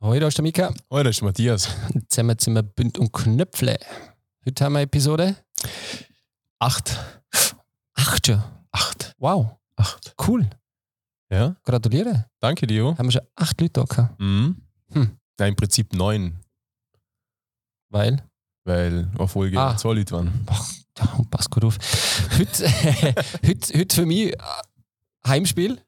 [0.00, 0.72] Hallo, da ist der Mika.
[0.90, 1.68] Hallo, da ist der Matthias.
[2.08, 3.78] Zusammen sind wir Bünd und Knöpfle.
[4.46, 5.36] Heute haben wir Episode
[6.58, 6.98] Acht.
[7.94, 8.42] acht schon.
[8.72, 9.14] Acht.
[9.18, 10.14] Wow, Acht.
[10.26, 10.48] cool.
[11.30, 12.26] Ja, Gratuliere.
[12.40, 12.96] danke dir.
[12.96, 14.20] Haben wir schon acht Leute da gehabt.
[14.20, 14.56] Mhm.
[14.92, 15.18] Hm.
[15.38, 16.38] Ja, im Prinzip neun,
[17.88, 18.22] Weil,
[18.64, 19.76] weil auf Folge Ah.
[19.76, 20.46] zwei Leute waren.
[20.98, 21.78] ja, pass gut auf.
[22.38, 22.68] Heute,
[23.46, 24.38] heute, heute für mich äh,
[25.26, 25.80] Heimspiel.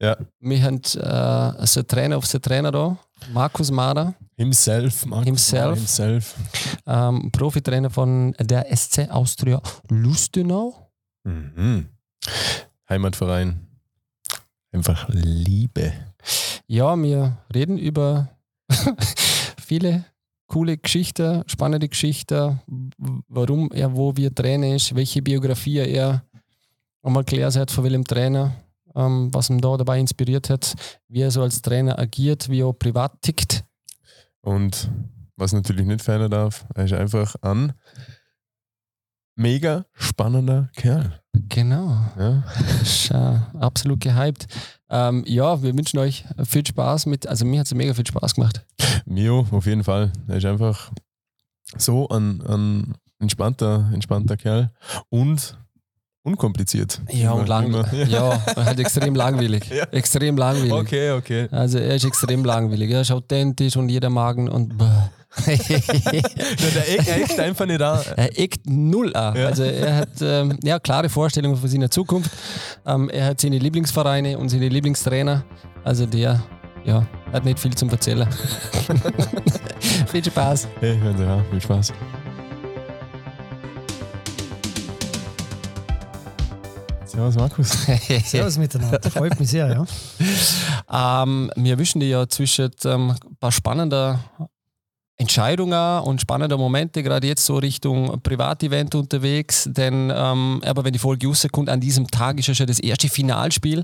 [0.00, 0.16] Ja.
[0.40, 2.98] Wir haben äh, also Trainer auf den Trainer da,
[3.32, 5.66] Markus Mader, Himself, Markus Himself.
[5.66, 6.34] Mann, Himself.
[6.86, 10.90] ähm, Profitrainer von der SC Austria Lustenau.
[11.24, 11.88] Mhm.
[12.88, 13.66] Heimatverein.
[14.72, 15.92] Einfach Liebe.
[16.66, 18.28] Ja, wir reden über
[19.60, 20.04] viele
[20.46, 22.60] coole Geschichten, spannende Geschichten,
[23.28, 26.22] warum er wo wir Trainer ist, welche Biografie er
[27.02, 28.52] einmal gelesen hat von welchem Trainer,
[28.96, 30.74] ähm, was ihn da dabei inspiriert hat,
[31.08, 33.64] wie er so als Trainer agiert, wie er privat tickt.
[34.40, 34.90] Und
[35.36, 37.72] was natürlich nicht fehlen darf, er ist einfach ein
[39.36, 41.20] mega spannender Kerl.
[41.48, 42.44] Genau, Ja.
[42.82, 44.46] ist, äh, absolut gehypt.
[44.88, 48.34] Ähm, ja, wir wünschen euch viel Spaß mit, also mir hat es mega viel Spaß
[48.34, 48.64] gemacht.
[49.04, 50.12] Mio, auf jeden Fall.
[50.26, 50.90] Er ist einfach
[51.76, 54.70] so ein, ein entspannter, entspannter Kerl
[55.10, 55.58] und
[56.26, 57.00] unkompliziert.
[57.10, 57.72] Ja, und lang,
[58.08, 59.64] ja, halt extrem langweilig.
[59.76, 59.84] Ja.
[59.90, 60.72] Extrem langweilig.
[60.72, 61.48] Okay, okay.
[61.50, 64.72] Also er ist extrem langweilig, er ist authentisch und jeder Magen und
[65.46, 65.50] der
[66.88, 68.00] Eck, er eckt einfach nicht an.
[68.16, 69.36] er eckt null an.
[69.36, 69.46] Ja.
[69.48, 72.30] Also er hat ähm, ja, klare Vorstellungen von seiner Zukunft.
[72.86, 75.44] Ähm, er hat seine Lieblingsvereine und seine Lieblingstrainer.
[75.84, 76.42] Also der
[76.86, 78.26] ja, hat nicht viel zum Erzählen.
[80.06, 80.68] viel Spaß.
[80.80, 81.92] Hey, Sie, ja, viel Spaß.
[87.16, 87.70] Servus, Markus.
[88.26, 91.22] Servus miteinander, freut mich sehr, ja.
[91.22, 94.20] Ähm, wir wischen dir ja zwischen ähm, ein paar spannender
[95.16, 99.66] Entscheidungen und spannender Momente, gerade jetzt so Richtung Privatevent unterwegs.
[99.66, 103.08] Denn, ähm, aber wenn die Folge rauskommt, an diesem Tag ist ja schon das erste
[103.08, 103.82] Finalspiel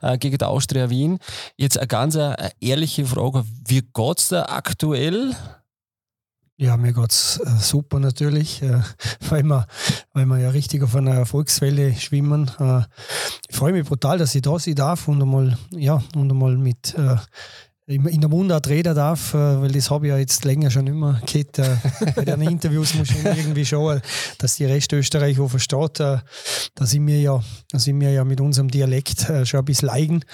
[0.00, 1.20] äh, gegen die Austria Wien.
[1.56, 5.36] Jetzt eine ganz äh, ehrliche Frage: Wie geht es da aktuell?
[6.62, 8.82] Ja, mir geht's äh, super natürlich, äh,
[9.30, 9.66] weil, wir,
[10.12, 12.52] weil wir ja richtig auf einer Erfolgswelle schwimmen.
[12.60, 12.82] Äh,
[13.48, 16.94] ich freue mich brutal, dass ich da sein darf und einmal, ja, und einmal mit
[17.94, 21.20] in der Mundart reden darf, äh, weil das habe ich ja jetzt länger schon immer
[21.26, 21.58] gehört.
[21.58, 21.76] Äh,
[22.16, 24.00] bei den Interviews muss ich irgendwie schauen,
[24.38, 26.18] dass die Rest Österreich auch versteht, äh,
[26.74, 29.88] dass ich mir ja, dass ich mir ja mit unserem Dialekt äh, schon ein bisschen
[29.88, 30.24] eigen.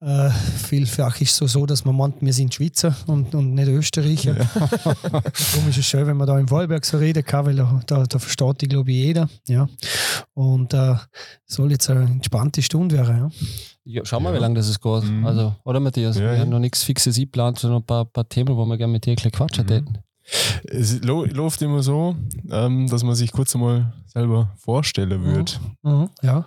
[0.00, 3.68] Äh, vielfach ist es so, so, dass man meint, wir sind Schweizer und, und nicht
[3.68, 4.34] Österreicher.
[4.54, 8.04] Darum ist es schön, wenn man da im Vorarlberg so reden kann, weil da, da,
[8.04, 9.28] da versteht die, glaube ich, jeder.
[9.48, 9.66] Ja.
[10.34, 10.96] Und äh,
[11.46, 13.16] soll jetzt eine entspannte Stunde werden.
[13.16, 13.30] Ja.
[13.84, 14.36] Ja, schauen wir, Ja.
[14.36, 15.04] wie lange das es geht.
[15.04, 15.26] Mhm.
[15.26, 16.16] Also, oder Matthias?
[16.16, 16.38] Ja, wir ja.
[16.40, 19.12] haben noch nichts Fixes geplant, sondern ein paar, paar Themen, wo wir gerne mit dir
[19.12, 19.70] ein bisschen quatschen Mhm.
[19.70, 19.98] hätten.
[20.64, 22.16] Es lo- läuft immer so,
[22.50, 25.52] ähm, dass man sich kurz einmal selber vorstellen würde.
[25.82, 26.08] Mhm.
[26.22, 26.46] Ja,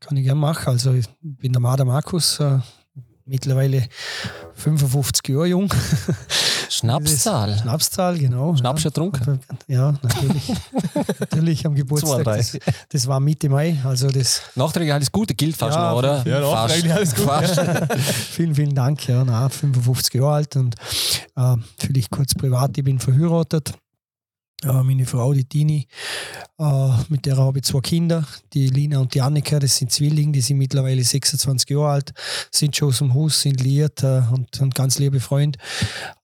[0.00, 0.70] kann ich gerne machen.
[0.70, 2.58] Also ich bin der Marder Markus, äh,
[3.24, 3.86] mittlerweile
[4.54, 5.72] 55 Jahre jung.
[6.72, 7.58] Schnapszahl.
[7.58, 8.56] Schnapszahl, genau.
[8.56, 8.90] Schnaps ja.
[8.90, 9.40] schon getrunken?
[9.68, 10.52] Ja, natürlich.
[11.20, 12.24] natürlich am Geburtstag.
[12.24, 12.62] Das, 32.
[12.88, 13.78] das war Mitte Mai.
[13.84, 16.26] Also das Nachträglich alles Gute gilt fast Ja, noch, oder?
[16.26, 17.88] ja, nachträglich alles Gute.
[17.98, 19.06] Vielen, vielen Dank.
[19.06, 20.74] Ja, na, 55 Jahre alt und
[21.36, 23.74] äh, vielleicht kurz privat, ich bin verheiratet.
[24.64, 25.86] Äh, meine Frau, die Tini,
[26.58, 30.32] äh, mit der habe ich zwei Kinder, die Lina und die Annika, das sind Zwillinge,
[30.32, 32.12] die sind mittlerweile 26 Jahre alt,
[32.50, 35.56] sind schon aus dem Haus, sind liiert äh, und, und ganz liebe Freund.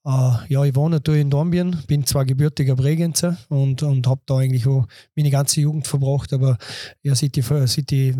[0.05, 4.37] Äh, ja, ich wohne natürlich in Dornbirn, bin zwar gebürtiger Bregenzer und, und habe da
[4.37, 6.57] eigentlich auch meine ganze Jugend verbracht, aber
[7.03, 8.15] ja, seit ich, seit ich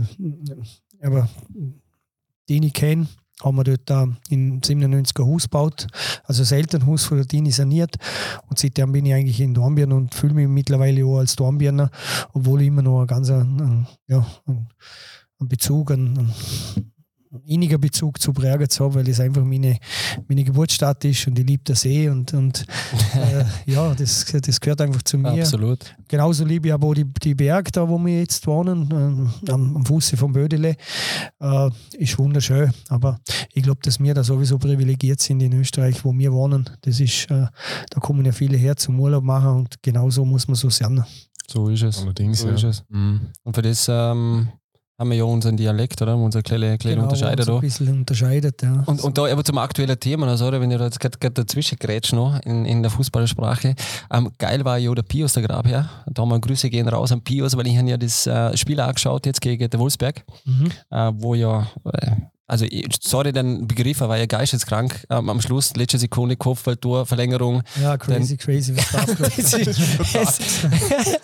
[1.02, 1.30] aber
[2.50, 3.08] Dini kenne,
[3.42, 5.88] haben wir dort in 97 ein Haus gebaut,
[6.26, 7.96] also das Elternhaus von der Dini saniert.
[8.48, 11.90] Und seitdem bin ich eigentlich in Dornbirn und fühle mich mittlerweile auch als Dornbirner,
[12.34, 14.68] obwohl ich immer noch einen ganz einen, einen, ja, einen
[15.48, 16.34] Bezug, einen
[17.46, 19.78] inniger Bezug zu Bregenz habe, weil es einfach meine,
[20.28, 22.66] meine Geburtsstadt ist und ich liebe den See und, und
[23.16, 25.42] äh, ja, das, das gehört einfach zu mir.
[25.42, 25.96] Absolut.
[26.08, 29.78] Genauso liebe ich aber auch die, die Berge da, wo wir jetzt wohnen, ähm, am,
[29.78, 30.76] am Fuße vom Bödele.
[31.40, 32.72] Äh, ist wunderschön.
[32.90, 33.20] Aber
[33.54, 36.68] ich glaube, dass wir da sowieso privilegiert sind in Österreich, wo wir wohnen.
[36.82, 37.46] Das ist, äh,
[37.92, 41.04] da kommen ja viele her zum Urlaub machen und genauso muss man so sein.
[41.48, 42.02] So ist es.
[42.02, 42.54] Allerdings, So ja.
[42.56, 42.84] ist es.
[42.90, 43.22] Mhm.
[43.44, 44.50] Und für das ähm,
[45.00, 46.16] haben wir ja unseren Dialekt, oder?
[46.18, 47.56] Unser kleine, kleine Genau, Unterscheider da.
[47.56, 48.84] ein bisschen unterscheidet, ja.
[48.86, 51.78] Und, und da aber zum aktuellen Thema, also, oder, wenn ihr da jetzt gerade dazwischen
[51.80, 53.76] grätscht noch in, in der Fußballersprache.
[54.12, 55.90] Ähm, geil war ja der Pius der Grabherr.
[56.08, 58.80] Da haben wir Grüße gehen raus an Pius, weil ich habe ja das äh, Spiel
[58.80, 60.70] angeschaut jetzt gegen den Wolfsberg, Mhm.
[60.90, 62.12] äh, wo ja äh,
[62.48, 62.66] also
[63.00, 65.06] sorry, den Begriff, er war ja geisteskrank.
[65.12, 67.62] Ähm, am Schluss, letzte Sekunde, Kopfballtor, Verlängerung.
[67.80, 70.40] Ja, crazy, dann, crazy, was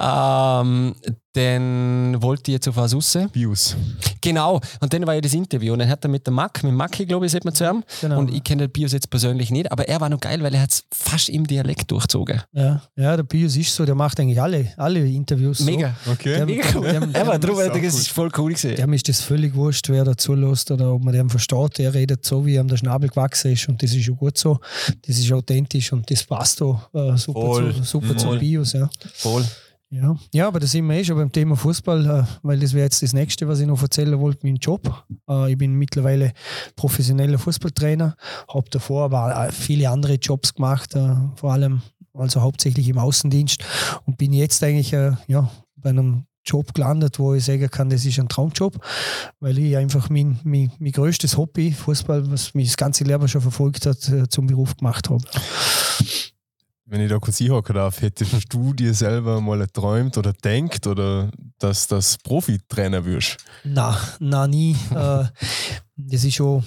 [0.00, 0.94] ähm,
[1.32, 3.16] dann wollte ich jetzt auf was raus.
[3.32, 3.76] Bios.
[4.20, 6.74] Genau, und dann war ja das Interview und dann hat er mit dem Mack, mit
[6.74, 7.84] Macki, glaube ich, sieht man zusammen.
[8.00, 8.18] Genau.
[8.18, 10.62] Und ich kenne den Bios jetzt persönlich nicht, aber er war noch geil, weil er
[10.62, 12.42] hat es fast im Dialekt durchgezogen.
[12.52, 15.60] Ja, ja, der Bios ist so, der macht eigentlich alle, alle Interviews.
[15.60, 15.94] Mega.
[16.04, 16.12] So.
[16.12, 16.36] Okay.
[16.36, 16.82] Der, Mega cool.
[16.82, 18.76] Der, der, er war drüber, das ist voll cool gesehen.
[18.76, 21.78] Dem ist das völlig wurscht, wer da zulässt oder ob man den versteht.
[21.78, 24.58] Der redet so, wie ihm der Schnabel gewachsen ist und das ist schon gut so.
[25.06, 27.74] Das ist authentisch und das passt da äh, super, voll.
[27.76, 28.18] zu, super voll.
[28.18, 28.72] zum Bios.
[28.72, 28.90] Ja.
[29.14, 29.44] Voll.
[29.92, 32.84] Ja, ja aber da sind wir eh schon beim Thema Fußball, äh, weil das wäre
[32.84, 35.04] jetzt das nächste, was ich noch erzählen wollte, mein Job.
[35.28, 36.32] Äh, ich bin mittlerweile
[36.76, 38.14] professioneller Fußballtrainer,
[38.48, 40.96] habe davor aber äh, viele andere Jobs gemacht,
[41.36, 41.82] vor allem
[42.14, 43.64] also hauptsächlich im Außendienst
[44.04, 48.18] und bin jetzt eigentlich ja, bei einem Job gelandet, wo ich sagen kann, das ist
[48.18, 48.84] ein Traumjob,
[49.38, 53.40] weil ich einfach mein, mein, mein größtes Hobby, Fußball, was mich das ganze Leben schon
[53.40, 55.22] verfolgt hat, zum Beruf gemacht habe
[56.90, 61.30] wenn ich da kurz einhaken darf, hättest du dir selber mal erträumt oder denkt oder
[61.58, 63.36] dass das Profitrainer wirst?
[63.64, 64.76] Na, na nie.
[64.90, 65.24] Äh,
[65.96, 66.64] das ist schon,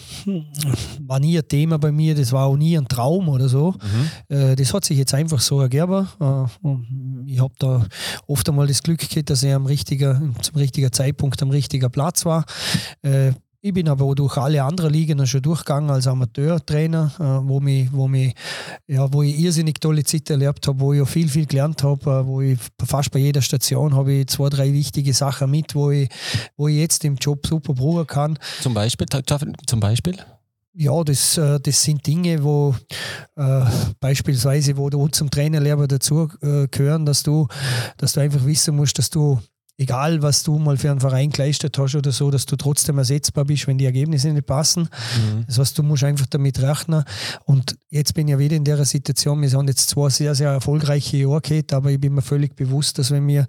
[0.99, 3.71] war nie ein Thema bei mir, das war auch nie ein Traum oder so.
[3.71, 4.35] Mhm.
[4.35, 6.07] Äh, das hat sich jetzt einfach so ergeben.
[6.19, 6.45] Äh,
[7.25, 7.85] ich habe da
[8.27, 12.25] oft einmal das Glück gehabt, dass ich am richtigen, zum richtigen Zeitpunkt am richtigen Platz
[12.25, 12.45] war.
[13.65, 17.87] Ich bin aber auch durch alle anderen Ligen schon durchgegangen als Amateurtrainer, äh, wo, mich,
[17.93, 18.35] wo, mich,
[18.87, 22.11] ja, wo ich irrsinnig tolle Zeit erlebt habe, wo ich auch viel, viel gelernt habe,
[22.11, 25.91] äh, wo ich fast bei jeder Station habe ich zwei, drei wichtige Sachen mit, wo
[25.91, 26.09] ich,
[26.57, 28.39] wo ich jetzt im Job super brauchen kann.
[28.59, 29.07] Zum Beispiel?
[29.65, 30.17] Zum Beispiel?
[30.73, 32.75] Ja, das, äh, das sind Dinge, wo
[33.37, 33.61] äh,
[34.01, 37.47] beispielsweise, wo du zum Trainerlehrer dazu äh, gehören, dass du,
[37.95, 39.39] dass du einfach wissen musst, dass du
[39.77, 43.45] egal was du mal für einen Verein geleistet hast oder so, dass du trotzdem ersetzbar
[43.45, 44.83] bist, wenn die Ergebnisse nicht passen.
[44.83, 45.45] Mhm.
[45.47, 47.03] Das heißt, du musst einfach damit rechnen.
[47.45, 50.51] Und jetzt bin ich ja wieder in der Situation, wir sind jetzt zwei sehr, sehr
[50.51, 53.47] erfolgreiche Jahre gehabt, aber ich bin mir völlig bewusst, dass wenn wir,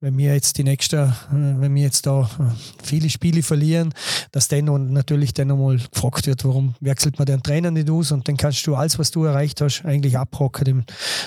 [0.00, 2.44] wenn wir jetzt die nächsten, äh, wenn wir jetzt da äh,
[2.82, 3.94] viele Spiele verlieren,
[4.32, 8.10] dass dann und natürlich dann nochmal gefragt wird, warum wechselt man den Trainer nicht aus
[8.10, 10.84] und dann kannst du alles, was du erreicht hast, eigentlich abhocken, dann,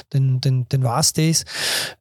[0.10, 1.46] dann, dann, dann war es das.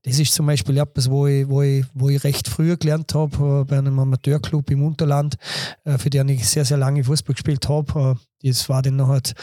[0.02, 3.14] Das ist zum Beispiel etwas, wo ich, wo ich, wo ich recht recht früh gelernt
[3.14, 5.36] habe, äh, bei einem Amateurclub im Unterland,
[5.84, 8.16] äh, für den ich sehr, sehr lange Fußball gespielt habe.
[8.42, 9.34] Äh, das war dann halt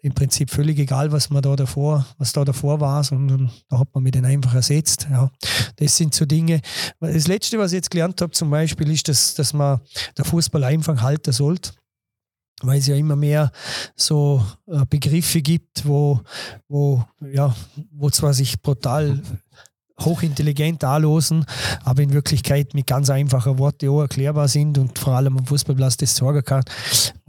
[0.00, 3.88] im Prinzip völlig egal, was man da davor, was da davor war, sondern da hat
[3.94, 5.06] man mich dann einfach ersetzt.
[5.10, 5.30] Ja,
[5.76, 6.60] das sind so Dinge.
[6.98, 9.80] Das Letzte, was ich jetzt gelernt habe, zum Beispiel, ist, dass, dass man
[10.16, 11.72] der Fußball einfach halten sollte
[12.62, 13.50] weil es ja immer mehr
[13.96, 14.44] so
[14.90, 16.20] Begriffe gibt, wo,
[16.68, 17.02] wo,
[17.32, 17.56] ja,
[17.90, 19.22] wo zwar sich brutal
[20.04, 21.44] hochintelligent anlosen,
[21.84, 25.96] aber in Wirklichkeit mit ganz einfachen Worten auch erklärbar sind und vor allem am Fußballplatz
[25.96, 26.64] das sorgen kann.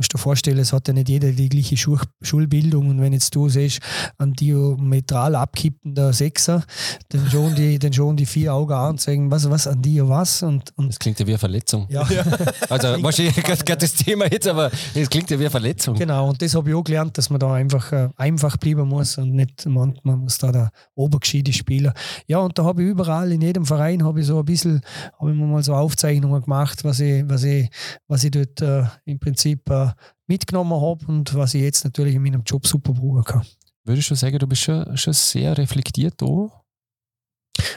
[0.01, 3.35] Musst dir vorstellen, es hat ja nicht jeder die gleiche Schul Schulbildung und wenn jetzt
[3.35, 3.81] du siehst,
[4.17, 6.63] ein diametral abkippender Sechser,
[7.09, 10.09] dann schon die, dann schon die vier Augen an und sagen, was, was, an dir
[10.09, 10.41] was?
[10.41, 11.85] Und, und das klingt ja wie eine Verletzung.
[11.87, 12.01] Ja.
[12.69, 15.93] also wahrscheinlich gerade das Thema jetzt, aber es klingt ja wie eine Verletzung.
[15.93, 19.19] Genau, und das habe ich auch gelernt, dass man da einfach äh, einfach bleiben muss
[19.19, 21.93] und nicht, man, man muss da der obergeschiedene Spieler.
[22.25, 24.81] Ja, und da habe ich überall, in jedem Verein habe ich so ein bisschen,
[25.19, 27.69] habe ich mir mal so Aufzeichnungen gemacht, was ich, was ich,
[28.07, 29.90] was ich dort äh, im Prinzip äh,
[30.27, 33.45] mitgenommen habe und was ich jetzt natürlich in meinem Job super brauchen kann.
[33.83, 36.49] Würdest du sagen, du bist schon, schon sehr reflektiert da?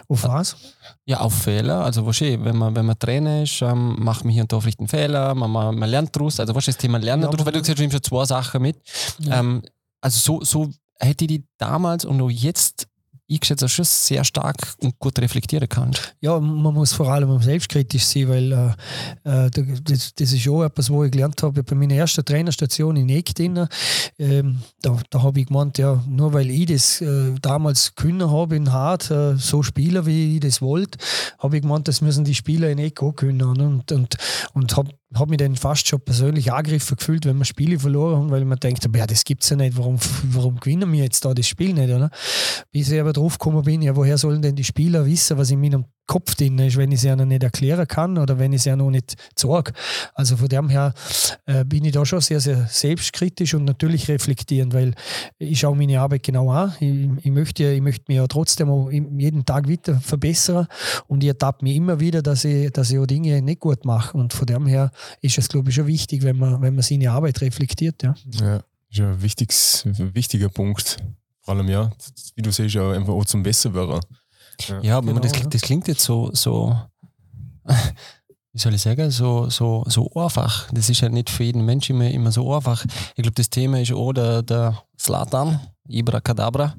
[0.09, 0.57] Auf was?
[1.05, 1.85] Ja, auf Fehler.
[1.85, 4.79] Also wahrscheinlich, wenn man, wenn man Trainer ist, ähm, macht man hier und da vielleicht
[4.79, 6.39] einen Fehler, man, man, man lernt daraus.
[6.41, 7.45] Also was ist das Thema Lernen ja, daraus?
[7.45, 8.77] Weil du gesagt hast, schon zwei Sachen mit.
[9.19, 9.41] Ja.
[9.41, 9.63] Ähm,
[10.01, 12.87] also so, so hätte ich die damals und auch jetzt
[13.27, 15.93] ich schätze, schon sehr stark und gut reflektieren kann.
[16.21, 18.53] Ja, man muss vor allem selbstkritisch sein, weil
[19.25, 22.97] äh, äh das, das, ist auch etwas, wo ich gelernt habe bei meiner ersten Trainerstation
[22.97, 23.67] in Egdin.
[24.19, 28.57] Ähm, da, da habe ich gemeint, ja, nur weil ich das äh, damals können habe
[28.57, 30.99] in Hart, äh, so spielen, wie ich das wollte,
[31.39, 33.43] habe ich gemeint, das müssen die Spieler in Eck auch können.
[33.43, 34.17] Und, und,
[34.53, 38.31] und habe habe mich dann fast schon persönlich angegriffen gefühlt, wenn wir Spiele verloren haben,
[38.31, 39.99] weil man denkt, ja, das gibt es ja nicht, warum,
[40.31, 42.11] warum gewinnen wir jetzt da das Spiel nicht, oder?
[42.73, 45.61] Bis ich aber drauf gekommen bin, ja, woher sollen denn die Spieler wissen, was in
[45.61, 48.65] meinem Kopf drin ist, wenn ich es noch nicht erklären kann oder wenn ich es
[48.67, 49.73] ja noch nicht zeige.
[50.15, 50.93] Also von dem her
[51.47, 54.95] äh, bin ich da schon sehr, sehr selbstkritisch und natürlich reflektierend, weil
[55.39, 56.75] ich schaue meine Arbeit genau an.
[56.81, 60.67] Ich, ich, möchte, ich möchte mich ja trotzdem jeden Tag weiter verbessern
[61.07, 64.17] und ich ertappe mich immer wieder, dass ich, dass ich auch Dinge nicht gut mache.
[64.17, 67.11] Und von dem her ist es, glaube ich, schon wichtig, wenn man, wenn man seine
[67.11, 68.03] Arbeit reflektiert.
[68.03, 70.99] Ja, ja ist ein, wichtiges, wichtiger Punkt.
[71.41, 71.91] Vor allem, ja,
[72.37, 74.01] wie du siehst, ja einfach auch zum Besserwerden.
[74.61, 76.77] Ja, ja genau, das, das, klingt jetzt so, so
[78.55, 80.71] wie soll ich sagen, so, so, so einfach.
[80.73, 82.85] Das ist ja nicht für jeden Mensch immer, immer so einfach.
[83.17, 86.75] Ich glaube, das Thema ist auch der, der Slatan, Ibra Kadabra.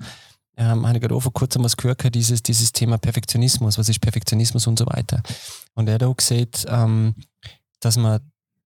[0.58, 4.00] Ähm, habe ich gerade auch vor kurzem was gehört, dieses, dieses Thema Perfektionismus, was ist
[4.00, 5.22] Perfektionismus und so weiter.
[5.74, 7.13] Und er hat auch gesagt, ähm,
[7.82, 8.22] dass man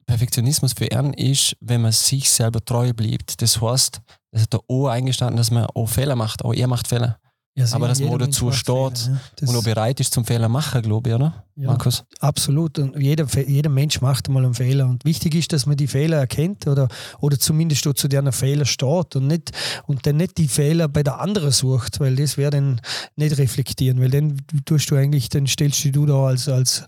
[0.05, 3.41] Perfektionismus für ihn ist, wenn man sich selber treu bleibt.
[3.41, 4.01] Das heißt,
[4.31, 7.19] es hat da auch eingestanden, dass man auch Fehler macht, auch er macht Fehler.
[7.55, 9.09] Ja, aber dass man dazu steht Fehler,
[9.41, 9.47] ja.
[9.47, 11.43] und auch bereit ist zum Fehler machen, glaube ich, oder?
[11.59, 12.05] Ja, Markus?
[12.21, 12.79] Absolut.
[12.79, 14.87] Und jeder, jeder Mensch macht mal einen Fehler.
[14.87, 16.87] Und wichtig ist, dass man die Fehler erkennt oder,
[17.19, 19.51] oder zumindest zu deren Fehler steht und, nicht,
[19.85, 22.79] und dann nicht die Fehler bei der anderen sucht, weil das wäre dann
[23.17, 26.85] nicht reflektieren, weil dann tust du eigentlich, dann stellst du da als, als,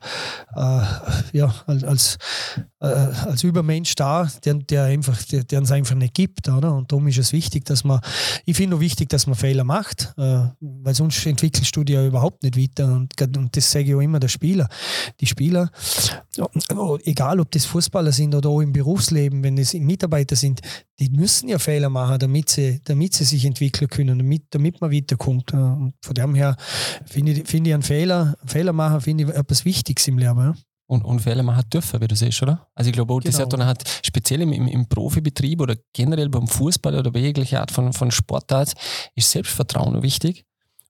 [0.55, 0.81] äh,
[1.33, 2.17] ja, als, als,
[2.79, 6.47] äh, als Übermensch da, der, der einfach, der, es einfach nicht gibt.
[6.47, 6.73] Oder?
[6.73, 7.99] Und darum ist es wichtig, dass man,
[8.45, 12.43] ich finde wichtig, dass man Fehler macht, äh, weil sonst entwickelst du dich ja überhaupt
[12.43, 12.93] nicht weiter.
[12.93, 14.60] Und, und das sage ich auch immer der Spieler.
[15.19, 15.71] Die Spieler,
[17.03, 20.61] egal ob das Fußballer sind oder auch im Berufsleben, wenn es Mitarbeiter sind,
[20.99, 24.91] die müssen ja Fehler machen, damit sie, damit sie sich entwickeln können, damit, damit man
[24.91, 25.53] weiterkommt.
[25.53, 26.55] Und von dem her
[27.05, 30.55] finde ich, find ich einen Fehler, Fehler machen, finde ich etwas Wichtiges im Leben.
[30.87, 32.67] Und, und Fehler machen dürfen, wie du siehst, oder?
[32.75, 33.31] Also ich glaube auch, genau.
[33.31, 37.61] das hat dann halt speziell im, im, Profibetrieb oder generell beim Fußball oder bei jeglicher
[37.61, 38.73] Art von, von Sportart
[39.15, 40.43] ist Selbstvertrauen wichtig.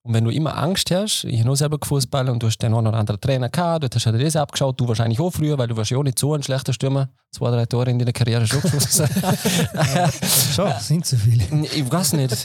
[0.04, 2.74] Und wenn du immer Angst hast, ich habe noch selber Fußball und du hast den
[2.74, 5.60] einen oder anderen Trainer gehabt, dort hast du dir das abgeschaut, du wahrscheinlich auch früher,
[5.60, 8.12] weil du warst ja auch nicht so ein schlechter Stürmer, zwei, drei Tore in deiner
[8.12, 9.08] Karriere schon geschossen.
[10.56, 11.44] schon, sind zu viele.
[11.66, 12.36] Ich weiß nicht.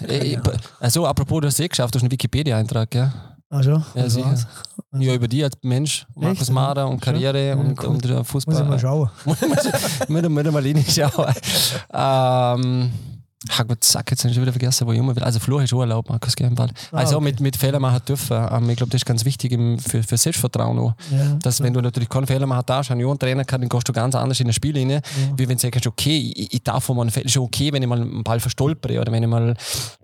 [0.80, 3.12] Also apropos, du hast es eh geschafft, du hast einen Wikipedia-Eintrag, ja?
[3.48, 3.82] Ah, schon?
[3.94, 4.26] Ja, sicher.
[4.26, 4.46] Also.
[4.98, 7.90] Ja, über die als Mensch, Markus Mara und Karriere ja, und, cool.
[7.90, 8.54] und Fußball.
[8.54, 9.10] Muss ich mal schauen.
[9.24, 11.34] muss ich mal, mal reinschauen.
[13.48, 15.22] Ähm, Hagwart Sack, jetzt habe ich schon wieder vergessen, wo ich immer will.
[15.22, 16.72] Also Flo ist schon erlaubt, Markus Gernwald.
[16.92, 17.24] Ah, also okay.
[17.24, 18.36] mit, mit Fehler machen dürfen.
[18.50, 20.94] Ähm, ich glaube, das ist ganz wichtig im, für, für Selbstvertrauen auch.
[21.10, 23.88] Ja, dass wenn du natürlich keinen Fehler machen darfst, einen jungen Trainer kann, dann gehst
[23.88, 25.00] du ganz anders in das Spiel rein, ja.
[25.36, 27.88] wie wenn du sagst, okay, ich, ich darf mal einen Fehler, ist okay, wenn ich
[27.88, 29.54] mal einen Ball verstolpere oder wenn ich mal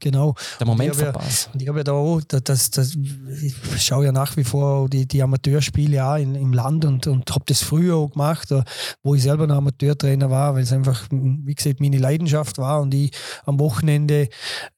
[0.01, 0.35] genau.
[0.61, 1.49] den Moment verpasse.
[1.53, 2.97] Und ich habe ja da auch, das, das,
[3.43, 7.31] ich schaue ja nach wie vor die, die Amateurspiele auch in, im Land und, und
[7.31, 8.49] habe das früher auch gemacht,
[9.03, 12.95] wo ich selber noch Amateurtrainer war, weil es einfach, wie gesagt, meine Leidenschaft war und
[12.95, 13.13] ich
[13.45, 14.29] am Wochenende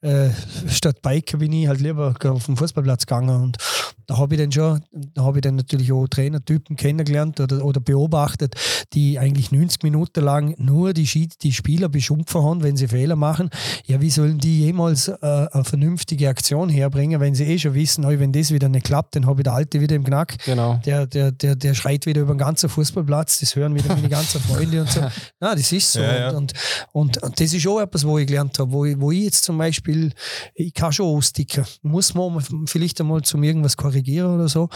[0.01, 0.31] äh,
[0.69, 3.59] statt Biker bin ich halt lieber auf den Fußballplatz gegangen und
[4.07, 7.81] da habe ich dann schon, da habe ich dann natürlich auch Trainertypen kennengelernt oder, oder
[7.81, 8.55] beobachtet,
[8.93, 13.51] die eigentlich 90 Minuten lang nur die, die Spieler beschimpfen haben, wenn sie Fehler machen.
[13.87, 18.05] Ja, wie sollen die jemals äh, eine vernünftige Aktion herbringen, wenn sie eh schon wissen,
[18.05, 20.37] oh, wenn das wieder nicht klappt, dann habe ich der Alte wieder im Knack.
[20.45, 20.81] Genau.
[20.85, 24.41] Der, der, der, der schreit wieder über den ganzen Fußballplatz, das hören wieder meine ganzen
[24.41, 25.01] Freunde und so.
[25.41, 26.01] Ja, das ist so.
[26.01, 26.31] Ja, ja.
[26.31, 26.53] Und,
[26.93, 29.45] und, und, das ist auch etwas, wo ich gelernt habe, wo ich, wo ich jetzt
[29.45, 30.13] zum Beispiel,
[30.55, 31.65] ich kann schon austicken.
[31.83, 34.69] Muss man vielleicht einmal zum irgendwas korrigieren oder so.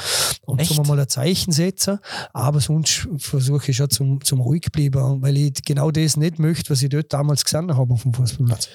[0.43, 0.87] Und Echt?
[0.87, 1.99] mal ein Zeichen setzen.
[2.33, 6.71] Aber sonst versuche ich schon zum, zum ruhig bleiben, weil ich genau das nicht möchte,
[6.71, 8.69] was ich dort damals gesehen habe auf dem Fußballplatz.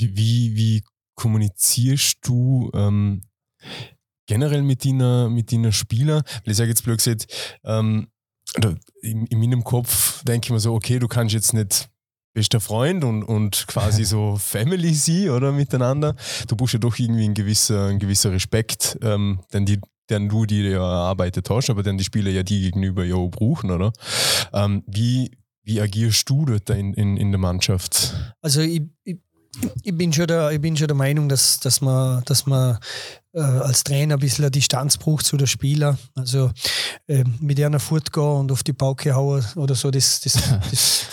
[0.00, 0.82] Wie, wie
[1.14, 3.22] kommunizierst du ähm,
[4.26, 6.22] generell mit deiner, mit deiner Spieler?
[6.44, 7.26] Weil ich sage jetzt blöd gesagt,
[7.64, 8.08] ähm,
[9.02, 11.88] in, in meinem Kopf denke ich mir so, okay, du kannst jetzt nicht
[12.32, 16.14] bester Freund und, und quasi so Family sie oder miteinander.
[16.48, 20.46] Du brauchst ja doch irgendwie ein gewisser, ein gewisser Respekt, ähm, denn die, den du
[20.46, 23.92] dir ja erarbeitet hast, aber dann die Spieler ja die gegenüber ja auch brauchen, oder?
[24.52, 25.30] Ähm, wie,
[25.62, 28.14] wie agierst du dort in, in, in der Mannschaft?
[28.40, 29.18] Also ich, ich,
[29.82, 32.78] ich, bin schon der, ich bin schon der Meinung, dass, dass man, dass man
[33.32, 35.98] äh, als Trainer ein bisschen eine Distanz braucht zu der Spieler.
[36.14, 36.50] Also
[37.06, 40.32] äh, mit einer fortgehen und auf die Pauke hauen oder so, das, das,
[40.70, 41.06] das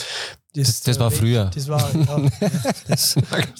[0.53, 1.51] das, das, war früher.
[1.53, 2.29] Das war, ja,
[2.87, 3.15] das,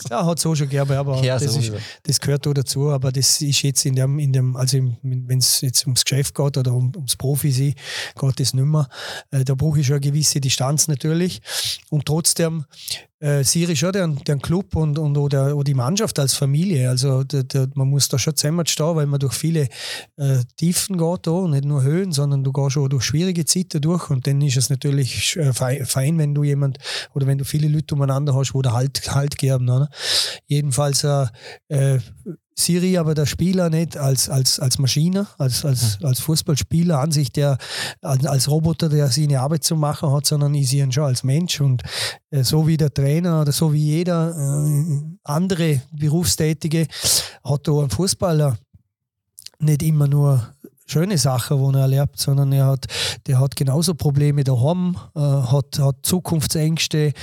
[0.10, 1.72] ja, hat es auch schon gegeben, aber ja, das, ist,
[2.04, 2.90] das gehört auch dazu.
[2.90, 6.58] Aber das ist jetzt in dem, in dem also wenn es jetzt ums Geschäft geht
[6.58, 8.88] oder um, ums Profi geht das nicht mehr.
[9.30, 11.42] Äh, da brauche ich schon eine gewisse Distanz natürlich.
[11.90, 12.66] Und trotzdem
[13.20, 16.90] äh, Siri schon der, der Club und, und oder, oder die Mannschaft als Familie.
[16.90, 19.68] Also der, der, man muss da schon zusammenstehen, weil man durch viele
[20.18, 24.10] äh, Tiefen geht, da, nicht nur Höhen, sondern du gehst schon durch schwierige Zeiten durch
[24.10, 26.78] und dann ist es natürlich äh, fein, wenn du jemand
[27.14, 29.70] oder wenn du viele Leute umeinander hast, wo der Halt, halt geben.
[29.70, 29.90] Oder?
[30.48, 31.26] Jedenfalls äh,
[31.68, 32.00] äh
[32.60, 36.06] Siri aber der Spieler nicht als, als, als Maschine, als, als, hm.
[36.06, 37.58] als Fußballspieler an sich, der
[38.02, 41.62] als Roboter, der seine Arbeit zu machen hat, sondern ich sehe ihn schon als Mensch.
[41.62, 41.84] Und
[42.32, 46.88] äh, so wie der Trainer oder so wie jeder äh, andere Berufstätige
[47.44, 48.58] hat da ein Fußballer
[49.60, 50.54] nicht immer nur
[50.90, 52.88] schöne Sachen, die er erlebt, sondern er hat,
[53.28, 57.14] der hat genauso Probleme daheim, äh, hat, hat Zukunftsängste.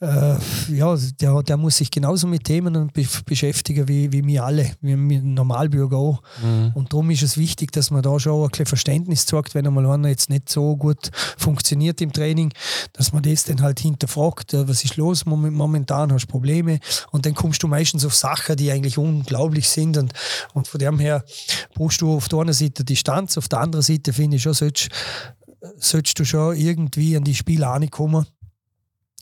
[0.00, 0.34] Äh,
[0.68, 4.96] ja, der, der muss sich genauso mit Themen be beschäftigen wie, wie wir alle, wie
[4.96, 6.22] wir Normalbürger auch.
[6.42, 6.72] Mhm.
[6.74, 9.86] Und darum ist es wichtig, dass man da schon ein bisschen Verständnis zeigt, wenn einmal
[9.86, 12.52] einer jetzt nicht so gut funktioniert im Training,
[12.92, 17.26] dass man das dann halt hinterfragt, äh, was ist los momentan, hast du Probleme und
[17.26, 20.12] dann kommst du meistens auf Sachen, die eigentlich unglaublich sind und,
[20.52, 21.24] und von dem her
[21.74, 24.88] brauchst du auf der einen Seite Distanz, auf der anderen Seite finde ich schon, sollst,
[25.78, 28.26] sollst du schon irgendwie an die Spiele ankommen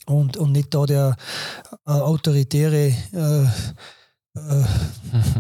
[0.07, 1.17] und, und nicht da der
[1.87, 3.45] äh, autoritäre äh,
[4.35, 4.65] äh,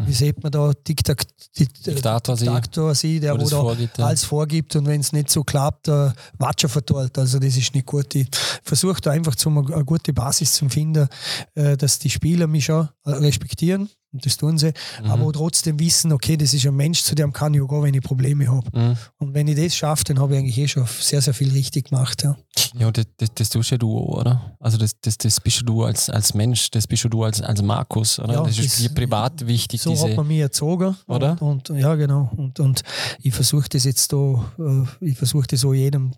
[0.07, 1.27] wie sieht man da, Diktat,
[1.59, 4.07] Diktator, Diktator sie, der wo vorgibt, ja.
[4.07, 7.17] alles vorgibt und wenn es nicht so klappt, äh, Watscher verteilt.
[7.17, 8.15] Also das ist nicht gut.
[8.15, 8.29] Ich
[8.63, 11.09] versuche da einfach zum, eine gute Basis zu finden,
[11.55, 15.11] äh, dass die Spieler mich schon respektieren und das tun sie, mhm.
[15.11, 17.95] aber trotzdem wissen, okay, das ist ein Mensch, zu dem kann ich auch gehen, wenn
[17.95, 18.79] ich Probleme habe.
[18.79, 18.97] Mhm.
[19.19, 21.89] Und wenn ich das schaffe, dann habe ich eigentlich eh schon sehr, sehr viel richtig
[21.89, 22.23] gemacht.
[22.23, 22.37] Ja,
[22.75, 24.57] ja das, das, das tust ja du, oder?
[24.61, 28.19] Also das, das, das bist du als, als Mensch, das bist du als, als Markus,
[28.19, 28.35] oder?
[28.35, 29.81] Ja, das ist dir privat wichtig.
[29.81, 30.95] So diese, hat man mich erzogen.
[31.07, 31.41] Oder?
[31.41, 32.31] Und, und ja, genau.
[32.37, 32.83] Und, und
[33.23, 36.13] ich versuche das jetzt da, äh, ich versuche das so jedem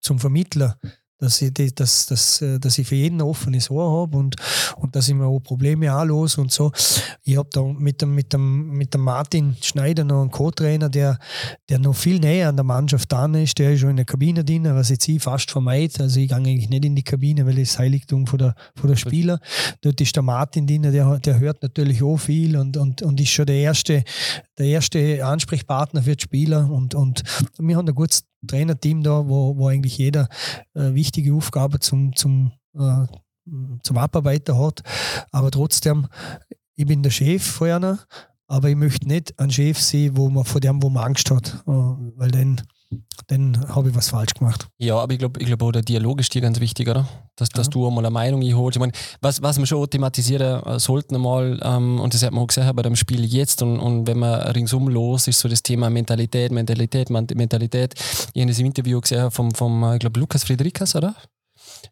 [0.00, 0.72] zum Vermitteln
[1.24, 4.36] dass ich, die, dass, dass, äh, dass ich für jeden ein offenes Ohr habe und,
[4.76, 6.70] und dass ich mir auch Probleme anlose und so.
[7.22, 11.18] Ich habe da mit dem, mit, dem, mit dem Martin Schneider noch einen Co-Trainer, der,
[11.68, 13.58] der noch viel näher an der Mannschaft dran ist.
[13.58, 16.00] Der ist schon in der Kabine drin, was jetzt ich fast vermeide.
[16.00, 18.96] Also ich gehe eigentlich nicht in die Kabine, weil das Heiligtum von der, von der
[18.96, 19.40] Spieler.
[19.80, 23.30] Dort ist der Martin drin, der, der hört natürlich auch viel und, und, und ist
[23.30, 24.04] schon der erste,
[24.58, 26.70] der erste Ansprechpartner für die Spieler.
[26.70, 27.22] Und, und
[27.58, 30.28] wir haben ein gutes Trainerteam da, wo, wo eigentlich jeder
[30.74, 33.06] äh, wichtige Aufgabe zum, zum, äh,
[33.82, 34.82] zum Abarbeiten hat.
[35.30, 36.06] Aber trotzdem,
[36.74, 37.98] ich bin der Chef von einer,
[38.46, 41.62] aber ich möchte nicht ein Chef sein, wo man, vor dem wo man Angst hat.
[41.66, 42.60] Äh, weil dann
[43.28, 44.68] dann habe ich was falsch gemacht.
[44.78, 47.06] Ja, aber ich glaube, ich glaub auch der Dialog ist dir ganz wichtig, oder?
[47.36, 47.70] Dass, dass ja.
[47.70, 48.76] du einmal eine Meinung einholst.
[48.76, 52.42] Ich meine, was, was wir schon thematisieren äh, sollten einmal, ähm, und das hat man
[52.42, 55.62] auch gesehen bei dem Spiel jetzt, und, und wenn man ringsum los ist, so das
[55.62, 57.94] Thema Mentalität, Mentalität, Mentalität.
[58.34, 61.14] Ich habe das im Interview gesehen vom, vom äh, ich glaube, Lukas Friedrichs, oder?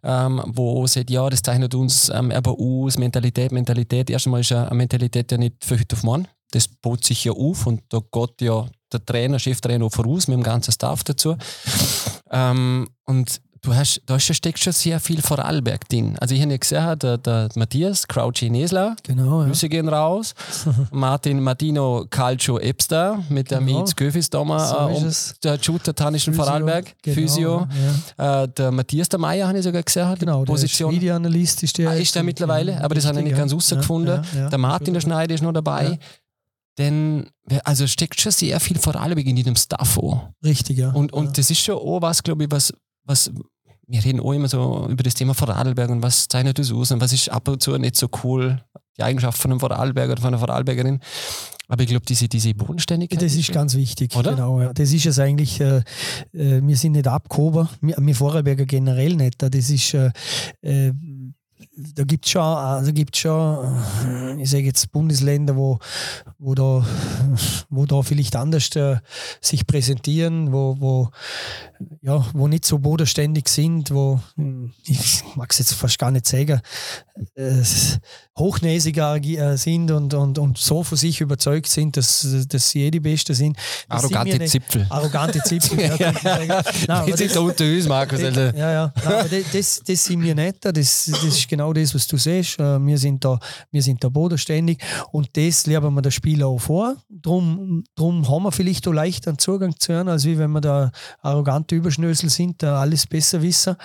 [0.03, 4.11] Ähm, wo sagt, ja, das zeichnet uns ähm, aber aus, Mentalität, Mentalität.
[4.11, 6.29] Erstmal ist eine Mentalität ja nicht für heute auf morgen.
[6.51, 10.43] Das baut sich ja auf und da geht ja der Trainer, Cheftrainer voraus mit dem
[10.43, 11.37] ganzen Staff dazu.
[12.31, 16.17] Ähm, und du hast, da steckt schon sehr viel Vorarlberg drin.
[16.19, 19.71] Also ich habe ja gesehen, der, der Matthias Crouchy Nesler, genau, Grüße ja.
[19.71, 20.35] gehen raus.
[20.91, 23.83] Martin Martino Calcio Epster mit dem genau.
[23.83, 25.13] Itz Köfis so äh,
[25.45, 27.69] der Shooter Tanischen Vorarlberg, genau, Physio.
[28.19, 28.43] Ja.
[28.43, 30.15] Äh, der Matthias der Meier habe ich sogar gesehen.
[30.19, 30.91] Genau, Position.
[30.91, 31.91] der Videoanalyst ist der.
[31.91, 34.23] Ah, ist der mittlerweile, aber das habe ich nicht ganz rausgefunden.
[34.51, 35.99] Der Martin der Schneider ist noch dabei.
[36.79, 37.29] Denn
[37.65, 40.33] also steckt schon sehr viel Vorarlberg in diesem Staff an.
[40.43, 40.91] Richtig, ja.
[40.91, 41.33] Und, und ja.
[41.33, 42.73] das ist schon auch was, glaube ich, was,
[43.05, 43.31] was
[43.87, 47.01] wir reden auch immer so über das Thema Vorarlberg und was zeichnet das aus und
[47.01, 48.63] was ist ab und zu nicht so cool,
[48.97, 51.01] die Eigenschaft von einem Vorarlberger oder von einer Vorarlbergerin.
[51.69, 53.23] Aber ich glaube, diese, diese Bodenständigkeit.
[53.23, 54.33] Das ist ganz wichtig, oder?
[54.33, 54.73] Genau, ja.
[54.73, 55.83] Das ist es eigentlich, äh,
[56.33, 59.43] äh, wir sind nicht abgehoben, wir, wir Vorarlberger generell nicht.
[59.43, 60.11] Das ist, äh,
[60.63, 60.93] äh
[61.95, 65.79] da gibt es schon, also gibt's schon, ich sage jetzt Bundesländer, wo,
[66.39, 66.87] wo, da,
[67.71, 68.97] wo da vielleicht anders äh,
[69.41, 71.11] sich präsentieren, wo, wo,
[72.01, 74.21] ja, wo nicht so bodenständig sind, wo,
[74.85, 76.61] ich mag es jetzt fast gar nicht sagen,
[77.35, 77.63] äh,
[78.39, 82.91] hochnäsiger äh, sind und, und, und so von sich überzeugt sind, dass, dass sie eh
[82.91, 83.57] die Beste sind.
[83.89, 84.87] Das arrogante sind Zipfel.
[84.89, 85.97] Arrogante Zipfel, ja.
[85.97, 86.13] ja.
[86.89, 88.23] Nein, das, sind unter uns, Markus.
[88.23, 88.41] Also.
[88.41, 88.93] Ja, ja.
[89.05, 90.65] Nein, das, das sind wir nicht.
[90.65, 92.59] Das, das ist genau das, was du siehst.
[92.59, 93.39] Äh, wir sind da,
[93.71, 94.79] wir sind da bodenständig
[95.11, 96.97] und das lernen wir den Spieler auch vor.
[97.11, 100.63] Drum, drum haben wir vielleicht auch leicht einen Zugang zu hören, als wie wenn wir
[100.63, 100.91] da
[101.21, 103.77] arrogante Überschnösel sind, da alles besser wissen.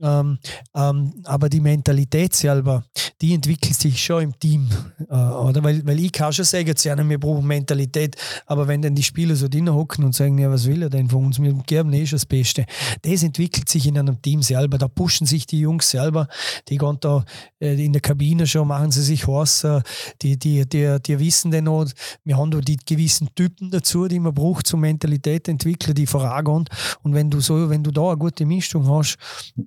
[0.00, 0.38] Ähm,
[0.74, 2.84] ähm, aber die Mentalität selber,
[3.20, 4.68] die entwickelt sich schon im Team.
[5.10, 5.62] Äh, oder?
[5.64, 9.34] Weil, weil ich kann schon sagen, ja, wir brauchen Mentalität, aber wenn dann die Spieler
[9.34, 12.06] so drinnen hocken und sagen, ja, was will er denn von uns, wir geben eh
[12.06, 12.64] schon das Beste.
[13.02, 14.78] Das entwickelt sich in einem Team selber.
[14.78, 16.28] Da pushen sich die Jungs selber,
[16.68, 17.24] die gehen da
[17.60, 19.80] äh, in der Kabine schon, machen sie sich heiß, äh,
[20.22, 21.86] die, die, die, die wissen dann auch,
[22.24, 26.66] wir haben da die gewissen Typen dazu, die man braucht, zum Mentalität entwickeln, die vorangehen.
[27.02, 29.16] Und wenn du so, wenn du da eine gute Mischung hast,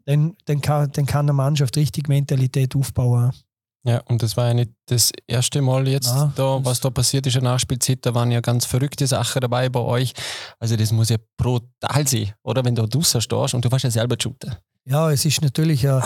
[0.06, 3.32] dann dann, dann, kann, dann kann eine Mannschaft richtig Mentalität aufbauen.
[3.84, 7.26] Ja, und das war ja nicht das erste Mal jetzt, ja, da, was da passiert
[7.26, 8.06] ist in der Nachspielzeit.
[8.06, 10.14] Da waren ja ganz verrückte Sachen dabei bei euch.
[10.60, 12.64] Also, das muss ja brutal sein, oder?
[12.64, 14.60] Wenn du draußen stehst und du warst ja selber shooter.
[14.86, 16.04] Ja, es ist natürlich eine,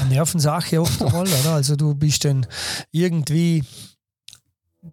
[0.00, 1.54] eine Nervensache oft einmal, oder?
[1.54, 2.46] Also, du bist dann
[2.92, 3.64] irgendwie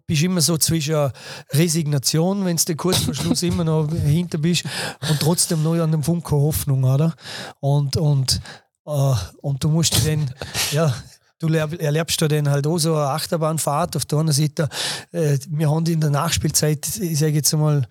[0.06, 1.10] bist immer so zwischen
[1.52, 4.64] Resignation, wenn du kurz vor Schluss immer noch hinter bist
[5.08, 7.14] und trotzdem noch an dem Funken Hoffnung, oder?
[7.60, 8.40] Und, und,
[8.86, 10.30] äh, und du musst dann,
[10.72, 10.94] ja,
[11.38, 13.96] du erlebst da dann halt auch so eine Achterbahnfahrt.
[13.96, 14.68] Auf der anderen Seite,
[15.12, 17.86] äh, wir haben in der Nachspielzeit, ich sage jetzt mal,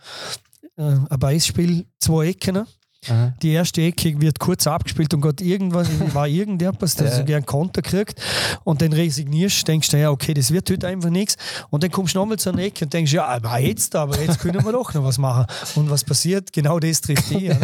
[0.77, 2.65] äh, ein Beispiel, zwei Ecken.
[3.09, 3.33] Aha.
[3.41, 7.17] Die erste Ecke wird kurz abgespielt und Gott irgendwas, war irgendetwas, der ja.
[7.17, 8.21] so gern Konter kriegt
[8.63, 11.37] und dann resignierst, denkst du, ja, okay, das wird heute einfach nichts.
[11.69, 14.63] Und dann kommst du nochmal zur Ecke und denkst, ja, aber jetzt, aber jetzt können
[14.63, 15.45] wir doch noch was machen.
[15.75, 16.51] Und was passiert?
[16.53, 17.45] Genau das trifft die.
[17.47, 17.57] ja.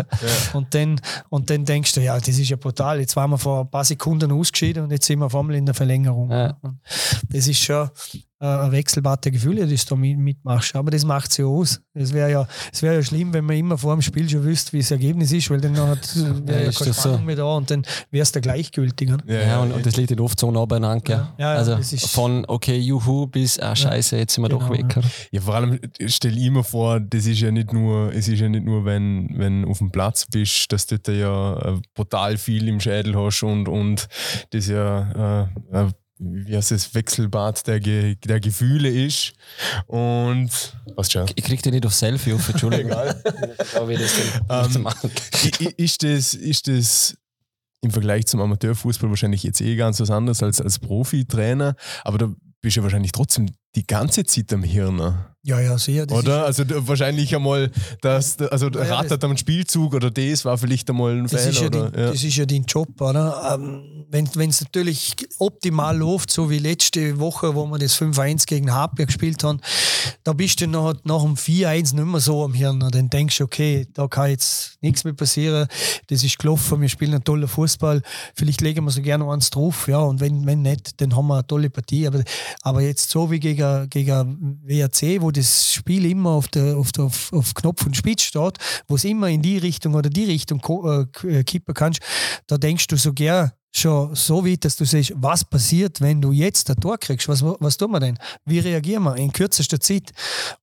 [0.53, 0.99] und, dann,
[1.29, 2.99] und dann denkst du, ja, das ist ja brutal.
[2.99, 5.65] Jetzt waren wir vor ein paar Sekunden ausgeschieden und jetzt sind wir auf einmal in
[5.65, 6.31] der Verlängerung.
[6.31, 6.57] Ja.
[7.29, 7.89] Das ist schon,
[8.41, 10.75] äh, der Gefühle, das du da mitmachst.
[10.75, 11.79] Aber das macht sie ja aus.
[11.93, 12.47] Es wäre ja,
[12.79, 15.49] wär ja schlimm, wenn man immer vor dem Spiel schon wüsste, wie das Ergebnis ist,
[15.51, 15.91] weil dann wäre
[16.65, 17.23] ja, keine Spannung so.
[17.23, 19.09] mehr da und dann wäre es der gleichgültig.
[19.09, 21.33] Ja, ja, ja, und, und das liegt oft so nah beieinander.
[21.37, 21.53] Ja.
[21.53, 21.77] also
[22.07, 24.95] von okay, juhu bis ah, scheiße, jetzt sind wir genau, doch weg.
[25.31, 25.41] Ja.
[25.41, 28.65] vor allem stell ich mir vor, das ist ja nicht nur, es ist ja nicht
[28.65, 32.79] nur, wenn, wenn auf dem Platz bist, dass du da ja äh, brutal viel im
[32.79, 34.07] Schädel hast und, und
[34.49, 39.33] das ja äh, wie heißt das, Wechselbad der, Ge der Gefühle ist.
[39.87, 40.51] Und
[40.95, 41.25] was schon?
[41.35, 42.91] Ich krieg den nicht auf Selfie auf, Entschuldigung.
[42.91, 43.21] Egal.
[44.49, 44.87] ähm,
[45.77, 47.17] ist, das, ist das
[47.81, 52.31] im Vergleich zum Amateurfußball wahrscheinlich jetzt eh ganz was anderes als als Profitrainer, aber da
[52.61, 54.99] bist du ja wahrscheinlich trotzdem die ganze Zeit am Hirn.
[55.43, 56.09] Ja, ja, sehr.
[56.11, 56.45] Oder?
[56.45, 61.23] Also wahrscheinlich einmal, das, also ja, rattert am Spielzug oder das war vielleicht einmal ein
[61.23, 61.49] das Fehler.
[61.49, 62.11] Ist ja, ja.
[62.11, 63.55] Das ist ja dein Job, oder?
[63.55, 68.73] Ähm, wenn es natürlich optimal läuft, so wie letzte Woche, wo wir das 5-1 gegen
[68.73, 69.61] Hartberg gespielt haben,
[70.23, 72.79] da bist du nach, nach dem 4-1 nicht mehr so am Hirn.
[72.91, 75.67] Dann denkst du, okay, da kann jetzt nichts mehr passieren.
[76.07, 78.01] Das ist gelaufen, wir spielen einen tollen Fußball.
[78.35, 79.99] Vielleicht legen wir so gerne eins drauf, ja.
[79.99, 82.05] Und wenn, wenn nicht, dann haben wir eine tolle Partie.
[82.07, 82.23] Aber,
[82.63, 87.05] aber jetzt so wie gegen, gegen WRC, wo das Spiel immer auf, der, auf, der,
[87.05, 90.61] auf, auf Knopf und Spitz steht, wo es immer in die Richtung oder die Richtung
[90.83, 92.01] äh, äh, kippen kannst,
[92.47, 96.31] da denkst du so gern schon so weit, dass du siehst, was passiert, wenn du
[96.31, 97.27] jetzt ein Tor kriegst.
[97.27, 98.17] Was, was tun wir denn?
[98.45, 100.11] Wie reagieren wir in kürzester Zeit?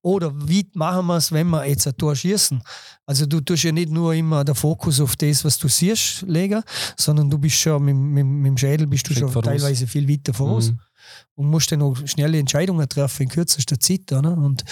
[0.01, 2.61] Oder wie machen wir es, wenn wir jetzt ein Tor schießen?
[3.05, 6.61] Also du tust ja nicht nur immer den Fokus auf das, was du siehst, legen,
[6.97, 10.07] sondern du bist schon mit, mit, mit dem Schädel bist du Schritt schon teilweise viel
[10.07, 10.71] weiter voraus.
[10.71, 10.79] Mhm
[11.39, 14.11] und musst dann auch schnelle Entscheidungen treffen in kürzester Zeit.
[14.11, 14.37] Oder?
[14.37, 14.65] Und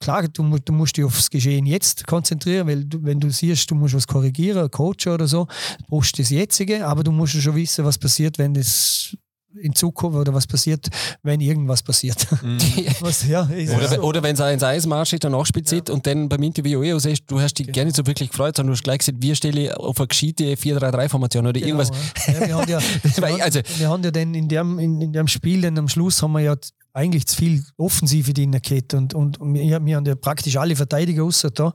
[0.00, 3.76] klar, du, du musst dich aufs Geschehen jetzt konzentrieren, weil du, wenn du siehst, du
[3.76, 5.46] musst was korrigieren, coachen oder so,
[5.88, 9.16] brauchst du das Jetzige, aber du musst schon wissen, was passiert, wenn das
[9.54, 10.88] in Zukunft oder was passiert,
[11.22, 12.26] wenn irgendwas passiert.
[12.42, 12.58] Mhm.
[13.00, 14.02] was, ja, oder, so.
[14.02, 15.94] oder wenn es ins Eismarsch ist, danach spielt ja.
[15.94, 17.76] und dann beim Interview eh siehst, du hast dich genau.
[17.76, 20.44] gar nicht so wirklich gefreut, sondern du hast gleich gesagt, wir stellen auf eine gescheite
[20.54, 21.90] 4-3-3-Formation oder genau, irgendwas.
[22.26, 22.46] Ja.
[22.46, 22.78] wir, haben ja,
[23.44, 26.32] also, wir haben ja dann in dem, in, in dem Spiel, dann am Schluss haben
[26.32, 26.56] wir ja
[26.92, 30.76] eigentlich zu viel Offensive drin gehabt und, und, und wir, wir haben ja praktisch alle
[30.76, 31.72] Verteidiger außer da.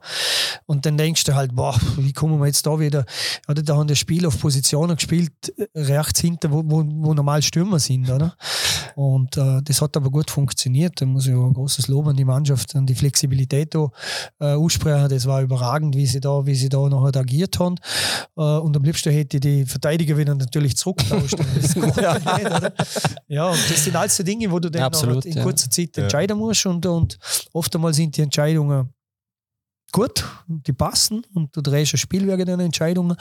[0.65, 3.05] Und dann denkst du halt, boah, wie kommen wir jetzt da wieder?
[3.47, 7.41] Oder da haben das Spiel auf Positionen gespielt, äh, rechts hinter, wo, wo, wo normal
[7.41, 8.35] Stürmer sind, oder?
[8.95, 11.01] Und äh, das hat aber gut funktioniert.
[11.01, 13.89] Da muss ich auch ein großes Lob an die Mannschaft, an die Flexibilität da,
[14.39, 15.09] äh, aussprechen.
[15.09, 17.75] Das war überragend, wie sie da, wie sie da nachher agiert haben.
[18.37, 21.35] Äh, und am liebsten hätte ich die Verteidiger wieder natürlich zurückgetauscht.
[22.01, 22.17] ja.
[23.27, 26.37] ja, und das sind alles so Dinge, wo du dann Absolut, in kurzer Zeit entscheiden
[26.37, 27.17] musst und, und
[27.53, 28.93] oftmals sind die Entscheidungen
[29.95, 33.15] gut, die passen und du drehst ein Spiel wegen den Entscheidungen.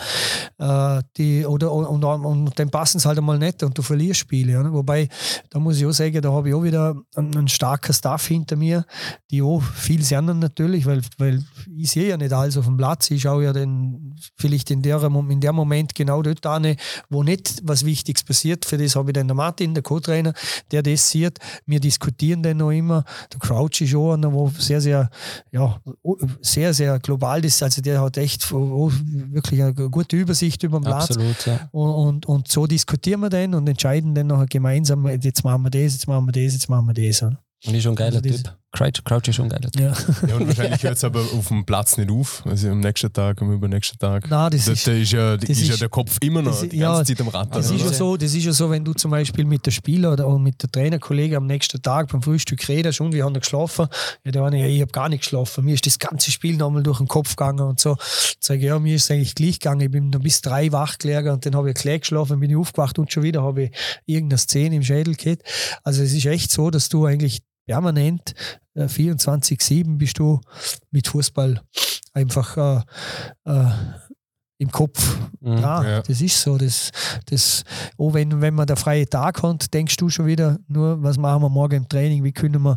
[0.59, 4.19] Äh, die, oder, und, und, und dann passen es halt einmal nicht und du verlierst
[4.19, 4.55] Spiele.
[4.55, 4.73] Ja.
[4.73, 5.09] Wobei,
[5.51, 8.57] da muss ich auch sagen, da habe ich auch wieder einen, einen starken Staff hinter
[8.57, 8.85] mir,
[9.31, 11.45] die auch viel sehen natürlich, weil, weil
[11.77, 13.09] ich sehe ja nicht alles auf dem Platz.
[13.13, 16.75] Ich schaue ja dann vielleicht in der, in der Moment genau dort an,
[17.09, 18.65] wo nicht was Wichtiges passiert.
[18.65, 20.33] Für das habe ich dann den Martin, der Co-Trainer,
[20.73, 21.39] der das sieht.
[21.67, 23.05] Wir diskutieren dann noch immer.
[23.33, 25.09] Der Crouch ist auch einer, der sehr, sehr,
[25.53, 25.81] ja,
[26.41, 27.63] sehr sehr, sehr global ist.
[27.63, 31.11] Also der hat echt wirklich eine gute Übersicht über den Platz.
[31.11, 31.69] Absolut, ja.
[31.73, 35.71] und, und, und, so diskutieren wir dann und entscheiden dann nachher gemeinsam, jetzt machen wir
[35.71, 37.23] das, jetzt machen wir das, jetzt machen wir das.
[37.23, 38.57] Und ist schon ein geiler also Typ.
[38.75, 39.61] Crouch, Crouch ist schon geil.
[39.77, 39.95] Ja.
[40.27, 42.43] ja, und wahrscheinlich hört es aber auf dem Platz nicht auf.
[42.45, 44.29] Also am nächsten Tag, am übernächsten Tag.
[44.29, 46.73] Nein, das, das, ist, ist, ja, das ist, ist ja der Kopf immer noch ist,
[46.73, 47.55] die ganze ja, Zeit am Rad.
[47.55, 50.13] Das ist, ja so, das ist ja so, wenn du zum Beispiel mit der Spieler
[50.13, 53.87] oder mit der Trainerkollege am nächsten Tag beim Frühstück redest und wir haben geschlafen.
[54.25, 55.65] Ja, der eine, ja, ich habe gar nicht geschlafen.
[55.65, 57.97] Mir ist das ganze Spiel nochmal durch den Kopf gegangen und so.
[58.41, 59.83] Sage ich, ja, mir ist es eigentlich gleich gegangen.
[59.83, 62.57] Ich bin noch bis drei wach gelegen und dann habe ich gleich geschlafen, bin ich
[62.57, 63.71] aufgewacht und schon wieder habe ich
[64.05, 65.45] irgendeine Szene im Schädel gehabt.
[65.85, 68.35] Also es ist echt so, dass du eigentlich permanent
[68.75, 70.41] äh, 24-7 bist du
[70.91, 71.61] mit Fußball
[72.13, 73.71] einfach äh, äh,
[74.59, 75.19] im Kopf.
[75.41, 75.59] Mhm.
[75.59, 76.03] Ja, Ja.
[76.03, 76.57] das ist so.
[76.57, 76.91] Das,
[77.27, 77.65] das,
[77.97, 81.43] oh, wenn, wenn man der freie Tag hat, denkst du schon wieder nur, was machen
[81.43, 82.77] wir morgen im Training, wie können wir,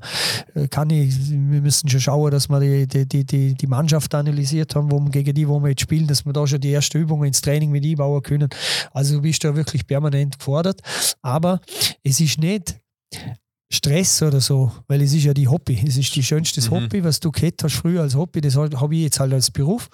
[0.55, 4.13] äh, kann ich, wir müssen schon schauen, dass wir die, die, die, die, die Mannschaft
[4.15, 6.71] analysiert haben, wo wir, gegen die, wo wir jetzt spielen, dass wir da schon die
[6.71, 8.49] erste Übungen ins Training mit einbauen können.
[8.91, 10.81] Also du bist da wirklich permanent gefordert.
[11.21, 11.61] Aber
[12.03, 12.79] es ist nicht
[13.87, 15.81] Stress oder so, weil es ist ja die Hobby.
[15.87, 16.71] Es ist die schönste Mhm.
[16.71, 19.89] Hobby, was du gehabt hast früher als Hobby, das habe ich jetzt halt als Beruf.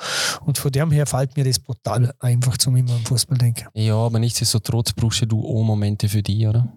[0.46, 3.68] Und von dem her fällt mir das brutal einfach zum immer am Fußball denken.
[3.74, 6.68] Ja, aber nichtsdestotrotz brauchst du auch Momente für dich, oder?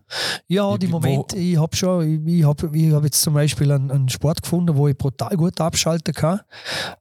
[0.48, 3.90] Ja, die Momente, ich habe schon, ich, ich habe ich hab jetzt zum Beispiel einen,
[3.90, 6.40] einen Sport gefunden, wo ich brutal gut abschalten kann.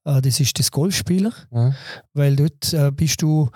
[0.05, 1.73] Äh, Das ist das Golfspielen, Ja.
[2.13, 3.49] weil dort äh, bist du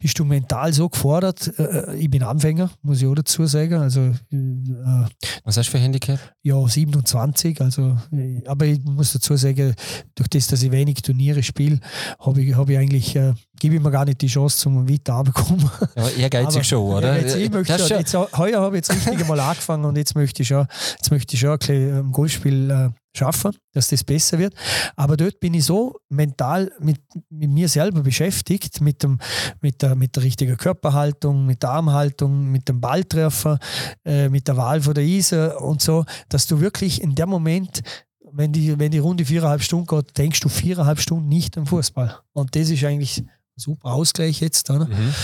[0.00, 1.52] bist du mental so gefordert.
[1.58, 3.74] Äh, Ich bin Anfänger, muss ich auch dazu sagen.
[3.74, 5.06] Also äh,
[5.44, 6.18] Was hast du für Handicap?
[6.42, 7.60] ja, 27.
[7.60, 9.74] Also, äh, aber ich muss dazu sagen,
[10.14, 11.80] durch das, dass ich wenig Turniere spiele,
[12.20, 15.14] habe ich, hab ich eigentlich, äh, gebe ich mir gar nicht die Chance zum weiter
[15.14, 15.68] runterkommen.
[15.96, 17.16] Ja, ehrgeizig Aber- schon, oder?
[17.16, 19.96] Ja, jetzt, ich möchte Das schon, jetzt, heuer habe ich jetzt richtig einmal angefangen und
[19.96, 24.04] jetzt möchte ich schon, jetzt möchte ich schon ein bisschen Golfspiel äh, schaffen, dass das
[24.04, 24.54] besser wird.
[24.96, 29.18] Aber dort bin ich so mental mit, mit mir selber beschäftigt, mit, dem,
[29.60, 33.58] mit, der, mit der richtigen Körperhaltung, mit der Armhaltung, mit dem Balltreffer,
[34.04, 37.82] äh, mit der Wahl von der Eise und so, dass du wirklich in dem Moment
[38.30, 42.18] wenn die, wenn die Runde viereinhalb Stunden geht, denkst du viereinhalb Stunden nicht am Fußball.
[42.34, 43.24] Und das ist eigentlich
[43.58, 44.70] super Ausgleich jetzt.
[44.70, 44.86] Oder?
[44.86, 45.14] Mhm.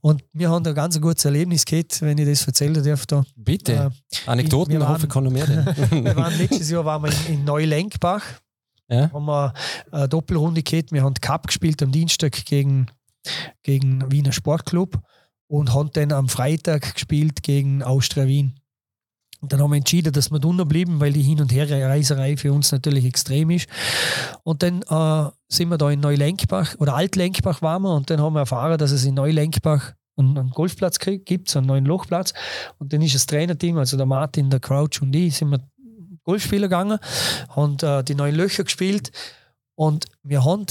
[0.00, 3.06] Und wir haben da ein ganz gutes Erlebnis gehabt, wenn ich das erzählen darf.
[3.06, 3.24] Da.
[3.36, 3.72] Bitte.
[3.72, 5.46] Äh, Anekdoten, wir waren- hoffe ich, kann noch mehr.
[5.46, 8.22] wir waren letztes Jahr waren wir in, in Neulenkbach,
[8.88, 9.10] ja?
[9.12, 9.54] haben wir
[9.90, 10.92] eine Doppelrunde gehabt.
[10.92, 12.86] Wir haben Cup gespielt am Dienstag gegen,
[13.62, 14.98] gegen Wiener Sportclub
[15.46, 18.58] und haben dann am Freitag gespielt gegen Austria Wien.
[19.44, 22.50] Und dann haben wir entschieden, dass wir drinnen bleiben, weil die Hin- und Herreiserei für
[22.50, 23.68] uns natürlich extrem ist.
[24.42, 28.32] Und dann äh, sind wir da in Neulenkbach oder Altlenkbach waren wir und dann haben
[28.32, 32.32] wir erfahren, dass es in Neulenkbach einen, einen Golfplatz gibt, so einen neuen Lochplatz.
[32.78, 35.60] Und dann ist das Trainerteam, also der Martin, der Crouch und ich, sind wir
[36.24, 36.98] Golf spielen gegangen,
[37.50, 39.12] haben äh, die neuen Löcher gespielt
[39.74, 40.64] und wir haben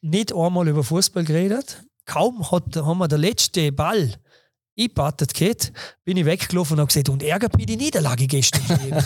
[0.00, 1.84] nicht einmal über Fußball geredet.
[2.06, 4.14] Kaum hat, haben wir der letzte Ball
[4.78, 5.72] eingebattet gehabt,
[6.04, 8.62] bin ich weggelaufen und habe gesagt, und ärgert mich die Niederlage gestern.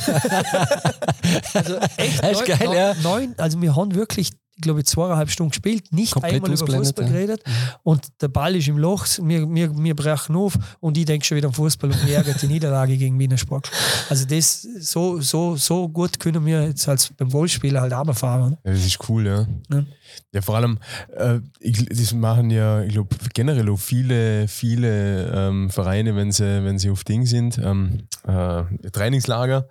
[1.54, 2.94] also echt, neun, geil, neun, ja.
[3.02, 4.30] neun, also wir haben wirklich,
[4.60, 7.10] ich glaube, zweieinhalb Stunden gespielt, nicht Komplett einmal über Fußball ja.
[7.10, 7.42] geredet.
[7.82, 11.38] Und der Ball ist im Loch, wir, wir, wir brechen auf und ich denke schon
[11.38, 13.70] wieder am Fußball und mir ärgert die Niederlage gegen Wiener Sport.
[14.10, 18.58] Also das, so, so, so gut können wir jetzt als beim Golfspielen halt runterfahren.
[18.64, 19.46] Ja, das ist cool, ja.
[19.72, 19.84] Ja.
[20.32, 20.78] Ja, vor allem,
[21.16, 26.64] äh, ich, das machen ja, ich glaube, generell auch viele, viele ähm, Vereine, wenn sie,
[26.64, 29.68] wenn sie auf Ding sind, ähm, äh, Trainingslager,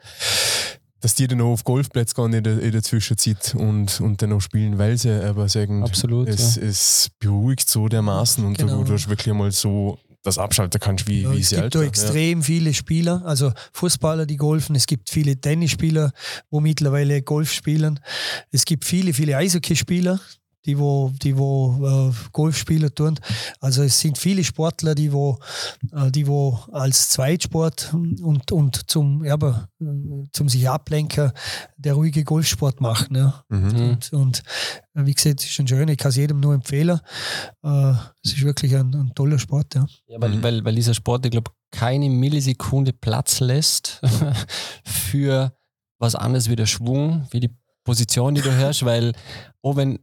[1.02, 4.34] dass die dann auch auf Golfplätze gehen in der, in der Zwischenzeit und, und dann
[4.34, 8.80] auch spielen, weil sie aber sagen, Absolut, es, es beruhigt so dermaßen und Genau.
[8.80, 11.76] du, du hast wirklich einmal so das abschalten kannst, wie, Ja, wie es sie gibt
[11.76, 14.76] da extrem viele Spieler, also Fußballer, die golfen.
[14.76, 16.12] Es gibt viele Tennisspieler,
[16.50, 18.00] wo mittlerweile Golf spielen.
[18.52, 20.20] Es gibt viele, viele Eishockeyspieler,
[20.66, 23.20] die wo, die wo äh, Golf spielen tun.
[23.60, 25.40] Also es sind viele Sportler, die wo,
[25.94, 29.86] äh, die wo als Zweitsport und, und zum, ja, aber, äh,
[30.34, 31.32] zum sich ablenken
[31.78, 33.16] der ruhige Golfsport machen.
[33.16, 33.44] Ja.
[33.50, 33.76] Mhm.
[33.90, 34.44] Und, und
[34.96, 37.00] äh, wie gesagt, es ist schon schön, ich kann es jedem nur empfehlen.
[37.64, 37.92] Äh,
[38.24, 39.76] es ist wirklich ein, ein toller Sport.
[39.76, 39.86] Ja.
[40.08, 40.44] Ja, weil, Mhm.
[40.44, 44.02] weil, weil dieser Sport, ich glaube, keine Millisekunde Platz lässt
[44.84, 45.54] für
[46.00, 49.14] was anderes wie der Schwung, wie die Position, die du hörst, weil
[49.62, 50.00] auch wenn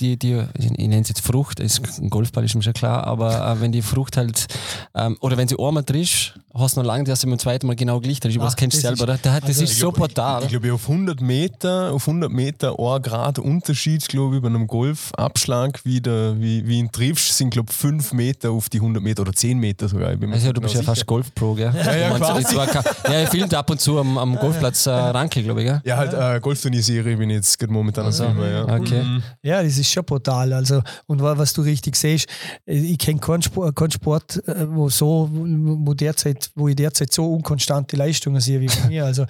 [0.00, 3.46] die, die ich nenne es jetzt Frucht, ist, ein Golfball ist mir schon klar, aber
[3.52, 4.46] äh, wenn die Frucht halt,
[4.94, 7.76] ähm, oder wenn sie einmal triffst, hast du noch lange, dass sie beim zweiten Mal
[7.76, 9.18] genau gleich triffst, aber das kennst du selber, oder?
[9.22, 10.40] Da- Das also ist Ich so glaub, brutal.
[10.40, 14.48] Ich, ich glaube, auf 100 Meter, auf 100 Meter, ein Grad Unterschied, glaube ich, bei
[14.48, 18.78] einem Golfabschlag, wie, der, wie, wie ihn triffst, sind, glaube ich, 5 Meter auf die
[18.78, 20.12] 100 Meter oder 10 Meter sogar.
[20.12, 21.06] Ich Also, nicht du bist genau ja fast.
[21.06, 21.72] Golf-Pro, gell?
[21.84, 25.42] Ja, ja, meinst, war ja, er filmt ab und zu am, am Golfplatz äh, Ranke,
[25.42, 25.80] glaube ich, gell?
[25.84, 28.64] Ja, halt äh, Golfturnierserie bin ich jetzt gerade momentan am Also, Filmen, ja.
[28.76, 29.02] okay.
[29.02, 29.22] Mhm.
[29.42, 30.52] Ja, das ist schon brutal.
[30.52, 32.26] Also, und wa- was du richtig siehst,
[32.66, 37.12] äh, ich kenne keinen Sport, keinen Sport äh, wo, so, wo, derzeit, wo ich derzeit
[37.12, 39.04] so unkonstante Leistungen sehe wie bei mir.
[39.04, 39.22] Also,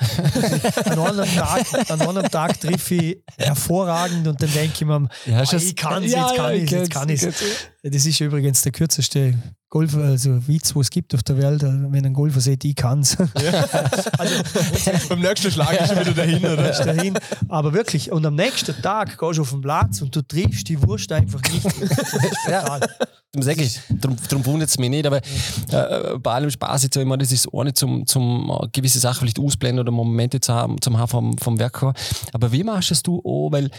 [0.84, 5.40] an einem Tag, an einem Tag treffe ich hervorragend und dann denke ich mir, Ja,
[5.40, 7.34] ah, ich kann es, Ja, jetzt kann ja, ich ich jetzt kann ich ich
[7.86, 9.34] Das ist übrigens der kürzeste
[9.68, 12.74] Golf, also Witz, wo es gibt auf der Welt, äh, wenn ein Golfer sagt, ich
[12.74, 13.14] kann es.
[14.18, 14.34] also,
[15.10, 16.68] Beim nächsten Schlag ist schon wieder dahin, oder?
[16.68, 17.18] gehst dahin.
[17.50, 20.80] Aber wirklich, und am nächsten Tag gehst du auf den Platz und du triffst die
[20.82, 21.64] Wurst einfach nicht.
[21.66, 22.48] Das ist
[23.34, 26.96] darum sage ich, darum, darum wundert es mich nicht, aber äh, bei allem Spaß jetzt
[26.96, 30.54] immer, das ist auch nicht zum, zum äh, gewisse Sachen vielleicht ausblenden oder Momente zu
[30.54, 31.82] haben, zum haben vom, vom Werk.
[32.32, 33.70] Aber wie machst das du auch, weil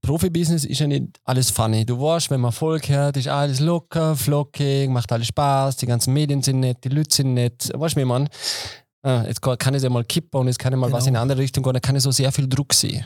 [0.00, 1.86] Profibusiness ist ja nicht alles funny.
[1.86, 6.12] Du weißt, wenn man Erfolg hat, ist alles locker, flockig, macht alles Spaß, die ganzen
[6.12, 7.70] Medien sind nett, die Leute sind nett.
[7.74, 8.28] Weißt du, wie man?
[9.04, 10.96] Äh, jetzt kann ich ja mal kippen und jetzt kann ich mal genau.
[10.96, 13.04] was in eine andere Richtung gehen, da kann ich so sehr viel Druck sehen.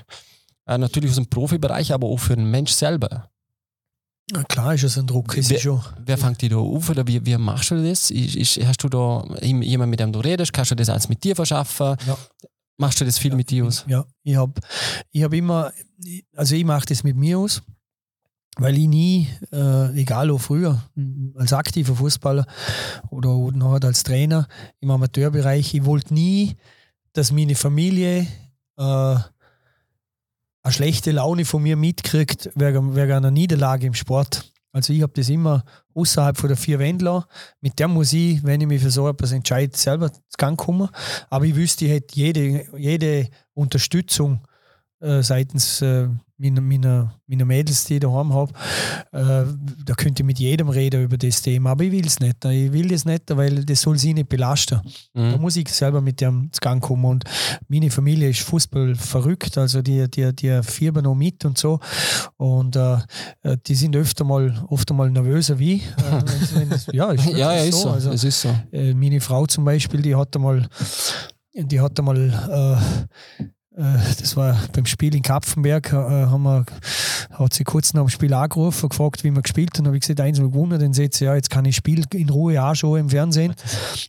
[0.66, 3.30] Äh, natürlich aus dem Profibereich, aber auch für den Mensch selber.
[4.32, 5.80] Na klar ist es ein Druck, ist wer, schon.
[6.04, 8.10] Wer fängt dich da auf oder wie, wie machst du das?
[8.10, 10.52] Ist, ist, hast du da jemanden, mit dem du redest?
[10.52, 11.96] Kannst du das alles mit dir verschaffen?
[12.06, 12.18] Ja.
[12.76, 13.84] Machst du das viel ja, mit dir aus?
[13.86, 14.60] Ja, ich habe
[15.12, 15.72] ich hab immer,
[16.34, 17.62] also ich mache das mit mir aus,
[18.58, 20.82] weil ich nie, äh, egal wo früher,
[21.34, 22.46] als aktiver Fußballer
[23.10, 24.48] oder, nachher als Trainer
[24.80, 26.56] im Amateurbereich, ich wollte nie,
[27.12, 28.26] dass meine Familie
[28.78, 28.82] äh,
[30.66, 34.52] eine schlechte Laune von mir mitkriegt wegen, wegen einer Niederlage im Sport.
[34.72, 35.64] Also ich habe das immer
[35.94, 37.24] außerhalb von der vier Wände
[37.60, 40.88] Mit der muss ich, wenn ich mich für so etwas entscheide, selber zu Gang kommen.
[41.30, 44.40] Aber ich wüsste, ich hätte jede, jede Unterstützung
[45.00, 48.52] äh, seitens äh, meiner, meiner, meiner Mädels, die ich daheim habe,
[49.12, 49.44] äh,
[49.84, 51.70] da könnte ich mit jedem reden über das Thema.
[51.70, 52.44] Aber ich will es nicht.
[52.44, 54.80] Ich will das nicht, weil das soll sie nicht belasten.
[55.14, 55.32] Mhm.
[55.32, 57.04] Da muss ich selber mit dem zu Gang kommen.
[57.04, 57.24] Und
[57.68, 61.80] meine Familie ist Fußball verrückt, also die, die, die fiebern noch mit und so.
[62.36, 62.98] Und äh,
[63.66, 65.74] die sind öfter mal, oft mal nervöser wie.
[65.74, 67.90] Äh, ja, ist ja, ist so.
[67.90, 68.54] Also, es ist so.
[68.72, 70.68] Äh, meine Frau zum Beispiel, die hat einmal
[71.58, 72.78] die hat einmal
[73.40, 73.44] äh,
[73.76, 76.64] das war beim Spiel in Kapfenberg, äh, haben wir,
[77.32, 79.84] hat sie kurz nach dem Spiel angerufen, gefragt, wie wir gespielt haben.
[79.84, 80.80] Dann habe ich gesagt, eins gewonnen.
[80.80, 83.54] Dann sagt sie, ja, jetzt kann ich Spiel in Ruhe anschauen im Fernsehen,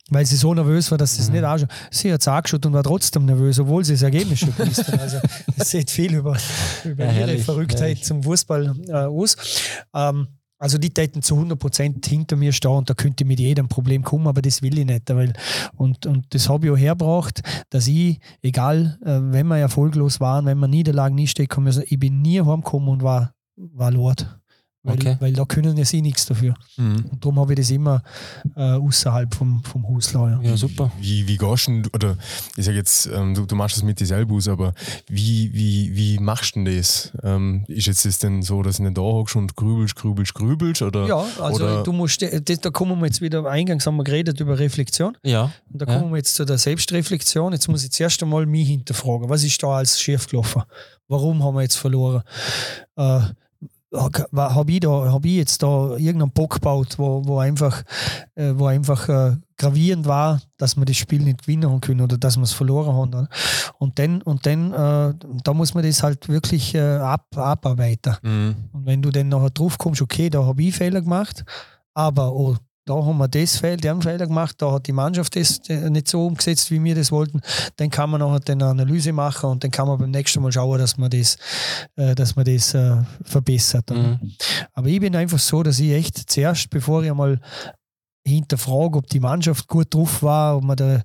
[0.09, 1.69] weil sie so nervös war, dass sie es nicht anschaut.
[1.91, 4.99] Sie hat es angeschaut und war trotzdem nervös, obwohl sie das Ergebnis schon gewusst hat.
[4.99, 5.19] Also,
[5.57, 6.37] das sieht viel über,
[6.85, 8.03] über ja, ihre Verrücktheit herrlich.
[8.03, 9.35] zum Fußball äh, aus.
[9.93, 10.27] Ähm,
[10.59, 14.03] also die täten zu 100% hinter mir stehen und da könnte ich mit jedem Problem
[14.03, 15.09] kommen, aber das will ich nicht.
[15.09, 15.33] Weil,
[15.75, 20.45] und, und das habe ich auch hergebracht, dass ich, egal, äh, wenn wir erfolglos waren,
[20.45, 24.39] wenn wir Niederlagen nicht stecken, ich bin nie heimgekommen und war, war Lord.
[24.87, 25.17] Weil, okay.
[25.19, 26.53] weil da können ja sie nichts dafür.
[26.77, 27.05] Mhm.
[27.11, 28.01] Und darum habe ich das immer
[28.55, 30.39] äh, außerhalb vom, vom Haus Ja.
[30.41, 30.91] ja, super.
[31.01, 32.17] Wie, wie gehst du, oder
[32.55, 34.73] ich sage jetzt, ähm, du, du machst das mit dir selber aus, aber
[35.09, 37.11] wie, wie, wie machst du denn das?
[37.21, 40.81] Ähm, ist jetzt das denn so, dass du nicht da hockst und grübelst, grübelst, grübelst?
[40.81, 41.83] Oder, ja, also oder?
[41.83, 45.17] du musst, das, da kommen wir jetzt wieder, eingangs haben wir geredet über Reflexion.
[45.23, 45.51] Ja.
[45.71, 46.11] Und da kommen ja.
[46.11, 47.51] wir jetzt zu der Selbstreflexion.
[47.51, 49.29] Jetzt muss ich zuerst einmal mich hinterfragen.
[49.29, 50.63] Was ist da als schief gelaufen?
[51.09, 52.23] Warum haben wir jetzt verloren?
[52.95, 53.19] Äh,
[53.93, 57.83] habe ich, da, ich jetzt da irgendeinen Bock gebaut, wo, wo einfach,
[58.35, 62.37] äh, wo einfach äh, gravierend war, dass wir das Spiel nicht gewinnen können oder dass
[62.37, 63.13] wir es verloren haben.
[63.13, 63.29] Oder?
[63.79, 68.17] Und dann, und dann äh, da muss man das halt wirklich äh, ab, abarbeiten.
[68.21, 68.55] Mhm.
[68.73, 71.45] Und wenn du dann nachher drauf kommst, okay, da habe ich Fehler gemacht,
[71.93, 72.55] aber oh,
[72.87, 76.07] da haben wir das Fehler, den Fehler gemacht, da hat die Mannschaft das äh, nicht
[76.07, 77.41] so umgesetzt, wie wir das wollten.
[77.75, 80.79] Dann kann man nachher eine Analyse machen und dann kann man beim nächsten Mal schauen,
[80.79, 81.37] dass man das,
[81.97, 83.89] äh, dass man das äh, verbessert.
[83.89, 84.31] Mhm.
[84.73, 87.39] Aber ich bin einfach so, dass ich echt zuerst, bevor ich einmal
[88.27, 91.01] hinterfrage, ob die Mannschaft gut drauf war, ob man da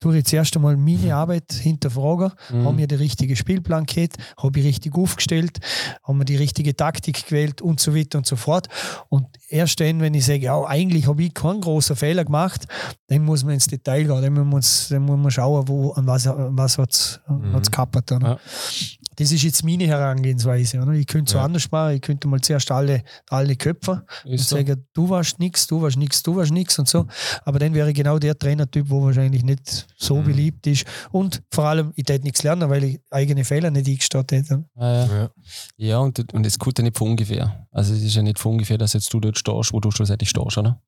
[0.00, 2.64] tue ich zuerst einmal meine Arbeit hinterfragen, mhm.
[2.64, 5.58] haben wir den richtigen Spielplan gehabt, habe ich richtig aufgestellt,
[6.02, 8.68] haben wir die richtige Taktik gewählt und so weiter und so fort.
[9.08, 12.66] Und erst dann, wenn ich sage, ja, eigentlich habe ich keinen großen Fehler gemacht,
[13.08, 16.06] dann muss man ins Detail gehen, dann muss man, dann muss man schauen, wo, an
[16.06, 17.62] was, an was hat es mhm.
[17.70, 18.10] kappert.
[18.10, 18.38] Ja.
[19.16, 20.80] Das ist jetzt meine Herangehensweise.
[20.80, 20.92] Oder?
[20.92, 21.44] Ich könnte so ja.
[21.44, 24.56] anders machen, ich könnte mal zuerst alle, alle Köpfe und so.
[24.56, 27.06] sagen, du warst nichts, du warst nichts, du warst nichts und so.
[27.44, 30.24] Aber dann wäre ich genau der Trainertyp, wo wahrscheinlich nicht so mhm.
[30.24, 30.84] beliebt ist.
[31.10, 34.64] Und vor allem, ich hätte nichts lernen, weil ich eigene Fehler nicht eingestattet hätte.
[34.76, 35.30] Ja, ja.
[35.76, 37.65] ja und, und es kommt ja nicht von ungefähr.
[37.76, 40.30] Also es ist ja nicht von ungefähr, dass jetzt du dort stehst, wo du schlussendlich
[40.30, 40.80] stehst, oder?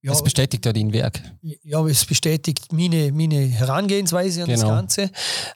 [0.00, 1.20] Ja, es bestätigt ja dein Werk.
[1.64, 4.60] Ja, es bestätigt meine, meine Herangehensweise an genau.
[4.60, 5.10] das Ganze.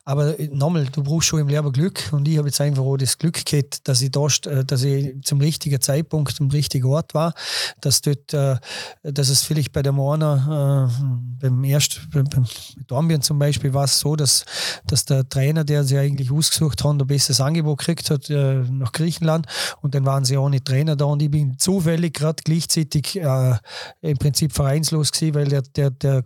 [0.05, 2.97] Aber äh, nochmal, du brauchst schon im Leben Glück und ich habe jetzt einfach auch
[2.97, 7.15] das Glück gehabt, dass ich, da, äh, dass ich zum richtigen Zeitpunkt am richtigen Ort
[7.15, 7.35] war,
[7.81, 8.57] dass, dort, äh,
[9.05, 10.91] dass es vielleicht bei der Moana,
[11.39, 12.47] beim ersten, beim
[12.89, 14.45] Dornbirn zum Beispiel, war es so, dass,
[14.89, 19.47] dass der Trainer, der sie eigentlich ausgesucht hat, ein besseres Angebot gekriegt hat nach Griechenland
[19.83, 23.57] und dann waren sie auch nicht Trainer da und ich bin zufällig gerade gleichzeitig äh,
[24.01, 26.23] im Prinzip vereinslos gewesen, weil der, der, der,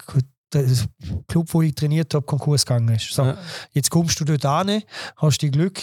[0.53, 0.67] der
[1.27, 3.13] Club, wo ich trainiert habe, Konkurs gegangen ist.
[3.13, 3.39] So, ja.
[3.73, 4.83] Jetzt kommst du dort an,
[5.17, 5.81] hast die Glück,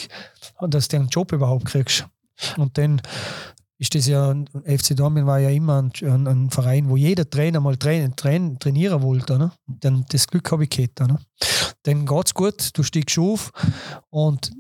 [0.62, 2.06] dass du einen Job überhaupt kriegst.
[2.58, 3.02] Und dann
[3.78, 7.60] ist das ja, FC Dortmund war ja immer ein, ein, ein, Verein, wo jeder Trainer
[7.60, 9.40] mal train, train, trainieren wollte.
[9.40, 9.52] Ne?
[9.66, 11.00] Dann das Glück habe ich gehabt.
[11.00, 11.18] Ne?
[11.84, 13.52] Dann geht es gut, du steigst auf
[14.12, 14.52] und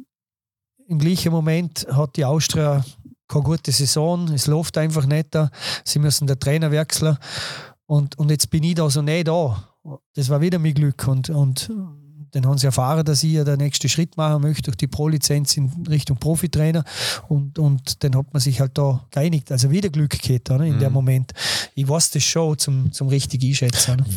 [0.87, 2.83] im gleichen Moment hat die Austria
[3.31, 5.49] keine gute Saison, es läuft einfach nicht da.
[5.83, 7.17] Sie müssen den Trainer wechseln.
[7.85, 9.67] Und, und jetzt bin ich da so nicht da.
[10.13, 11.07] Das war wieder mein Glück.
[11.07, 11.71] Und, und
[12.31, 15.57] dann haben sie erfahren, dass ich ja den nächsten Schritt machen möchte durch die Pro-Lizenz
[15.57, 16.83] in Richtung Profitrainer.
[17.27, 19.51] Und, und dann hat man sich halt da geeinigt.
[19.51, 20.79] Also wieder Glück gehabt ne, in mhm.
[20.79, 21.31] dem Moment.
[21.75, 24.03] Ich weiß das schon zum, zum richtig einschätzen.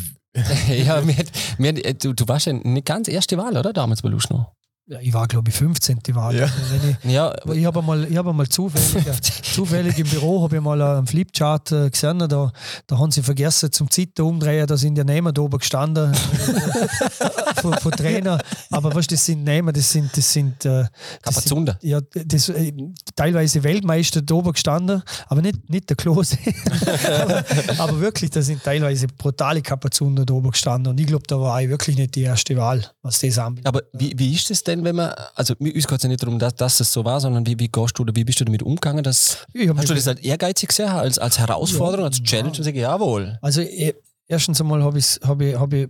[0.67, 1.15] Ja, mir,
[1.57, 3.71] mir, du, du warst ja nicht ganz erste Wahl, oder?
[3.71, 4.51] Damals bei Luschno.
[4.87, 5.99] Ja, ich war, glaube ich, 15.
[6.13, 6.35] Wahl.
[6.35, 6.43] Ja.
[6.43, 7.33] Also ich, ja.
[7.53, 9.03] ich habe mal, hab mal zufällig,
[9.41, 12.19] zufällig im Büro habe ich mal einen Flipchart äh, gesehen.
[12.19, 12.51] Da,
[12.85, 16.13] da haben sie vergessen zum Zitten umdrehen, da sind ja Nehmer da oben gestanden
[17.63, 18.37] von, von Trainer.
[18.69, 20.85] Aber was das sind Nehmer, das sind, das sind, äh,
[21.23, 22.71] das sind ja, das, äh,
[23.15, 26.37] teilweise Weltmeister da oben gestanden, aber nicht, nicht der Klose.
[27.21, 27.43] aber,
[27.79, 30.91] aber, wirklich, da sind teilweise brutale Kapazunder da oben gestanden.
[30.91, 33.67] Und ich glaube, da war ich wirklich nicht die erste Wahl, was das anbelangt.
[33.67, 34.74] Aber wie, wie ist das denn?
[34.75, 37.19] Denn, wenn man, also uns geht es ja nicht darum, dass, dass das so war,
[37.19, 39.03] sondern wie, wie gehst du oder wie bist du damit umgegangen?
[39.03, 42.57] Dass, hast du das als ehrgeizig gesehen, als, als Herausforderung, ja, als Challenge ja.
[42.59, 43.39] und sagst, jawohl?
[43.41, 43.93] Also e,
[44.27, 45.89] erstens einmal habe ich, hab ich, hab ich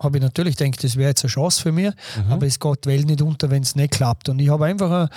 [0.00, 2.32] habe ich natürlich gedacht, das wäre jetzt eine Chance für mich, mhm.
[2.32, 4.28] aber es geht die Welt nicht unter, wenn es nicht klappt.
[4.28, 5.08] Und ich habe einfach,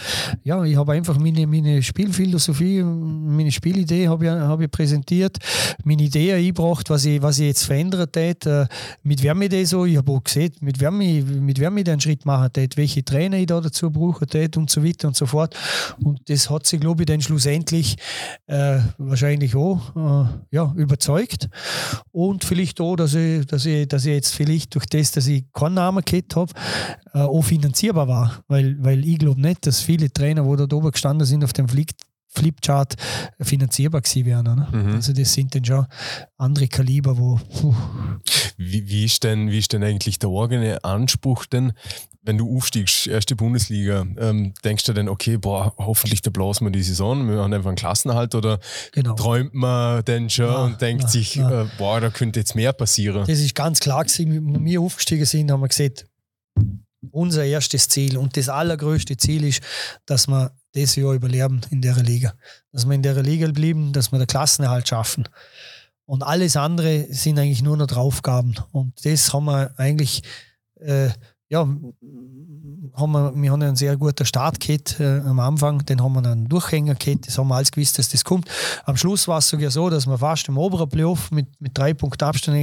[0.44, 5.38] ja, ich habe einfach meine, meine Spielphilosophie, meine Spielidee habe ich, hab ich präsentiert,
[5.84, 8.68] meine Idee eingebracht, was ich, was ich jetzt verändert hätte,
[9.02, 11.84] mit wem ich das so, ich habe auch gesehen, mit wem ich, mit wem ich
[11.84, 15.16] den Schritt machen hätte, welche Trainer ich da dazu brauchen hätte und so weiter und
[15.16, 15.56] so fort.
[16.04, 17.98] Und das hat sich, glaube ich, dann schlussendlich
[18.46, 21.50] äh, wahrscheinlich auch äh, ja, überzeugt.
[22.12, 25.46] Und vielleicht auch, dass ich, dass ich, dass ich jetzt vielleicht durch das, dass ich
[25.54, 26.54] keinen Namen gehabt habe,
[27.14, 28.44] äh, auch finanzierbar war.
[28.48, 31.68] Weil, weil ich glaube nicht, dass viele Trainer, die da oben gestanden sind auf dem
[31.68, 31.92] Flick,
[32.38, 32.96] Flipchart
[33.42, 34.68] finanzierbar gewesen wären.
[34.72, 34.96] Mhm.
[34.96, 35.86] Also das sind dann schon
[36.38, 37.40] andere Kaliber, wo.
[38.58, 41.74] Wie, wie, ist denn, wie ist denn eigentlich der eigene Anspruch denn,
[42.28, 46.72] wenn du aufstiegst, erste Bundesliga, ähm, denkst du dann, okay, boah, hoffentlich da blasen wir
[46.72, 48.60] die Saison, wir haben einfach einen Klassenhalt oder
[48.92, 49.16] genau.
[49.16, 51.64] träumt man denn schon ja, und denkt ja, sich, ja.
[51.64, 53.26] Äh, boah, da könnte jetzt mehr passieren?
[53.26, 56.06] Das ist ganz klar gewesen, wie wir aufgestiegen sind, haben wir gesagt,
[57.12, 59.62] unser erstes Ziel und das allergrößte Ziel ist,
[60.06, 62.34] dass wir das Jahr überleben in der Liga.
[62.72, 65.28] Dass wir in der Liga bleiben, dass wir den Klassenerhalt schaffen.
[66.06, 68.56] Und alles andere sind eigentlich nur noch Aufgaben.
[68.72, 70.24] Und das haben wir eigentlich,
[70.80, 71.10] äh,
[71.50, 71.68] ja,
[72.98, 76.30] haben wir, wir haben einen sehr guten Start gehabt äh, am Anfang, den haben wir
[76.30, 78.50] einen Durchhänger gehabt, das haben wir alles gewusst, dass das kommt.
[78.86, 81.94] Am Schluss war es sogar so, dass wir fast im oberen Playoff mit, mit drei
[81.94, 82.58] Punkten Abstand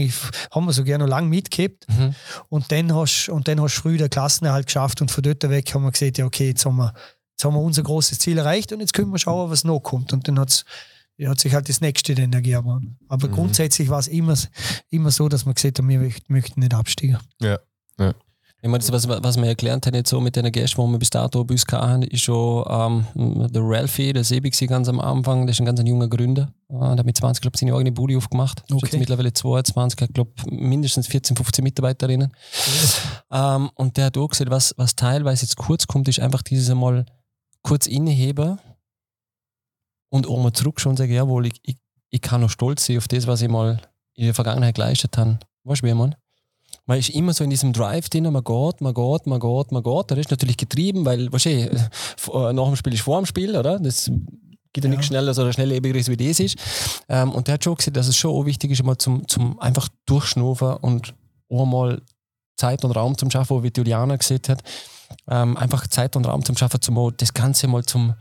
[0.51, 1.87] haben wir sogar noch lange mitgehabt.
[1.89, 2.15] Mhm.
[2.49, 5.73] Und dann hast und dann hast du früh den Klassenerhalt geschafft und von dort weg
[5.75, 6.95] haben wir gesagt, ja okay, jetzt haben wir
[7.35, 10.13] jetzt haben wir unser großes Ziel erreicht und jetzt können wir schauen, was noch kommt.
[10.13, 10.65] Und dann hat's,
[11.25, 12.97] hat sich halt das nächste dann ergeben.
[13.09, 13.33] Aber mhm.
[13.33, 14.37] grundsätzlich war es immer,
[14.91, 17.19] immer so, dass man gesagt hat, wir möchten nicht absteigen.
[17.41, 17.59] Ja,
[17.99, 18.15] ja.
[18.63, 20.99] Ich meine, das, was, was wir erklärt haben, jetzt so mit den Gästen, die wir
[20.99, 25.45] bis dato bei uns hatten, ist schon ähm, der Ralphie, der Sebi ganz am Anfang,
[25.45, 26.51] der ist ein ganz ein junger Gründer.
[26.71, 28.63] Äh, der hat mit 20, glaube ich, seine eigene Bude aufgemacht.
[28.63, 28.77] Okay.
[28.77, 32.33] Ist jetzt mittlerweile 22, ich glaube mindestens 14, 15 Mitarbeiterinnen.
[33.31, 33.57] Ja.
[33.57, 36.71] Ähm, und der hat auch gesagt, was, was teilweise jetzt kurz kommt, ist einfach dieses
[36.71, 37.05] einmal
[37.65, 38.61] kurz inneheben
[40.11, 41.77] und auch mal zurückschauen und sagen, jawohl, ich, ich,
[42.11, 43.81] ich kann noch stolz sein auf das, was ich mal
[44.15, 45.41] in der Vergangenheit geleistet habe.
[45.65, 46.15] Weißt du, wie man?
[46.87, 49.83] Man ist immer so in diesem Drive drin, man geht, man geht, man geht, man
[49.83, 50.11] geht.
[50.11, 53.57] Der ist natürlich getrieben, weil, weißt du, äh, nach dem Spiel ist vor dem Spiel,
[53.57, 53.81] oder?
[53.81, 54.11] Das
[54.73, 54.97] geht ja, ja.
[54.97, 56.59] nicht schneller, so schnelllebiger wie das ist.
[57.09, 59.59] Ähm, und der hat schon gesagt, dass es schon auch wichtig ist, mal zum, zum
[59.59, 61.15] einfach durchschnaufen und
[61.49, 62.03] auch mal
[62.57, 64.63] Zeit und Raum zum Schaffen, wie Juliana gesagt hat
[65.29, 68.15] ähm, einfach Zeit und Raum zum Schaffen, zum das Ganze mal zum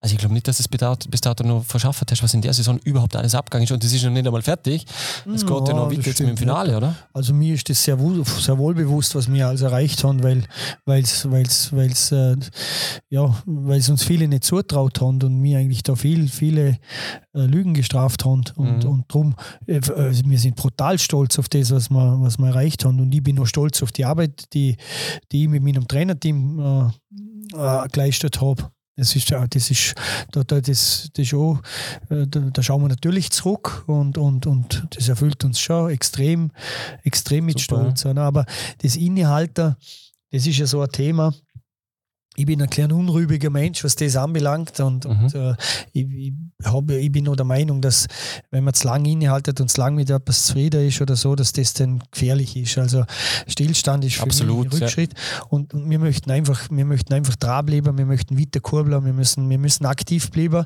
[0.00, 2.78] also ich glaube nicht, dass es bis dato, noch verschafft hast, was in der Saison
[2.84, 4.86] überhaupt alles abgegangen ist und das ist noch nicht einmal fertig.
[5.34, 6.94] Es geht ja, noch weiter jetzt mit dem Finale, oder?
[7.12, 10.44] Also mir ist das sehr wohl, sehr wohl bewusst, was wir alles erreicht haben, weil
[10.86, 12.36] es weil's, weil's, äh,
[13.10, 16.78] ja, weil's uns viele nicht zutraut haben und wir eigentlich da viel, viele
[17.34, 18.90] äh, Lügen gestraft haben und, mhm.
[18.90, 19.34] und darum,
[19.66, 23.12] äh, äh, wir sind brutal stolz auf das, was wir, was wir erreicht haben und
[23.12, 24.76] ich bin noch stolz auf die Arbeit, die,
[25.32, 26.92] die ich mit meinem Trainerteam
[27.56, 28.70] äh, äh, geleistet habe.
[28.98, 29.94] Das ist, das ist,
[30.32, 31.60] da, das, das ist auch,
[32.10, 36.50] äh, da, da, schauen wir natürlich zurück und, und, und das erfüllt uns schon extrem,
[37.04, 37.92] extrem mit Super.
[37.96, 38.06] Stolz.
[38.06, 38.44] Aber
[38.82, 39.76] das Innehalter,
[40.32, 41.32] das ist ja so ein Thema,
[42.38, 44.78] ich bin ein kleiner unrübiger Mensch, was das anbelangt.
[44.78, 45.10] Und, mhm.
[45.10, 45.54] und äh,
[45.92, 46.32] ich, ich,
[46.64, 48.06] hab, ich bin nur der Meinung, dass
[48.52, 51.52] wenn man zu lange innehaltet und zu lange mit etwas zufrieden ist oder so, dass
[51.52, 52.78] das dann gefährlich ist.
[52.78, 53.04] Also
[53.48, 55.14] Stillstand ist für Absolut, mich ein Rückschritt.
[55.14, 55.46] Ja.
[55.48, 59.58] Und, wir möchten einfach, wir möchten einfach dranbleiben, wir möchten weiter kurbeln, wir müssen, wir
[59.58, 60.64] müssen aktiv bleiben,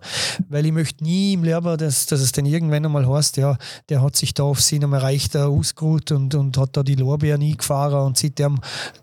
[0.50, 3.56] weil ich möchte nie im Leben, dass, dass es dann irgendwann einmal heißt, ja,
[3.88, 8.06] der hat sich da auf seinem Erreicht ausgeruht und, und hat da die Lorbeeren eingefahren
[8.06, 8.58] und seitdem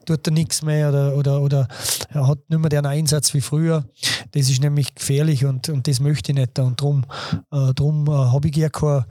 [0.05, 1.67] tut er nichts mehr oder, oder, oder
[2.09, 3.86] er hat nicht nicht mehr den Einsatz wie früher.
[4.32, 6.60] das ist nämlich gefährlich und, und das möchte ich nicht.
[6.60, 7.05] Und darum
[7.51, 9.05] äh, drum, äh, habe ich gar keinen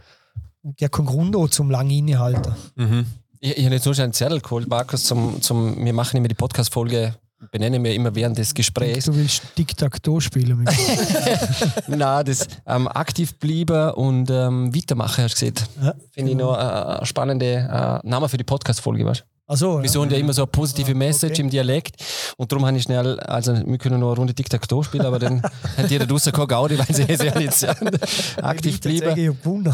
[0.79, 2.55] gar kein Grund auch zum langen Innehalten.
[2.77, 3.07] Mhm.
[3.41, 6.29] Ich, ich habe jetzt nur schon einen Zettel geholt, Markus, zum, zum, wir machen immer
[6.29, 7.15] die Podcast-Folge
[7.51, 9.05] benennen wir immer während des Gesprächs.
[9.05, 10.69] Du willst Tic-Tac-Toe spielen mit
[11.87, 15.69] Nein, das ähm, aktiv bleiben und ähm, weitermachen, hast du gesehen.
[15.81, 19.25] Ja, Finde ich noch äh, ein spannender äh, Name für die Podcast-Folge, weißt
[19.57, 21.43] so, Wir suchen ja immer so eine positive Message okay.
[21.43, 21.97] im Dialekt
[22.37, 25.43] und darum habe ich schnell, also wir können noch eine Runde Tic-Tac-Toe spielen, aber dann
[25.77, 27.65] hat jeder draußen keine Gaudi, weil sie sehr jetzt
[28.43, 29.19] aktiv bleiben.
[29.19, 29.27] Ich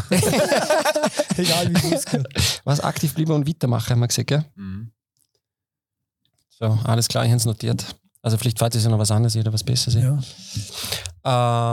[1.37, 2.25] Egal wie es geht.
[2.63, 4.45] Was, aktiv bleiben und weitermachen, haben wir gesagt, gell?
[4.55, 4.91] Mhm.
[6.57, 7.95] So, alles klar, ich habe es notiert.
[8.25, 10.01] Also vielleicht falls es ja noch was anderes oder was Besseres.
[10.01, 10.17] Ja.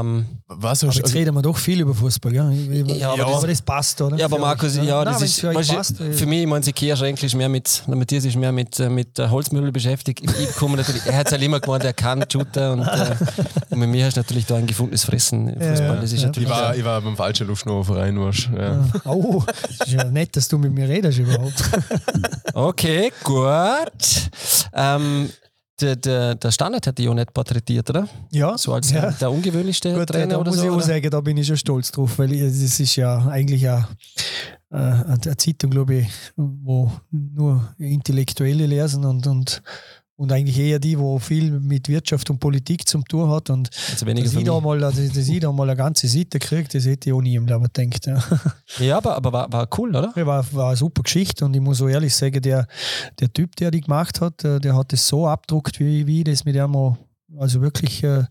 [0.01, 2.51] Ähm, was aber jetzt reden wir doch viel über Fußball, ja.
[2.51, 4.19] ja, aber, ja, das, aber das passt, oder?
[4.19, 6.75] Ja, aber Markus, ja, ja das Nein, ist, für, passt, für mich, ich meine, sie
[6.75, 10.23] Kirsch eigentlich mehr mit, der Matthias ist mehr mit, äh, mit Holzmüll beschäftigt.
[10.23, 13.17] Ich komme natürlich, er hat es halt immer gemeint, er kann shooten und, äh,
[13.71, 15.49] und mit mir hast du natürlich da ein gefundenes Fressen.
[15.49, 18.85] Fußball, das ist natürlich ich, war, ich war beim falschen Luftschnurverein, warst ja.
[19.07, 21.63] Oh, das ist ja nett, dass du mit mir redest überhaupt.
[22.53, 24.31] okay, gut.
[24.75, 25.31] Ähm,
[25.83, 28.09] der, der, der Standard hat dich ja nicht porträtiert, oder?
[28.30, 28.57] Ja.
[28.57, 29.11] So als ja.
[29.11, 30.64] der ungewöhnlichste Gut, Trainer da oder muss so.
[30.64, 33.87] Ich auch sagen, da bin ich schon stolz drauf, weil es ist ja eigentlich eine,
[34.70, 39.62] äh, eine Zeitung, glaube ich, wo nur Intellektuelle lesen und, und
[40.23, 43.51] und eigentlich eher die, wo viel mit Wirtschaft und Politik zum tun hat.
[43.51, 46.68] Und also dass, ich da mal, dass, dass ich da mal eine ganze Seite kriege,
[46.73, 48.07] das hätte ich auch nie im Leben gedacht.
[48.07, 48.23] Ja,
[48.79, 50.12] ja aber, aber war, war cool, oder?
[50.14, 52.68] Ja, war, war eine super Geschichte und ich muss so ehrlich sagen, der,
[53.18, 56.45] der Typ, der die gemacht hat, äh, der hat es so abdruckt, wie, wie das
[56.45, 56.97] mit ihm auch
[57.37, 58.27] also wirklich, äh, äh,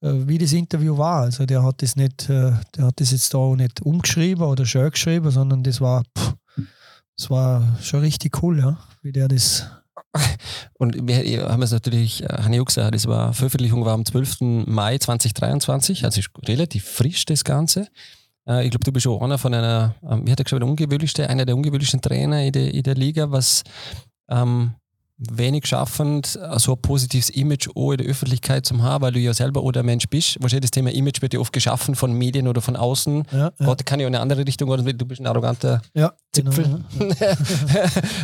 [0.00, 1.22] wie das Interview war.
[1.22, 4.64] Also der hat das nicht, äh, der hat das jetzt da auch nicht umgeschrieben oder
[4.64, 6.34] schön geschrieben, sondern das war, pff,
[7.16, 9.66] das war schon richtig cool, ja, wie der das
[10.78, 14.66] und wir haben es natürlich, äh, auch gesagt, das war, Veröffentlichung war am 12.
[14.66, 17.88] Mai 2023, also ist relativ frisch das Ganze.
[18.48, 21.28] Äh, ich glaube, du bist auch einer von einer, ähm, wie hat er gesagt, ungewöhnlichste,
[21.28, 23.62] einer der ungewöhnlichsten Trainer in der, in der Liga, was
[24.30, 24.74] ähm,
[25.18, 29.32] wenig schaffend, so ein positives Image auch in der Öffentlichkeit zu haben, weil du ja
[29.32, 30.36] selber auch der Mensch bist.
[30.40, 33.24] Wahrscheinlich das Thema Image wird ja oft geschaffen von Medien oder von außen.
[33.32, 33.52] Ja, ja.
[33.64, 36.84] Gott kann ja in eine andere Richtung gehen, du bist ein arroganter ja, Zipfel.
[36.98, 37.36] Genau, ja.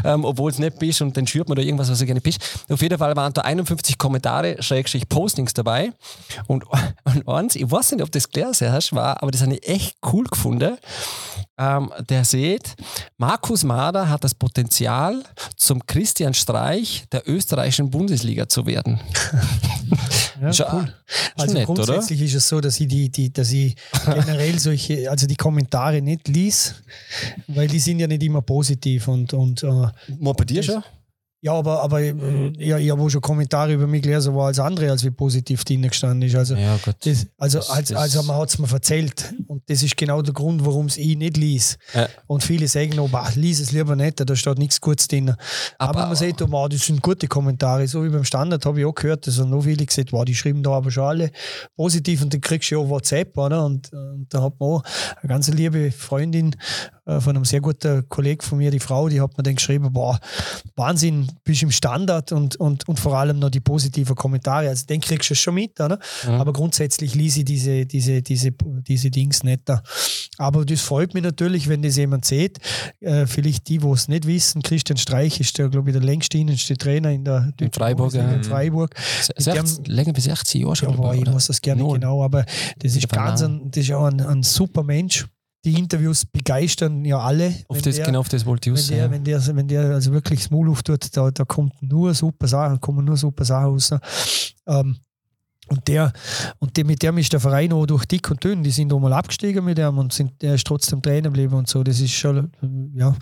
[0.15, 2.41] ähm, Obwohl es nicht bist und dann schürt man da irgendwas, was du gerne bist.
[2.69, 5.93] Auf jeden Fall waren da 51 Kommentare, Schrägstrich Postings dabei.
[6.47, 6.65] Und,
[7.05, 9.97] und eins, ich weiß nicht, ob das gelesen hast, war, aber das habe ich echt
[10.13, 10.77] cool gefunden
[11.59, 12.75] ähm, der sieht,
[13.19, 15.23] Markus Mader hat das Potenzial,
[15.57, 19.01] zum Christian Streich der österreichischen Bundesliga zu werden.
[20.41, 20.93] Ja, cool.
[21.37, 22.27] Also nett, grundsätzlich oder?
[22.27, 26.27] ist es so, dass ich die, die, dass ich generell solche, also die Kommentare nicht
[26.27, 26.75] lies,
[27.47, 30.83] weil die sind ja nicht immer positiv und, und äh, bei dir schon?
[31.45, 32.15] Ja, aber, aber äh,
[32.59, 35.65] ja, ich habe auch schon Kommentare über mich gelesen, wo als andere als wie positiv
[35.65, 36.37] drin gestanden ist.
[36.37, 39.35] Also, ja, das, also, das, als, also man hat es mir erzählt.
[39.49, 41.79] Und das ist genau der Grund, warum es ich nicht lies.
[41.95, 42.09] Ja.
[42.29, 45.35] Und viele sagen noch, bah, lies es lieber nicht, da steht nichts Gutes drin.
[45.79, 47.89] Aber, aber man sieht, oh, das sind gute Kommentare.
[47.89, 50.63] So wie beim Standard habe ich auch gehört, dass noch viele gesagt wow, die schreiben
[50.63, 51.33] da aber schon alle
[51.75, 53.37] positiv und dann kriegst du ja auch WhatsApp.
[53.37, 53.65] Oder?
[53.65, 54.83] Und, und da hat man auch
[55.21, 56.55] eine ganz liebe Freundin
[57.02, 59.93] äh, von einem sehr guten Kollegen von mir, die Frau, die hat mir dann geschrieben,
[59.93, 60.21] boah,
[60.77, 64.69] Wahnsinn, bist im Standard und, und, und vor allem noch die positiven Kommentare.
[64.69, 65.99] Also den kriegst du schon mit, oder?
[66.27, 66.35] Mhm.
[66.35, 69.83] aber grundsätzlich lese ich diese, diese, diese, diese Dings nicht da.
[70.39, 72.59] Aber das freut mich natürlich, wenn das jemand sieht.
[73.01, 76.39] Äh, vielleicht die, wo es nicht wissen, Christian Streich ist der, glaube ich, der längste
[76.39, 78.13] innenste Trainer in der in Freiburg.
[78.15, 78.31] Ja.
[78.31, 78.95] In Freiburg.
[79.37, 80.91] 16, länger bis 60 Jahre schon.
[80.91, 82.45] Ja, aber ich weiß das gerne nicht genau, aber
[82.79, 85.27] das ist ganz ein, das ist auch ein, ein super Mensch
[85.65, 87.55] die Interviews begeistern ja alle.
[87.69, 90.13] Auf das, der, genau auf das wollte ich wenn der, wenn der, wenn der also
[90.13, 93.91] wirklich das Maul auftut, da, da kommt nur super Sachen, kommen nur super Sachen raus.
[94.67, 94.97] Ähm,
[95.69, 96.13] und der,
[96.59, 98.63] und der, mit dem ist der Verein auch durch dick und dünn.
[98.63, 101.69] Die sind auch mal abgestiegen mit dem und sind, er ist trotzdem Trainer geblieben und
[101.69, 101.83] so.
[101.83, 102.51] Das ist schon
[102.95, 103.15] ja,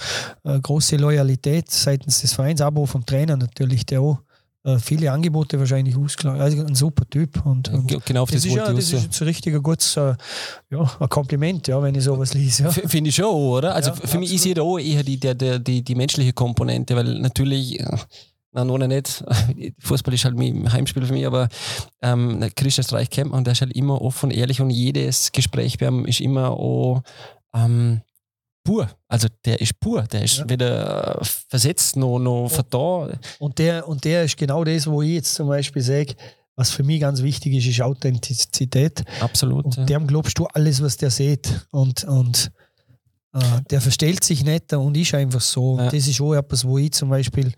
[0.43, 4.30] eine große Loyalität seitens des Vereins, aber auch vom Trainer natürlich, der auch äh,
[4.79, 6.41] viele Angebote wahrscheinlich ausgelangt.
[6.41, 7.45] Also ein super Typ.
[7.47, 10.15] Und, und genau auf das, das, ist ja, das ist ein richtig gutes äh,
[10.71, 12.65] ja, ein Kompliment, ja, wenn ich sowas lese.
[12.65, 12.71] Ja.
[12.71, 13.75] Finde ich schon, oder?
[13.75, 14.21] Also ja, für absolut.
[14.21, 17.83] mich ist ja auch eher die, die, die, die menschliche Komponente, weil natürlich.
[18.53, 19.25] Nein, noch nicht.
[19.79, 21.49] Fußball ist halt mein Heimspiel für mich, aber
[22.03, 25.79] ähm, Christian Streich kennt man und der ist halt immer offen, ehrlich und jedes Gespräch
[25.79, 27.03] bei ihm ist immer auch
[27.55, 28.01] ähm,
[28.71, 28.89] pur.
[29.09, 30.49] Also der ist pur, der ist ja.
[30.49, 33.18] weder versetzt noch, noch vertan.
[33.41, 36.14] Und der, und der ist genau das, wo ich jetzt zum Beispiel sage,
[36.55, 39.03] was für mich ganz wichtig ist, ist Authentizität.
[39.21, 39.64] Absolut.
[39.64, 39.85] Und ja.
[39.85, 41.66] dem glaubst du alles, was der sieht.
[41.73, 42.53] Und, und
[43.35, 43.41] äh,
[43.71, 45.77] der verstellt sich nicht und ist einfach so.
[45.79, 45.91] Ja.
[45.91, 47.53] Das ist auch etwas, wo ich zum Beispiel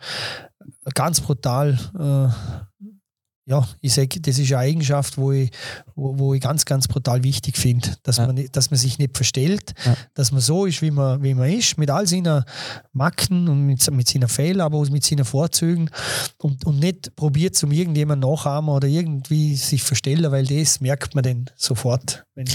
[0.95, 2.87] ganz brutal äh,
[3.53, 5.51] ja, ich sage, das ist eine Eigenschaft, wo ich,
[5.95, 8.27] wo, wo ich ganz, ganz brutal wichtig finde, dass, Ja.
[8.27, 9.95] man, dass man sich nicht verstellt, Ja.
[10.15, 12.45] dass man so ist, wie man, wie man ist, mit all seinen
[12.93, 15.91] Macken und mit, mit seinen Fehlern, aber auch mit seinen Vorzügen
[16.39, 21.25] und, und nicht probiert, um irgendjemanden nachahmen oder irgendwie sich verstellen, weil das merkt man
[21.25, 22.25] dann sofort.
[22.35, 22.47] Wenn,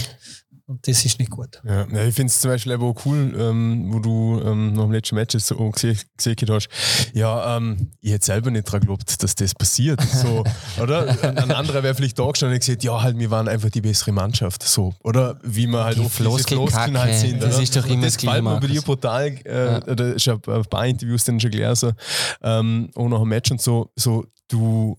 [0.68, 1.62] und das ist nicht gut.
[1.64, 4.92] Ja, ich finde es zum Beispiel eben auch cool, ähm, wo du ähm, nach dem
[4.92, 6.68] letzten Match so gesehen, gesehen hast.
[7.14, 9.98] Ja, ähm, ich hätte selber nicht daran geglaubt, dass das passiert.
[10.02, 10.44] So,
[10.82, 11.08] oder?
[11.22, 14.12] Ein, anderer wäre vielleicht da gestanden und gesagt, ja, halt, wir waren einfach die bessere
[14.12, 14.62] Mannschaft.
[14.62, 15.38] So, oder?
[15.42, 17.42] Wie man halt Die oft halt sind.
[17.42, 17.62] das oder?
[17.62, 19.26] ist doch immer das das Gleiche, bei dir brutal.
[19.46, 19.82] Äh, Ja.
[19.86, 21.92] oder ich habe ein paar Interviews dann schon gelesen,
[22.42, 24.98] ähm, auch nach dem Match und so, so du,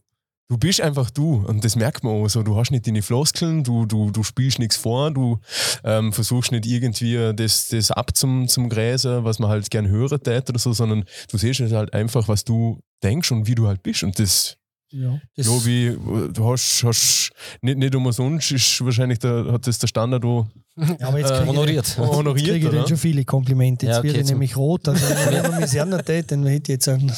[0.50, 2.43] du bist einfach du und das merkt man auch so.
[2.43, 5.39] Du hast nicht deine Floskeln, du, du, du spielst nichts vor, du
[5.84, 10.22] ähm, versuchst nicht irgendwie das, das ab zum, zum Gräser, was man halt gern hören
[10.22, 13.84] tät oder so, sondern du siehst halt einfach, was du denkst und wie du halt
[13.84, 14.58] bist und das
[14.91, 15.97] Ja, das, ja, wie,
[16.34, 17.30] du hast, hast
[17.62, 21.34] nicht, nicht umsonst ist wahrscheinlich der, hat das der Standard auch ja, aber jetzt äh,
[21.34, 21.76] kriege ich, Honoriert.
[21.76, 23.86] jetzt honoriert, kriege ich dann schon viele Komplimente.
[23.86, 24.88] Jetzt Ja, okay, werde ich nämlich rot.
[24.88, 27.12] Also, wenn man mich sehr nicht tät, dann hätte ich jetzt einen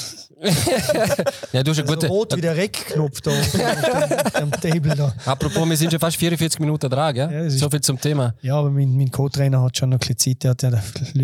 [1.53, 2.07] Ja, du hast also gute.
[2.07, 3.31] rot wie der Rec-Knopf da
[4.39, 5.13] dem Table da.
[5.25, 7.31] Apropos, wir sind schon fast 44 Minuten dran, gell?
[7.31, 8.33] Ja, so viel zum Thema.
[8.41, 10.43] Ja, aber mein, mein Co-Trainer hat schon noch ein Zeit.
[10.43, 10.71] Der hat ja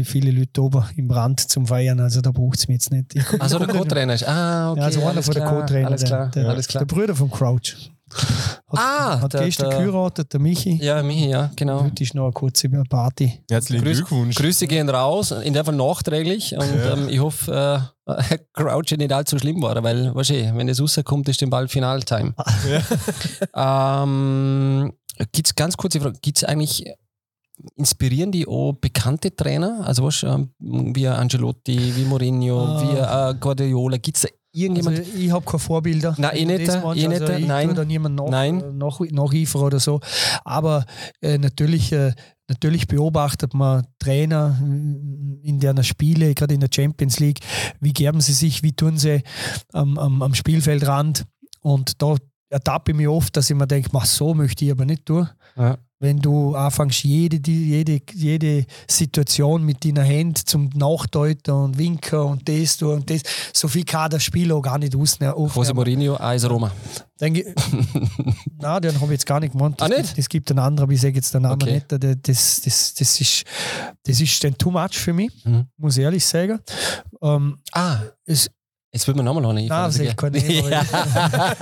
[0.04, 3.16] viele Leute oben im Brand zum Feiern, also da braucht es mich jetzt nicht.
[3.40, 4.28] Also der Co-Trainer ist.
[4.28, 4.80] Ah, okay.
[4.82, 6.86] Ja, also einer von der klar, Co-Trainer, Alles der, klar, der, alles klar.
[6.86, 7.92] der Bruder vom Crouch.
[8.10, 10.80] Hat, Ah, hat der- gestern der- geheiratet, der Michi.
[10.82, 11.84] Ja, Michi, ja, genau.
[11.84, 13.42] Heute ist noch eine kurze Party.
[13.50, 14.36] Herzlichen Grüß- Glückwunsch.
[14.36, 16.54] Grüße gehen raus, in dem Fall nachträglich.
[16.58, 16.94] Und Ja.
[16.94, 17.52] ähm, ich hoffe,
[17.84, 17.97] äh,
[18.54, 22.34] Crouch nicht allzu schlimm war, weil, weißt du, wenn es rauskommt, ist den Ball Finaltime.
[23.56, 24.94] ähm,
[25.32, 26.86] gibt es ganz kurze Frage, gibt es eigentlich,
[27.76, 29.82] inspirieren die auch bekannte Trainer?
[29.86, 32.82] Also was, ähm, wie Angelotti, wie Mourinho, Ah.
[32.82, 35.00] wie äh, Guardiola, gibt es da Also irgendjemand?
[35.16, 36.16] ich habe keine Vorbilder.
[36.18, 37.76] Nein, ich du nicht, ich also nicht, ich nein.
[37.76, 38.78] da niemand nach, Nein.
[38.78, 40.00] nach, nacheifern oder so.
[40.46, 40.86] Aber
[41.22, 42.14] äh, natürlich, äh,
[42.48, 47.40] natürlich beobachtet man Trainer in deren Spiele, gerade in der Champions League,
[47.80, 49.24] wie geben sie sich, wie tun sie
[49.74, 51.26] am, am, am Spielfeldrand.
[51.62, 52.16] Und da
[52.50, 55.30] ertappe ich mich oft, dass ich mir denke, mach so möchte ich aber nicht tun.
[55.56, 55.78] Ja.
[56.00, 62.48] Wenn du anfängst, jede, jede, jede Situation mit deiner Hand zum Nachdeuten und Winken und
[62.48, 63.22] das tun und das,
[63.52, 65.34] so viel kann der Spieler auch gar nicht ausnehmen.
[65.56, 66.72] Jose Mourinho, AS Roma.
[67.20, 67.46] Ich,
[68.60, 69.82] Nein, den habe ich jetzt gar nicht gemeint.
[69.82, 70.06] Das, Ah, nicht?
[70.08, 71.74] Gibt, das gibt einen anderen, aber ich sage jetzt den Namen Okay.
[71.74, 71.92] nicht.
[71.92, 73.44] Das, das, das, ist,
[74.06, 75.66] das ist dann too much für mich, Mhm.
[75.78, 76.60] muss ich ehrlich sagen.
[77.24, 78.52] Ähm, Ah, es,
[78.98, 80.82] jetzt wird mir nochmal noch eine nein, ich kann nicht, Ja.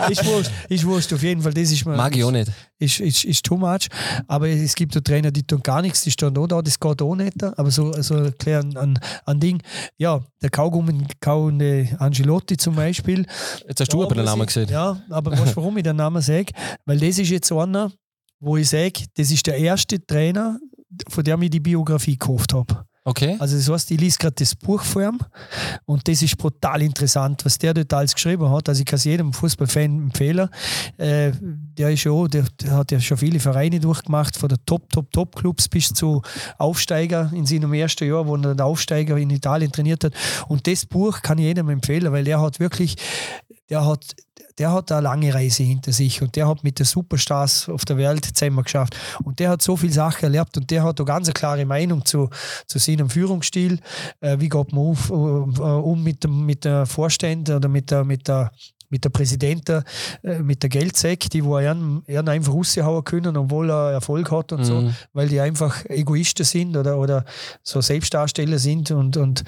[0.10, 1.54] ist wurscht, ist wurscht, auf jeden Fall.
[1.54, 2.52] Das ist mir, Mag ich auch nicht.
[2.80, 3.88] ist, ist, ist too much.
[4.28, 7.02] Aber es gibt auch Trainer, die tun gar nichts, die stehen auch da, das geht
[7.02, 7.44] auch nicht.
[7.44, 9.62] Aber so, so erklären an, an Ding.
[9.98, 13.26] Ja, der Kaugummi kauende Angelotti zum Beispiel.
[13.68, 14.70] Jetzt hast du aber den Namen ich- gesehen.
[14.70, 16.54] Ja, aber weißt du, warum ich den Namen sage?
[16.86, 17.92] Weil das ist jetzt einer,
[18.40, 20.58] wo ich sage, das ist der erste Trainer,
[21.10, 22.86] von dem ich die Biografie gekauft habe.
[23.08, 23.38] Okay.
[23.38, 25.20] Also das heißt, ich lese gerade das Buch vor ihm
[25.86, 28.68] und das ist brutal interessant, was der dort alles geschrieben hat.
[28.68, 30.50] Also ich kann es jedem Fußballfan empfehlen.
[30.98, 34.90] Äh, der ist schon, der, der hat ja schon viele Vereine durchgemacht, von der Top,
[34.90, 36.24] Top, Top Clubs bis zu
[36.58, 40.14] Aufsteiger in seinem ersten Jahr, wo er den Aufsteiger in Italien trainiert hat.
[40.48, 42.96] Und das Buch kann ich jedem empfehlen, weil der hat wirklich,
[43.70, 44.16] der hat,
[44.58, 47.98] der hat eine lange Reise hinter sich und der hat mit den Superstars auf der
[47.98, 48.96] Welt zusammen geschafft.
[49.24, 52.30] Und der hat so viele Sachen erlebt und der hat eine ganz klare Meinung zu,
[52.68, 53.80] zu seinem Führungsstil.
[54.22, 58.04] Äh, wie geht man auf, äh, um mit dem mit der Vorstand oder mit der,
[58.04, 58.52] mit der
[58.96, 59.84] mit der Präsidentin,
[60.24, 61.76] äh, mit der Geldsäck, die wo er
[62.08, 64.96] er einfach raushauen können, obwohl er Erfolg hat und so, Mhm.
[65.12, 67.26] weil die einfach Egoisten sind oder, oder
[67.62, 69.44] so Selbstdarsteller sind und, und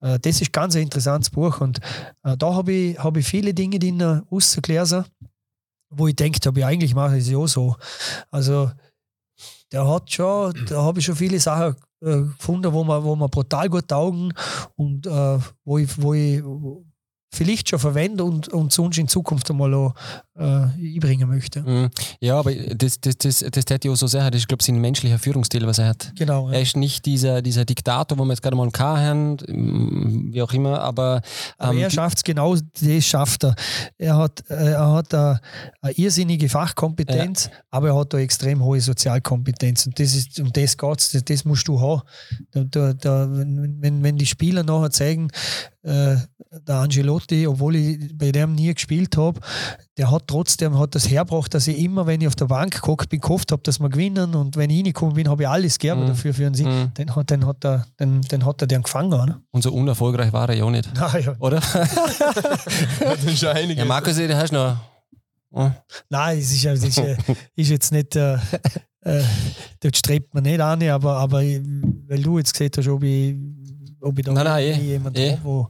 [0.00, 1.78] äh, das ist ganz ein interessantes Buch und
[2.24, 5.04] äh, da habe ich, hab ich viele Dinge drin rausgelesen,
[5.90, 7.76] wo ich denkt habe, ja, eigentlich mache ich es ja so.
[8.30, 8.70] Also
[9.72, 13.28] der hat schon, da habe ich schon viele Sachen äh, gefunden, wo man, wo man
[13.28, 14.32] brutal gut taugen
[14.76, 16.42] und äh, wo ich, wo ich
[17.32, 19.94] vielleicht schon verwende und, und sonst in Zukunft einmal auch
[20.38, 21.62] äh, einbringen möchte.
[21.62, 21.90] Mhm.
[22.20, 24.30] Ja, aber das, das, das, das hätte ich auch so sagen.
[24.30, 26.12] Das ist, glaube ich, sein menschlicher Führungsstil, was er hat.
[26.16, 26.50] Genau.
[26.50, 30.52] Er ist nicht dieser, dieser Diktator, wo wir jetzt gerade mal einen haben, wie auch
[30.52, 31.20] immer, aber,
[31.58, 33.54] Aber ähm, er schafft es genau, das schafft er.
[33.98, 35.40] Er hat, äh, er hat eine,
[35.82, 39.86] eine irrsinnige Fachkompetenz, aber er hat eine extrem hohe Sozialkompetenz.
[39.86, 42.02] Und das ist, um das geht's, das, das musst du haben.
[42.52, 45.28] Da, da, da, wenn, wenn- wenn die Spieler nachher zeigen,
[45.86, 46.16] äh,
[46.66, 49.40] der Angelotti, obwohl ich bei dem nie gespielt habe,
[49.96, 53.08] der hat trotzdem hat das hergebracht, dass ich immer, wenn ich auf der Bank gehockt
[53.08, 56.02] bin, gehofft habe, dass wir gewinnen und wenn ich reingekommen bin, habe ich alles gegeben
[56.02, 56.06] Mhm.
[56.08, 56.66] dafür für einen Sieg.
[56.66, 56.90] Mhm.
[56.94, 59.12] Dann hat, dann hat er, dann, dann hat er den gefangen.
[59.12, 59.40] Oder?
[59.52, 60.88] und so unerfolgreich war er ja auch nicht.
[61.00, 61.36] Ah, ja.
[61.38, 61.60] Oder?
[63.00, 63.78] Das ist schon einiges.
[63.78, 64.76] ja, Markus, du hast noch
[65.54, 65.72] Hm.
[66.10, 67.00] Nein, es ist, es ist,
[67.54, 68.34] ist jetzt nicht, äh,
[69.02, 69.22] äh,
[69.80, 73.34] dort strebt man nicht an, aber, aber weil du jetzt gesehen hast, ob ich,
[74.00, 75.32] ob ich da Nein, nein, eh, irgendwie jemand eh.
[75.32, 75.68] habe, wo,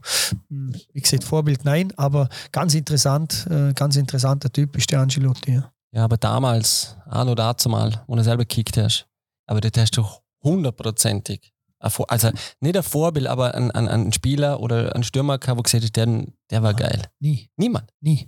[0.49, 5.53] hm, wie gesagt, Vorbild, nein, aber ganz interessant, äh, ganz interessanter Typ ist der Angelotti.
[5.53, 5.71] Ja.
[5.93, 9.07] Ja, aber damals, auch noch dazu mal, wo du selber gekickt hast,
[9.47, 10.05] aber das hast du
[10.43, 11.53] hundertprozentig.
[11.79, 15.95] Also nicht ein Vorbild, aber ein, ein, ein Spieler oder ein Stürmer, wo gesagt hast,
[15.95, 17.03] der, der war geil.
[17.19, 17.91] Nie, Niemand.
[18.01, 18.27] nie.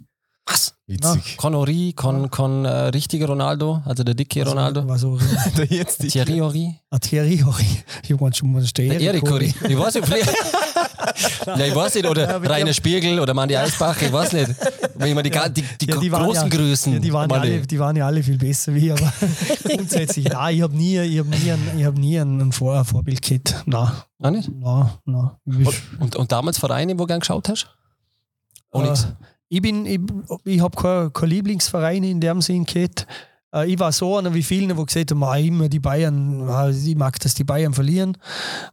[0.49, 0.73] Was?
[0.87, 1.37] Witzig.
[1.37, 4.87] Kein Ori, kein, kein äh, richtiger Ronaldo, also der dicke Ronaldo.
[4.87, 5.19] War so,
[5.57, 6.75] Der jetzt die Thierry Ori.
[6.89, 7.65] ah, Thierry Horry.
[8.07, 9.53] Ich meine schon mal Der Erik Ori.
[9.67, 10.33] Ich weiß nicht, vielleicht.
[11.45, 14.33] ja, ich weiß nicht, Ja, oder aber Rainer die- Spiegel oder Mandy Eisbach, ich weiß
[14.33, 14.49] nicht.
[14.95, 15.47] Wenn man die, Ja.
[15.47, 16.93] die, die, Ja, die waren großen ja- Größen.
[16.93, 19.13] Ja, die, waren ja alle, die waren ja alle viel besser wie ich, aber
[19.63, 23.21] grundsätzlich, nein, ich habe nie, ich hab nie, ein, ich hab nie ein, Vor Vorbild
[23.21, 23.63] gehabt.
[23.67, 23.91] Nein,
[24.21, 24.49] Ah, nicht?
[24.51, 25.29] nein, nein.
[25.45, 25.67] Ich,
[25.99, 27.67] Und, und damals Vereine, wo du gern geschaut hast?
[28.71, 29.07] Oh, nix.
[29.49, 29.99] Äh, ich bin, ich,
[30.45, 33.07] ich habe keinen kein Lieblingsverein in dem Sinn gehabt.
[33.53, 36.69] Äh, ich war so einer wie viele, die gesagt haben, ah, immer die Bayern, ah,
[36.69, 38.17] ich mag, dass die Bayern verlieren.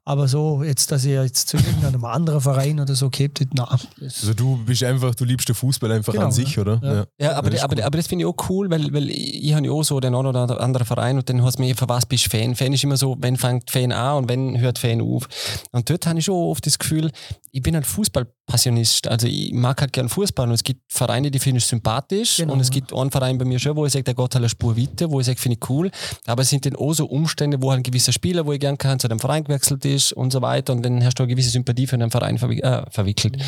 [0.05, 3.67] Aber so, jetzt, dass ich jetzt zu irgendeinem anderen Verein oder so gehabt hätte, nein.
[4.01, 6.81] Also du bist einfach, du liebst den Fußball einfach Genau, an sich, oder?
[6.83, 7.27] Ja.
[7.27, 7.83] Ja, aber, das aber, cool.
[7.83, 10.15] aber das finde ich auch cool, weil, weil ich, ich habe ja auch so den
[10.15, 12.55] einen oder anderen Verein und dann hast du mir für was bist du Fan.
[12.55, 15.27] Fan ist immer so, wenn fängt Fan an und wenn hört Fan auf.
[15.73, 17.11] Und dort habe ich schon oft das Gefühl,
[17.57, 19.09] ich bin ein Fußballpassionist.
[19.09, 22.53] Also ich mag halt gern Fußball und es gibt Vereine, die finde ich sympathisch Genau,
[22.53, 24.51] und es gibt einen Verein bei mir schon, wo ich sage, der geht halt eine
[24.51, 25.91] Spur weiter, wo ich sage, finde ich cool.
[26.27, 28.77] Aber es sind dann auch so Umstände, wo halt ein gewisser Spieler, wo ich gern
[28.77, 31.49] kann, zu dem Verein gewechselt ist und so weiter und dann hast du eine gewisse
[31.49, 33.39] Sympathie für den Verein verwi äh, verwickelt,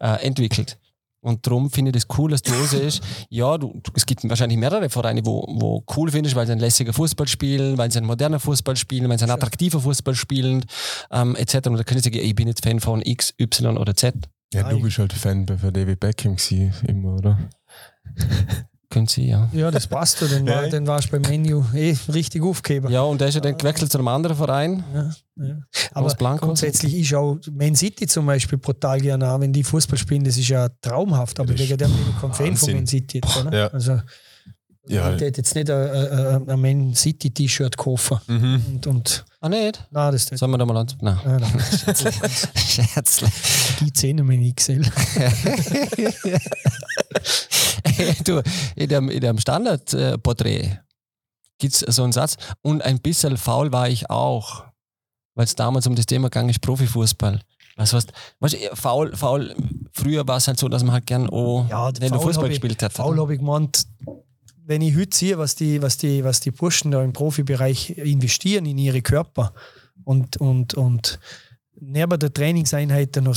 [0.00, 0.78] äh, entwickelt.
[1.20, 4.28] Und darum finde ich das cool, dass du auch siehst, ja, du, du, es gibt
[4.28, 7.98] wahrscheinlich mehrere Vereine, wo, wo cool findest, weil sie einen lässigen Fußball spielen, weil sie
[7.98, 10.64] einen modernen Fußball spielen, weil sie einen attraktiven Fußball spielen,
[11.10, 11.66] ähm, etc.
[11.68, 14.14] Und da können sie sagen, ich bin jetzt Fan von X, Y oder Z.
[14.54, 17.38] Ja, du bist halt Fan bei- von David Beckham gewesen, immer, oder?
[18.90, 19.50] Können sie, ja.
[19.52, 20.20] Ja, das passt.
[20.22, 20.54] ja, Dann, Ja.
[20.62, 22.90] war, dann warst du beim Menu eh richtig aufgegeben.
[22.90, 24.82] Ja, und der ist ja dann gewechselt zu einem anderen Verein.
[24.94, 25.10] Ja,
[25.44, 25.56] ja.
[25.92, 30.24] Aber grundsätzlich ist auch Man City zum Beispiel brutal gerne an, wenn die Fußball spielen,
[30.24, 32.74] das ist ja traumhaft, aber Ja, wegen dem bin ich kein Fan von.
[32.74, 33.20] Man City.
[33.22, 33.56] Jetzt, oder?
[33.56, 33.66] Ja.
[33.68, 34.00] Also,
[34.90, 35.14] Ja.
[35.14, 38.18] ich hätte jetzt nicht ein, ein, ein Man City T-Shirt kaufen.
[38.26, 38.62] Mhm.
[38.74, 39.86] Und, und Ah, nicht?
[39.90, 40.40] nein, das nicht.
[40.40, 40.88] Sollen wir da mal an?
[41.00, 41.18] Nein.
[41.24, 41.62] Nein, nein.
[42.56, 43.28] Scherzle.
[43.80, 44.82] Die Zähne nicht gesehen.
[48.24, 48.42] du,
[48.76, 50.78] in dem, in dem Standardporträt
[51.58, 54.64] gibt es so einen Satz, und ein bisschen faul war ich auch,
[55.34, 57.40] weil es damals um das Thema gegangen ist, Profifußball.
[57.76, 59.54] Was heißt, weißt du, faul, faul,
[59.92, 62.48] früher war es halt so, dass man halt gern auch, Ja, wenn du faul Fußball
[62.48, 62.92] gespielt hat.
[62.92, 63.84] Faul habe ich gemeint,
[64.68, 68.66] wenn ich heute sehe, was die, was die, was die Burschen da im Profibereich investieren
[68.66, 69.54] in ihre Körper
[70.04, 71.18] und, und, und
[71.80, 73.34] neben der Trainingseinheit noch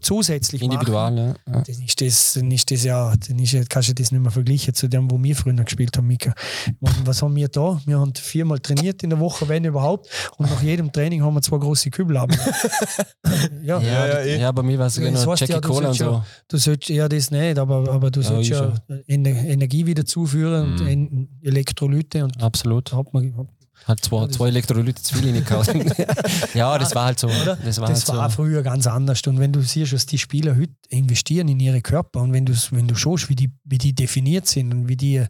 [0.00, 1.26] zusätzlich machen, Individual, ja.
[1.26, 1.34] ja.
[1.62, 4.30] dann ist das, dann ist das ja, dann ist, ja- kannst du das nicht mehr
[4.30, 6.34] vergleichen zu dem, wo wir früher gespielt haben, Mika.
[6.80, 7.80] Und was haben wir da?
[7.86, 11.42] Wir haben viermal trainiert in der Woche, wenn überhaupt, und nach jedem Training haben wir
[11.42, 12.30] zwei große Kübel ab.
[13.62, 15.94] ja, Ja, Ja, ja, ja, bei mir war es Ja, genau Jackie ja, Cola und
[15.94, 16.22] so.
[16.48, 18.72] du sollst ja das nicht, aber, aber du Ja, sollst ja,
[19.08, 20.86] Ener- Energie wieder zuführen und Mhm.
[20.86, 22.92] en Elektrolyte und Absolut.
[22.92, 23.48] da hat man,
[23.86, 25.68] Hat zwei, zwei Elektrolyte zu viel reingekaut.
[26.54, 27.28] ja, das war halt so.
[27.28, 27.56] oder?
[27.56, 28.36] Das war das halt war so.
[28.36, 29.20] früher ganz anders.
[29.26, 32.54] Und wenn du siehst, was die Spieler heute investieren in ihre Körper und wenn du
[32.70, 35.22] wenn du schaust, wie die, wie die definiert sind und wie die,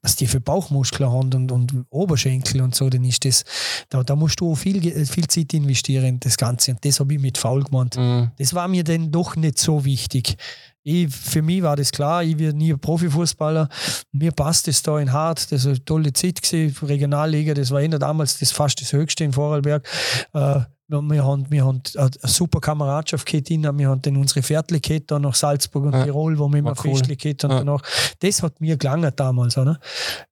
[0.00, 3.44] was die für Bauchmuskeln haben und, und Oberschenkel und so, dann ist das,
[3.90, 6.70] da, da musst du auch viel, viel Zeit investieren in das Ganze.
[6.70, 7.96] Und das habe ich mit faul gemeint.
[7.96, 8.30] Mhm.
[8.38, 10.36] Das war mir dann doch nicht so wichtig.
[10.82, 13.68] Ich, für mich war das klar, ich werde nie ein Profifußballer.
[14.12, 15.50] Mir passt es da in Hart.
[15.52, 16.86] Das war eine tolle Zeit gewesen.
[16.86, 19.86] Regionalliga, das war eh damals das fast das Höchste in Vorarlberg.
[20.32, 20.60] Äh,
[20.90, 25.34] wir haben, wir haben eine super Kameradschaft gehabt, wir haben dann unsere Viertel gehabt, nach
[25.34, 26.98] Salzburg und Ja, Tirol, wo wir immer cool.
[27.02, 27.58] Gehabt und Ja.
[27.58, 27.82] danach.
[28.20, 29.58] Das hat mir gelangen damals.
[29.58, 29.78] Oder?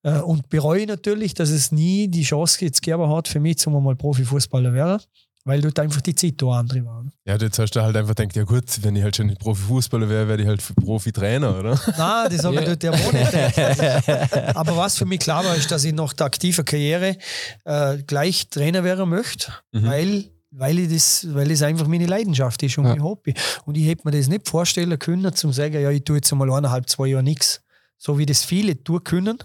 [0.03, 3.75] Äh, Und bereue natürlich, dass es nie die Chance jetzt gegeben hat, für mich, zum
[3.85, 5.03] mal Profifußballer werden,
[5.47, 7.13] weil dort einfach die Zeit da andere waren.
[7.25, 10.09] Ja, jetzt hast du halt einfach gedacht, ja gut, wenn ich halt schon nicht Profifußballer
[10.09, 11.81] wäre, werde ich halt Profi-Trainer, oder?
[11.97, 14.57] Nein, das habe ich dort ja wohl nicht.
[14.57, 17.17] Aber was für mich klar war, ist, dass ich nach der aktiven Karriere
[17.65, 19.87] äh, gleich Trainer werden möchte, Mhm.
[19.87, 22.91] weil, weil, ich das, weil das einfach meine Leidenschaft ist und Ja.
[22.91, 23.35] mein Hobby.
[23.65, 26.51] Und ich hätte mir das nicht vorstellen können, zum sagen, ja, ich tue jetzt mal
[26.53, 27.61] eineinhalb, zwei Jahre nichts.
[27.99, 29.39] So wie das viele tun können.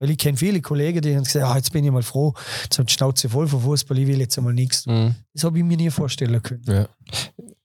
[0.00, 2.32] Weil ich kenne viele Kollegen, die haben gesagt, ah, jetzt bin ich mal froh,
[2.62, 4.86] jetzt haben die Schnauze voll von Fußball, ich will jetzt einmal nichts.
[4.86, 5.14] Mhm.
[5.34, 6.64] Das habe ich mir nie vorstellen können.
[6.66, 6.88] Ja.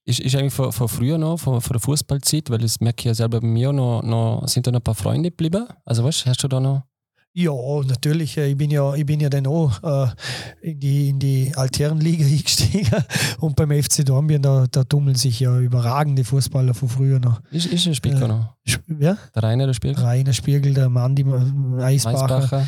[0.04, 3.04] Ist, ist eigentlich von, von früher noch, von, von der Fußballzeit, weil das merke ich
[3.06, 5.66] ja selber bei mir noch, noch sind da noch ein paar Freunde geblieben?
[5.84, 6.82] Also weißt du, hast du da noch?
[7.38, 7.52] Ja,
[7.86, 8.38] natürlich.
[8.38, 10.08] Ich bin ja, ich bin ja dann auch äh,
[10.62, 12.88] in die, in die Altherrenliga eingestiegen.
[13.40, 17.42] Und beim FC Dornbirn, da, da tummeln sich ja überragende Fußballer von früher noch.
[17.50, 18.56] Ist, ist ein Spielker Äh, noch?
[18.98, 19.18] Ja?
[19.34, 20.02] Der Rainer, der Spielker?
[20.02, 21.24] Rainer Spiegel, der Mandi
[21.78, 22.66] Eisbacher, Eisbacher.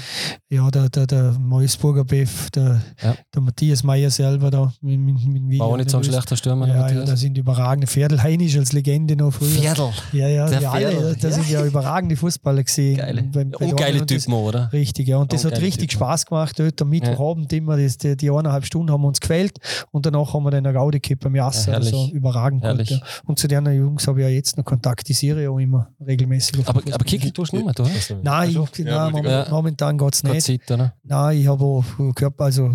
[0.51, 3.17] ja, der, der, der Moisburger Beff, der, Ja.
[3.35, 5.59] der Matthias Meyer selber da mit, mit, mit.
[5.59, 6.69] War auch nicht so ein schlechter Stürmer.
[6.69, 7.87] Ja, ja, da sind überragende.
[7.87, 9.49] Pferdl Heinisch als Legende noch früher.
[9.49, 9.91] Pferdl.
[10.13, 11.35] Ja, ja, Der die alle, da ja.
[11.35, 12.99] sind ja überragende Fußballer gesehen.
[12.99, 13.23] Geile.
[13.23, 14.58] Beim- bei Und geile Typen, oder?
[14.67, 15.17] Richtig, ja.
[15.19, 15.99] Und das Oh, hat richtig Typen.
[16.05, 17.77] Spaß gemacht dort am Mittwochabend immer.
[17.77, 19.59] Das, die, die eineinhalb Stunden haben wir uns gewählt
[19.91, 21.73] und danach haben wir dann eine Gaudi gehabt beim Jasser.
[21.73, 22.61] Ja, also überragend.
[22.63, 22.91] gut, Herrlich.
[22.91, 23.01] ja.
[23.27, 25.09] Und zu den Jungs habe ich ja jetzt noch Kontakt.
[25.09, 26.59] Die Serie auch immer regelmäßig.
[26.61, 27.93] auf Aber, aber kicken tust du nicht mehr, du, oder?
[27.93, 29.53] Also, Nein, also, ich, ja, nein wollte ich moment, Ja.
[29.55, 30.43] momentan geht es nicht.
[30.47, 30.95] Zeit, oder?
[31.03, 31.85] Nein, ich habe auch
[32.15, 32.73] Körper, also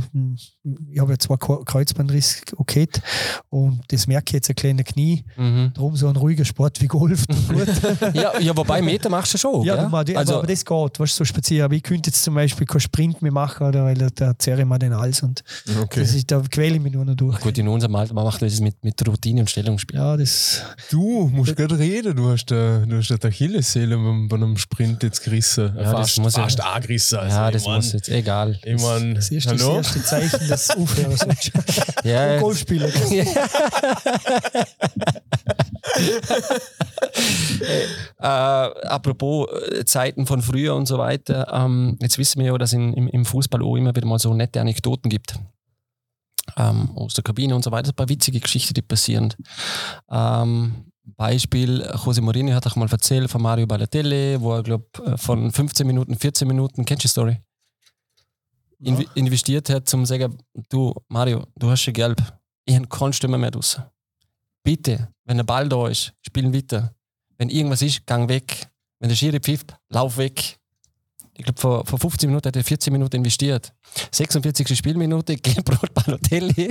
[0.89, 2.87] ich habe ja zwei Kreuzbandriss okay
[3.49, 5.23] und das merke ich jetzt ein kleiner Knie.
[5.37, 5.71] Mhm.
[5.73, 7.25] Darum so ein ruhiger Sport wie Golf.
[7.47, 7.67] gut.
[8.13, 9.63] Ja, ja, wobei Meter machst du schon.
[9.63, 9.89] Ja, gell?
[9.89, 11.62] du, also, aber, aber das geht, weißt du, so spazieren.
[11.63, 14.61] Aber ich könnte jetzt zum Beispiel keinen Sprint mehr machen, oder, weil da, da zerre
[14.61, 15.43] ich mir den Hals und
[15.81, 16.01] Okay.
[16.01, 17.39] das ist, da quäle ich mich nur noch durch.
[17.39, 19.97] gut, in unserem Alter man macht das mit, mit Routine und Stellungsspiel.
[19.99, 20.61] Ja, das.
[20.91, 23.15] Du musst gerade reden, du hast, äh, du hast die
[23.87, 25.73] beim- bei einem Sprint jetzt gerissen.
[25.75, 27.19] Ja, das fast muss ja- fast angerissen.
[27.19, 28.59] Also, ja, ich das mein, muss jetzt, egal.
[28.63, 29.75] Ich mein, Das erste, das hallo?
[29.77, 31.51] erste Zeichen, dass du aufhören sollst.
[32.03, 32.89] Ja, Golfspieler.
[38.19, 42.73] Äh, apropos äh, Zeiten von früher und so weiter, ähm, jetzt wissen wir ja, dass
[42.73, 45.39] in, im, im Fußball auch immer wieder mal so nette Anekdoten gibt.
[46.57, 49.33] Ähm, aus der Kabine und so weiter, ein paar witzige Geschichten, die passieren.
[50.11, 54.87] Ähm, Beispiel, José Mourinho hat auch mal erzählt von Mario Balotelli, wo er, glaube
[55.17, 57.37] von 15 Minuten, 14 Minuten, kennst du die Story?
[58.79, 60.37] Invi investiert hat, zum zu sagen,
[60.69, 62.21] du Mario, du hast schon gelb,
[62.65, 63.79] ich habe keine Stimme mehr draus.
[64.63, 66.93] Bitte, wenn der Ball da ist, spielen weiter.
[67.37, 68.69] Wenn irgendwas ist, gang weg.
[68.99, 70.57] Wenn der Schiri pfifft, lauf weg.
[71.35, 73.73] Ich glaube, vor, vor 15 Minuten hat er 14 Minuten investiert.
[74.11, 74.77] 46.
[74.77, 76.69] Spielminute, Gelbrot Balotelli.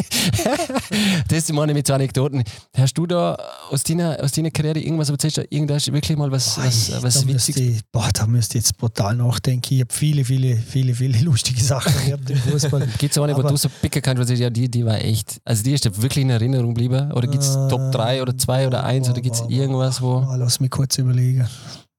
[1.29, 2.45] das meine mit so Anekdoten.
[2.77, 3.37] Hast du da
[3.71, 5.49] aus deiner, aus deiner Karriere irgendwas erzählt?
[5.51, 7.77] Irgendwas wirklich mal was, was, was da, müsste Witziges?
[7.79, 9.75] ich, boah, da müsste ich jetzt brutal nachdenken.
[9.75, 12.87] Ich habe viele, viele, viele, viele lustige Sachen erlebt im Fußball.
[12.99, 15.41] Gibt es auch eine, wo du so picken kannst, ja, die, die war echt.
[15.45, 17.13] Also die ist dir wirklich in Erinnerung geblieben?
[17.13, 20.03] Oder gibt es Äh, Top 3 oder 2 oder 1 oder gibt es boah, irgendwas,
[20.03, 20.27] wo.
[20.37, 21.47] Lass mich kurz überlegen.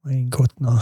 [0.04, 0.82] Mein Gott, na.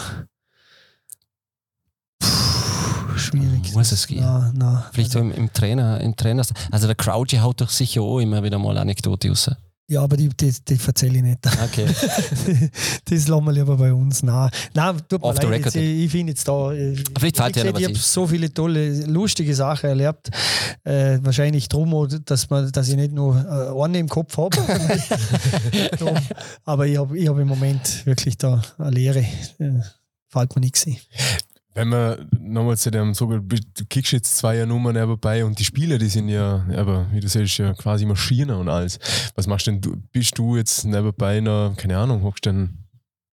[3.31, 3.73] Schwierig.
[3.73, 4.21] Muss es gehen.
[4.21, 4.85] Na, na.
[4.93, 6.45] Vielleicht so also, im, im Trainer, im Trainer.
[6.71, 9.49] Also der Crouchy haut doch sicher auch immer wieder mal Anekdote raus.
[9.87, 11.39] ja, aber die, die, die erzähle ich nicht.
[11.63, 11.85] Okay.
[13.05, 14.23] das lassen wir lieber bei uns.
[14.23, 15.65] Nein, Nein tut mir Off leid.
[15.65, 16.71] Jetzt, ich ich finde jetzt da.
[16.71, 20.29] äh, Vielleicht fällt gesagt, ich was habe so viele tolle, lustige Sachen erlebt.
[20.83, 24.57] Äh, wahrscheinlich drum, dass, man, dass ich nicht nur äh, eine im Kopf habe.
[26.65, 29.25] Aber ich habe ich hab im Moment wirklich da eine Lehre.
[29.59, 29.81] Äh,
[30.29, 30.95] fällt mir nichts ein.
[31.73, 35.63] Wenn man nochmal zu dem so du kickst jetzt zwei Jahre Nummern nebenbei und die
[35.63, 38.99] Spieler, die sind ja, aber wie du sagst, ja quasi Maschinen und alles.
[39.35, 39.95] Was machst denn du?
[40.11, 42.81] Bist du jetzt nebenbei noch, keine Ahnung, hockst denn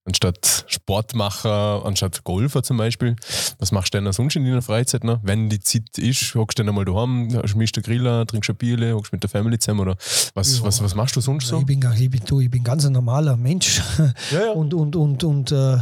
[0.08, 3.14] anstatt Sportmacher, anstatt Golfer zum Beispiel,
[3.58, 5.20] was machst du denn sonst in deiner Freizeit noch?
[5.22, 8.56] Wenn die Zeit ist, hockst du dann einmal daheim, schmiest den Grill an, trinkst ein
[8.56, 9.96] Bier, hockst mit der Family zusammen oder
[10.34, 10.64] was, Ja.
[10.64, 11.60] was, was machst du sonst so?
[11.60, 13.82] Ich, bin, ich, bin, du, ich bin ganz ein normaler Mensch.
[14.30, 14.50] Ja, ja.
[14.52, 15.74] und, und, und, und äh,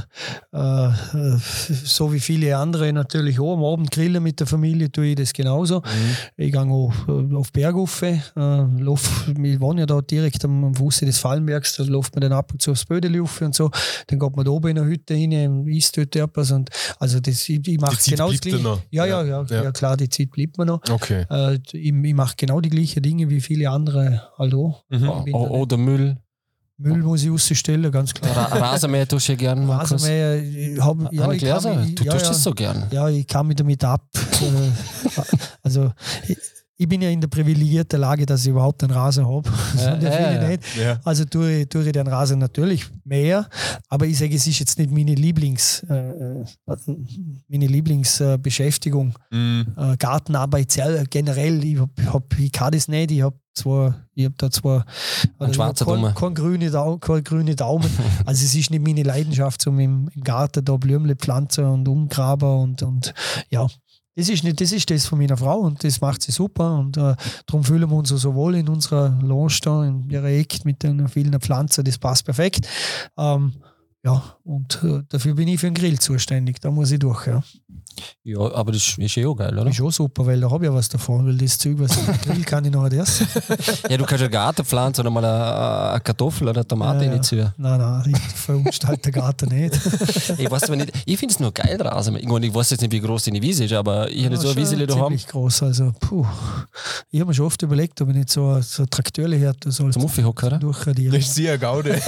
[0.52, 0.90] äh,
[1.84, 5.32] so wie viele andere natürlich auch am Abend grillen mit der Familie, tue ich das
[5.32, 5.80] genauso.
[5.80, 6.16] Mhm.
[6.36, 10.64] Ich gehe auch äh, auf Berg rauf, äh, lauf, wir wohnen ja da direkt am,
[10.64, 13.70] am Fuße des Fallenbergs, da läuft man dann ab und zu aufs Bödeli und so,
[14.18, 17.20] dann geht man da oben in eine Hütte rein und isst dort etwas und also
[17.20, 18.82] das, ich, ich mache Zeit genau das bleibt Gleiche.
[18.90, 19.72] Ja, ja, Ja, ja, ja.
[19.72, 20.80] klar, die Zeit bleibt mir noch.
[20.90, 21.24] Okay.
[21.30, 24.84] Äh, ich ich mache genau die gleichen Dinge wie viele andere halt auch.
[24.88, 25.10] Mhm.
[25.18, 26.16] Ich bin O- da Oder Müll.
[26.78, 28.36] Müll muss ich rausstellen, ganz klar.
[28.36, 29.92] Ra Rasenmäher tust du ja gern, Markus.
[29.92, 32.50] Rasenmäher, ich hab, ja, Habe ich ich kann mich, Du ja, tust ja, das so
[32.52, 32.86] gern.
[32.90, 34.02] Ja, ich kann mich damit ab.
[35.62, 35.92] Also,
[36.28, 36.36] ich,
[36.78, 39.48] ich bin ja in der privilegierten Lage, dass ich überhaupt einen Rasen habe.
[39.76, 41.00] Ja, ja ja.
[41.04, 43.48] Also tue ich, tue ich den Rasen natürlich mehr,
[43.88, 46.44] aber ich sage, es ist jetzt nicht meine Lieblings, äh, äh,
[47.48, 49.14] meine Lieblingsbeschäftigung.
[49.30, 49.66] Mhm.
[49.76, 53.10] Äh, Gartenarbeit sel- generell, ich, hab, hab, ich kann das nicht.
[53.10, 54.84] Ich habe zwar, ich hab da zwar
[55.38, 57.88] Ein schwarzer kein, kein, grüne Dau kein grüne Daumen.
[58.26, 62.48] also es ist nicht meine Leidenschaft, um im, im Garten da Blümle pflanzen und umgraben
[62.60, 63.14] und, und
[63.50, 63.66] ja.
[64.16, 66.96] Das ist, nicht, das ist das von meiner Frau und das macht sie super und
[66.96, 67.14] äh,
[67.44, 71.06] darum fühlen wir uns so wohl in unserer Lounge da, in ihrer Eck mit den
[71.08, 72.66] vielen Pflanzen, das passt perfekt.
[73.18, 73.52] Ähm,
[74.06, 76.60] ja, und äh, dafür bin ich für den Grill zuständig.
[76.60, 77.42] Da muss ich durch, ja.
[78.24, 79.70] Ja, aber das ist ja auch geil, oder?
[79.70, 82.20] Ist auch super, weil da habe ich ja was davon, weil das Zeug, was ich
[82.22, 83.26] Grill kann ich noch nicht essen.
[83.88, 87.10] Ja, du kannst ja Garten pflanzen oder mal eine, eine Kartoffel oder eine Tomate Ja,
[87.12, 87.52] reinziehen.
[87.56, 89.74] Nein, nein, ich verunstaltet den Garten nicht.
[90.38, 92.16] Ich weiß aber nicht, ich finde es nur geil draußen.
[92.16, 94.40] Ich, meine, ich weiß jetzt nicht, wie groß deine Wiese ist, aber ich habe Ja,
[94.40, 95.62] so eine Wiese daheim ziemlich groß.
[95.62, 96.26] Also, puh.
[97.10, 99.92] Ich habe mir schon oft überlegt, ob ich nicht so, so ein Traktörle härte soll.
[99.92, 100.58] zum Aufhocken, oder?
[100.58, 101.14] Durchradieren.
[101.14, 102.00] Das ist sehr eine Gaude.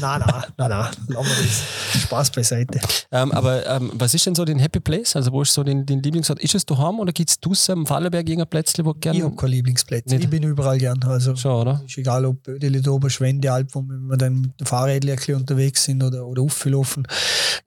[0.00, 0.90] Nein, nein, nein, nein.
[1.08, 2.02] Lassen wir das.
[2.02, 2.80] Spaß beiseite.
[3.10, 5.16] Ähm, aber ähm, was ist denn so dein Happy Place?
[5.16, 6.40] Also, wo ist so dein, dein Lieblingsort?
[6.40, 9.22] Ist es daheim oder gibt es draußen am Fallenberg irgendein Plätzchen, wo du Ich gerne.
[9.24, 10.14] habe keine Lieblingsplätze.
[10.14, 10.24] Nicht?
[10.24, 11.02] Ich bin überall gern.
[11.04, 11.82] Also, Schon, oder?
[11.86, 15.84] ist egal, ob Bödeli da oben, Schwende, Alp, wo wir dann mit dem Fahrrädchen unterwegs
[15.84, 17.06] sind oder, oder aufgelaufen.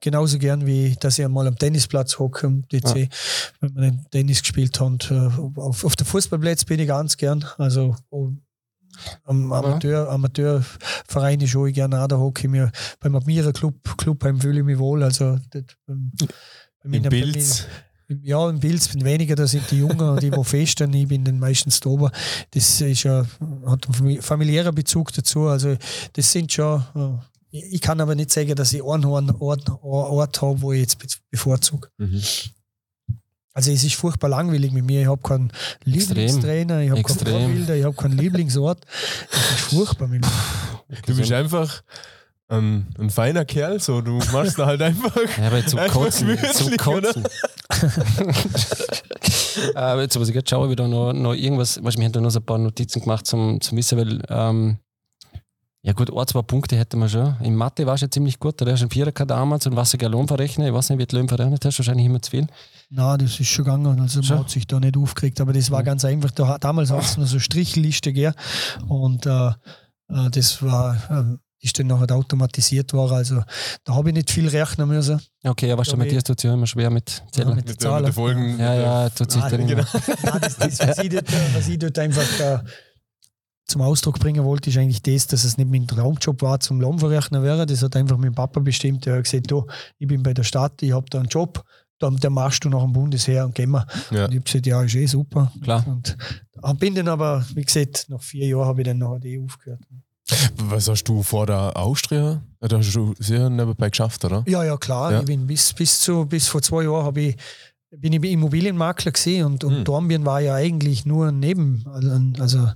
[0.00, 3.08] Genauso gern, wie dass ich einmal am Tennisplatz hocke, am DC,
[3.60, 4.98] wenn wir den Tennis gespielt haben.
[5.10, 7.44] Äh, auf, auf der Fußballplatz bin ich ganz gern.
[7.58, 7.96] Also,
[9.24, 12.70] am Amateur, Amateurverein ist auch gerne auch, da hocke ich mir
[13.00, 15.02] beim Admira Club, Clubheim fühle ich mich wohl.
[15.02, 16.26] Also, dort, beim, bei
[16.84, 17.66] Im meinen- Pilz.
[18.22, 21.38] ja, im Pilz bin weniger, da sind die Jungen, die, die festen, ich bin dann
[21.38, 22.10] meistens da oben.
[22.50, 23.24] Das ist ja,
[23.66, 25.46] hat einen fami- familiären Bezug dazu.
[25.48, 25.76] Also,
[26.12, 30.62] das sind schon, äh, ich kann aber nicht sagen, dass ich einen Ort, Ort, habe,
[30.62, 31.88] wo ich jetzt be- bevorzuge.
[31.98, 32.22] Mhm.
[33.54, 35.02] Also, es ist furchtbar langweilig mit mir.
[35.02, 35.52] Ich habe keinen
[35.84, 37.18] Lieblingstrainer, ich habe keinen.
[37.18, 38.84] Vorbilder, ich habe keinen Lieblingsort.
[39.30, 40.30] Das ist furchtbar mit mir.
[41.06, 41.82] Du bist einfach
[42.52, 45.16] ein, ein feiner Kerl, so du machst da halt einfach.
[45.38, 46.38] Ja, aber zum Kotzen.
[46.52, 47.24] Zum Kotzen.
[49.74, 52.30] äh, jetzt muss ich jetzt schauen, wieder noch, noch irgendwas, weißt, wir haben da noch
[52.30, 54.76] so ein paar Notizen gemacht zum, zum Wissen, weil, ähm,
[55.82, 57.34] ja gut, ein, zwei Punkte hätten wir schon.
[57.42, 59.74] In Mathe warst du ja ziemlich gut, da hast du einen Vierer gehabt damals und
[59.74, 62.30] was du Lohn verrechnen, ich weiß nicht, wie du Lohn verrechnet hast, wahrscheinlich immer zu
[62.30, 62.46] viel.
[62.94, 64.00] Nein, das ist schon gegangen.
[64.00, 64.36] Also Schon?
[64.36, 65.40] man hat sich da nicht aufgeregt.
[65.40, 65.84] Aber das war Mhm.
[65.86, 66.30] ganz einfach.
[66.32, 68.34] Da, damals hat es noch so Strichliste gegeben.
[68.86, 73.14] Und äh, äh, das war, äh, ist dann nachher automatisiert worden.
[73.14, 73.42] Also
[73.84, 75.20] da habe ich nicht viel rechnen müssen.
[75.42, 77.48] Okay, aber der Aber Matthias tut sich ja immer schwer mit Ja, Zählen.
[77.54, 78.04] mit den Mit, mit Zahlen.
[78.04, 78.58] der Folgen.
[78.58, 79.84] Ja, ja, tut sich dann genau.
[80.22, 82.58] Nein, das, das, was, ich dort, was ich dort einfach äh,
[83.66, 87.42] zum Ausdruck bringen wollte, ist eigentlich das, dass es nicht mein Traumjob war, zum Lohnverrechnen
[87.42, 87.64] wäre.
[87.64, 89.06] Das hat einfach mein Papa bestimmt.
[89.06, 89.66] Der hat gesagt, du,
[89.98, 91.64] ich bin bei der Stadt, ich habe da einen Job,
[92.02, 93.86] dann, dann machst du nach dem Bundesheer und gehen wir.
[94.10, 94.24] Ja.
[94.26, 95.52] Und ich habe gesagt, ja, ist eh super.
[95.62, 95.84] Klar.
[95.86, 96.16] Und
[96.78, 99.80] bin dann aber, wie gesagt, nach vier Jahren habe ich dann nachher die aufgehört.
[100.56, 102.42] Was hast du vor der Austria?
[102.60, 104.44] Da hast du sehr nebenbei geschafft, oder?
[104.46, 105.12] Ja, ja, klar.
[105.12, 105.20] Ja.
[105.20, 107.36] Ich bin bis, bis, zu, bis vor zwei Jahren habe ich,
[107.90, 109.84] bin ich Immobilienmakler gesehen und, und Hm.
[109.84, 112.68] Dornbirn war ja eigentlich nur ein Neben, also, also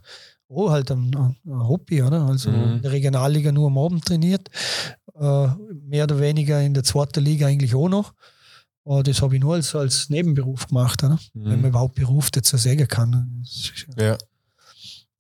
[0.49, 2.23] oh, halt ein, ein Hobby, oder?
[2.27, 2.75] Also Mhm.
[2.77, 4.49] in der Regionalliga nur am Abend trainiert,
[5.19, 5.49] äh,
[5.89, 8.13] mehr oder weniger in der zweiten Liga eigentlich auch noch.
[8.87, 11.19] Aber das habe ich nur als, als Nebenberuf gemacht, oder?
[11.35, 11.65] wenn man Mhm.
[11.67, 13.43] überhaupt Beruf dazu sagen kann.
[13.45, 14.17] Ist- Ja.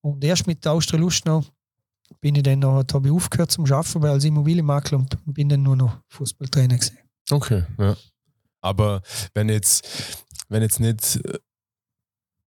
[0.01, 1.45] Und erst mit der Austria Lustenau
[2.21, 5.63] bin ich dann noch, habe ich aufgehört zum Arbeiten weil als Immobilienmakler und bin dann
[5.65, 6.97] nur noch Fußballtrainer gewesen.
[7.29, 7.97] Okay, ja.
[8.61, 9.03] Aber
[9.35, 9.85] wenn jetzt,
[10.49, 11.39] wenn jetzt nicht äh,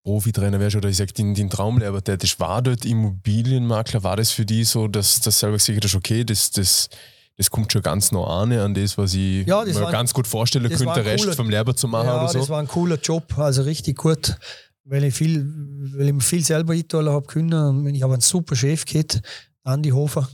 [0.03, 4.45] Profitrainer wärst oder ich sag, den, den Traumlehrer tätig, war dort Immobilienmakler, war das für
[4.45, 6.87] die so, dass das selber gesagt hast, okay, das, das,
[7.39, 10.27] das kommt schon ganz nah an, an das, was ich Ja, mir war- ganz gut
[10.27, 12.39] vorstellen könnte, ein Rest cooler- vom Lehrer zu machen ja, oder so.
[12.39, 14.35] das war ein cooler Job, also richtig gut,
[14.83, 15.49] weil ich viel,
[15.95, 17.85] weil ich mir viel selber einteilen habe können.
[17.95, 19.21] Ich habe einen super Chef gehabt,
[19.69, 20.27] Andi Hofer.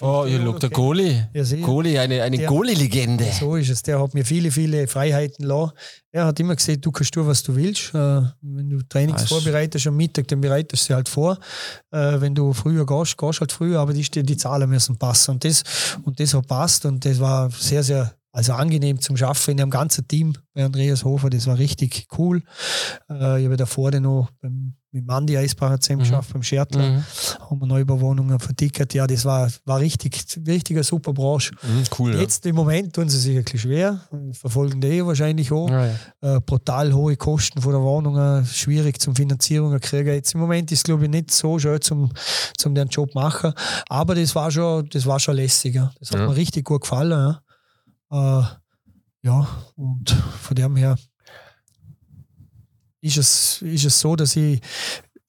[0.00, 1.28] Oh, ihr look, der Goalie.
[1.32, 1.42] Ja.
[1.60, 3.24] Goalie, eine, eine Goalie-Legende.
[3.38, 3.82] So ist es.
[3.82, 5.72] Der hat mir viele, viele Freiheiten lassen.
[6.12, 7.94] Er hat immer gesagt, du kannst tun, was du willst.
[7.94, 11.38] Äh, wenn du Trainings ist- vorbereitest am Mittag, dann bereitest du sie halt vor.
[11.90, 15.32] Äh, wenn du früher gehst, gehst halt früher, aber die, die Zahlen müssen passen.
[15.32, 15.62] Und das,
[16.04, 19.70] und das hat passt und das war sehr, sehr also angenehm zum Schaffen in einem
[19.70, 21.30] ganzen Team bei Andreas Hofer.
[21.30, 22.42] Das war richtig cool.
[23.08, 26.02] Äh, ich habe davor dann noch beim, mit Mandy Eisbacher zusammen Mhm.
[26.04, 26.82] geschafft, beim Schertler.
[26.90, 27.04] Mhm.
[27.48, 28.92] Haben wir Neubauwohnungen vertickert.
[28.92, 30.18] Ja, das war, war richtig,
[30.48, 31.52] richtiger super Branche.
[31.62, 32.20] Mhm, cool, ja.
[32.22, 34.00] Jetzt im Moment tun sie sich ein bisschen schwer,
[34.32, 35.70] verfolgen die eh wahrscheinlich auch.
[35.70, 36.36] Ja, ja.
[36.36, 40.08] Äh, brutal hohe Kosten von der Wohnungen, schwierig zum Finanzierungen kriegen.
[40.12, 42.10] Jetzt im Moment ist glaube ich nicht so schön zum,
[42.58, 43.52] zum den Job machen,
[43.88, 45.76] aber das war schon, das war schon lässig.
[45.76, 45.92] Ja.
[46.00, 46.26] Das hat Ja.
[46.28, 47.36] mir richtig gut gefallen.
[48.14, 48.40] Ja.
[48.40, 48.44] Äh,
[49.22, 50.98] ja, und von dem her
[53.00, 54.60] ist es, ist es so, dass ich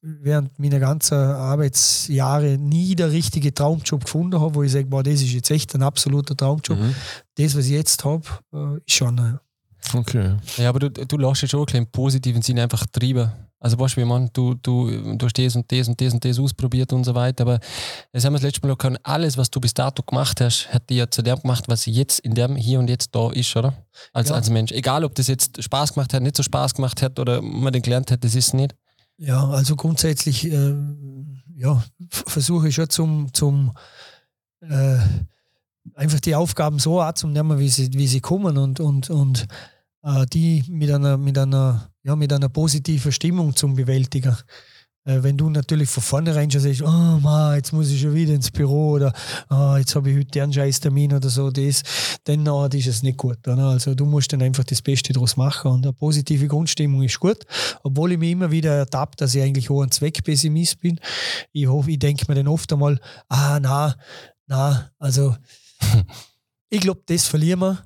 [0.02, 5.16] während meiner ganzen Arbeitsjahre nie der richtige Traumjob gefunden habe, wo ich sage, boah, das
[5.16, 6.78] ist jetzt echt ein absoluter Traumjob.
[6.78, 6.96] Mhm.
[7.36, 9.18] Das, was ich jetzt habe, äh, ist schon.
[9.18, 9.38] Äh,
[9.94, 10.36] Okay.
[10.58, 13.32] Ja, aber du, du lässt dich schon ein bisschen im positiven Sinne einfach treiben.
[13.66, 16.24] Also weißt du, wie man, du, du, du hast das und das und das und
[16.24, 17.60] das ausprobiert und so weiter, aber
[18.12, 20.88] das haben wir das letzte Mal können, alles, was du bis dato gemacht hast, hat
[20.88, 23.74] dir ja zu dem gemacht, was jetzt in dem hier und jetzt da ist, oder?
[24.14, 24.36] Als, Ja.
[24.36, 24.72] als Mensch.
[24.72, 27.82] Egal, ob das jetzt Spaß gemacht hat, nicht so Spaß gemacht hat oder man den
[27.82, 28.76] gelernt hat, das ist nicht.
[29.18, 30.76] Ja, also grundsätzlich äh,
[31.56, 33.72] ja, versuche ich schon zum, zum
[34.62, 35.00] äh,
[35.96, 39.48] einfach die Aufgaben so anzunehmen, wie sie, wie sie kommen und, und, und
[40.04, 44.38] äh, die mit einer, mit einer, ja, mit einer positiven Stimmung zum Bewältigen.
[45.06, 48.34] Äh, wenn du natürlich von vornherein schon sagst, oh man, jetzt muss ich schon wieder
[48.34, 49.12] ins Büro oder
[49.50, 51.82] oh, jetzt habe ich heute einen scheiß Termin oder so, das,
[52.24, 53.48] dann oh, ist es nicht gut.
[53.48, 53.70] Oder?
[53.70, 57.44] Also du musst dann einfach das Beste daraus machen und eine positive Grundstimmung ist gut,
[57.82, 61.00] obwohl ich mir immer wieder ertappt, dass ich eigentlich auch ein Zweckpessimist bin.
[61.54, 63.00] Ich hoffe, ich denke mir dann oft einmal,
[63.30, 63.96] ah na,
[64.46, 65.36] na, also
[66.70, 67.84] ich glaube, das verlieren wir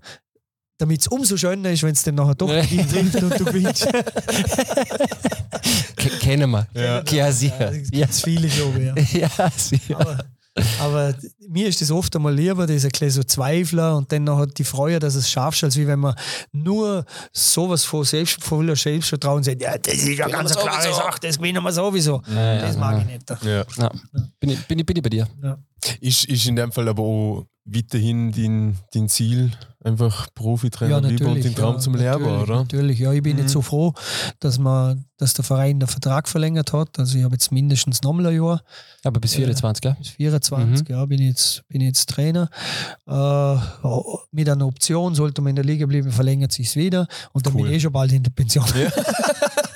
[0.79, 3.87] damit es umso schöner ist, wenn es dann nachher doch ihn trifft und du gewinnst.
[6.21, 6.67] Kennen wir.
[6.73, 7.03] Ja.
[7.03, 7.73] Ja, sicher.
[7.91, 8.57] Ja, das viele, ich.
[8.57, 8.95] Ja.
[9.37, 9.99] Ja, sicher.
[9.99, 10.23] Aber,
[10.79, 11.13] aber
[11.51, 14.45] mir ist das oft einmal lieber, das ist ein bisschen so Zweifler und dann noch
[14.45, 16.15] die Freude, dass es schaffst, als wie wenn man
[16.51, 20.97] nur sowas von selbst, voller Selbstvertrauen sagt, ja, das ist ja ganz eine klare sowieso.
[20.99, 22.21] Sache, das gewinnen wir sowieso.
[22.27, 23.01] Ja, ja, das mag ja.
[23.01, 23.29] ich nicht.
[23.43, 23.63] Ja.
[23.77, 23.91] Ja.
[24.39, 25.27] Bin, ich, bin, ich, bin ich bei dir.
[26.01, 29.51] Ist, ist in dem Fall aber auch weiterhin dein, dein Ziel,
[29.83, 30.97] einfach Profitrainer Ja,
[31.27, 32.55] und den Traum ja, zum Lernen, natürlich, oder?
[32.59, 33.13] Natürlich, ja.
[33.13, 33.43] Ich bin Mhm.
[33.43, 33.93] jetzt so froh,
[34.39, 36.97] dass, man, dass der Verein den Vertrag verlängert hat.
[36.99, 38.61] Also ich habe jetzt mindestens nochmal ein Jahr.
[39.03, 39.95] Aber bis 24, gell?
[39.99, 40.93] Bis 24 Mhm.
[40.93, 42.49] ja, bin, ich jetzt, bin jetzt Trainer.
[43.07, 43.55] Äh,
[44.31, 47.07] mit einer Option, sollte man in der Liga bleiben, verlängert sich es wieder.
[47.31, 47.63] Und dann Cool.
[47.63, 48.65] bin ich eh schon bald in der Pension.
[48.75, 48.91] Ja,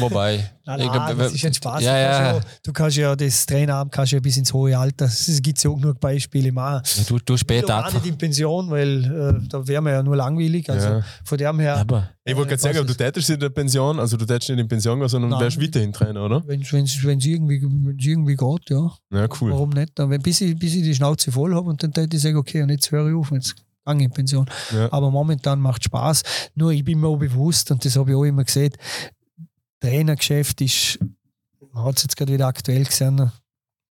[0.00, 0.50] wobei.
[0.66, 1.82] Nein, Ich nein, glaub, das ist ein Spaß.
[1.82, 2.32] Ja, du, kannst ja.
[2.34, 5.04] ja, du kannst ja das Traineramt kannst ja bis ins hohe Alter.
[5.04, 6.82] Es gibt ja auch genug Beispiele machen.
[6.96, 9.04] Ja, Du, du Ich später auch nicht in Pension, weil
[9.44, 10.68] äh, da wäre man ja nur langweilig.
[10.68, 11.02] Also Ja.
[11.24, 14.16] von dem her, Aber Ich wollte gerade sagen, aber du tätest in der Pension, also
[14.16, 15.40] du tätest nicht in Pension gehen, sondern Nein.
[15.40, 16.42] wärst weiterhin Trainer, oder?
[16.46, 18.90] wenn es irgendwie, wenn's irgendwie geht, ja.
[19.12, 19.52] Ja, cool.
[19.52, 19.92] Warum nicht?
[19.94, 22.36] Dann, wenn, bis, ich, bis ich die Schnauze voll habe und dann würde ich sagen,
[22.36, 23.54] okay, und jetzt höre ich auf, jetzt
[23.86, 24.46] gehe ich in Pension.
[24.74, 24.92] Ja.
[24.92, 26.22] Aber momentan macht Spaß.
[26.56, 28.72] Nur ich bin mir auch bewusst, und das habe ich auch immer gesehen,
[29.80, 30.98] Trainergeschäft ist,
[31.72, 33.30] man hat es jetzt gerade wieder aktuell gesehen,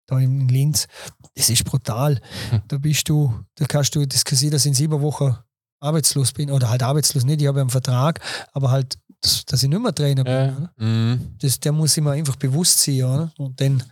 [0.07, 0.87] da in Linz,
[1.35, 2.19] das ist brutal.
[2.49, 2.61] Hm.
[2.67, 5.35] Da bist du, da kannst du, das kann sein, dass ich in sieben Wochen
[5.79, 8.19] arbeitslos bin, oder halt arbeitslos nicht, ich habe einen Vertrag,
[8.53, 10.33] aber halt, dass, dass ich nicht mehr Trainer bin.
[10.33, 10.73] Oder?
[10.77, 11.35] Mhm.
[11.39, 13.31] das, der muss immer einfach bewusst sein, oder?
[13.37, 13.83] Und dann,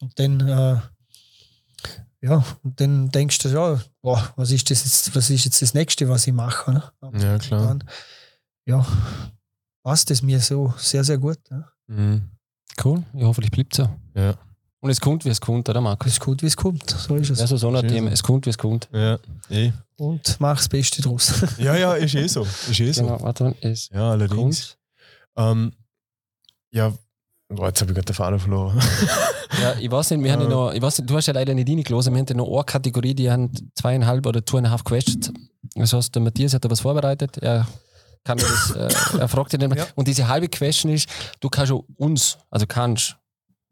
[0.00, 0.80] und dann, äh,
[2.22, 5.74] ja, und dann denkst du, ja, boah, was ist das jetzt, was ist jetzt das
[5.74, 6.92] nächste, was ich mache?
[7.00, 7.66] Aber Ja, klar.
[7.66, 7.84] Dann,
[8.66, 8.86] ja,
[9.90, 11.38] passt es mir so sehr, sehr gut.
[11.50, 11.64] Ja.
[11.88, 12.22] Mhm.
[12.84, 13.02] cool.
[13.14, 13.88] Ja, hoffentlich bleibt so.
[14.14, 14.34] Ja.
[14.82, 16.12] Und es kommt, wie es kommt, oder Es Markus?
[16.12, 16.88] ist gut, wie es kommt.
[16.88, 17.40] So ist es.
[17.40, 18.08] Ja, so, ein Schön Thema.
[18.10, 18.14] so.
[18.14, 18.88] Es kommt, wie es kommt.
[18.92, 19.18] Ja,
[19.50, 19.72] eh.
[19.96, 21.44] Und mach das Beste draus.
[21.58, 22.42] ja, ja, ist eh so.
[22.70, 23.02] Ist eh so.
[23.02, 23.54] Genau, warte mal.
[23.60, 24.36] Es Ja, allerdings.
[24.36, 24.78] kommt.
[25.36, 25.72] Ähm,
[26.70, 26.92] ja,
[27.48, 28.80] boah, jetzt habe ich gerade den Faden verloren.
[29.60, 30.54] Ja, ich weiß nicht, wir haben ja Ja.
[30.54, 32.64] noch, ich weiß nicht, du hast ja leider nicht reingelassen, wir haben ja noch eine
[32.64, 35.32] Kategorie, die haben zweieinhalb oder zweieinhalb Questions.
[35.74, 37.66] Das heißt, der Matthias hat da was vorbereitet, er
[38.24, 39.76] kann mir das, äh, er fragt mehr.
[39.76, 39.86] Ja.
[39.94, 41.08] Und diese halbe Question ist,
[41.40, 43.16] du kannst auch uns, also kannst,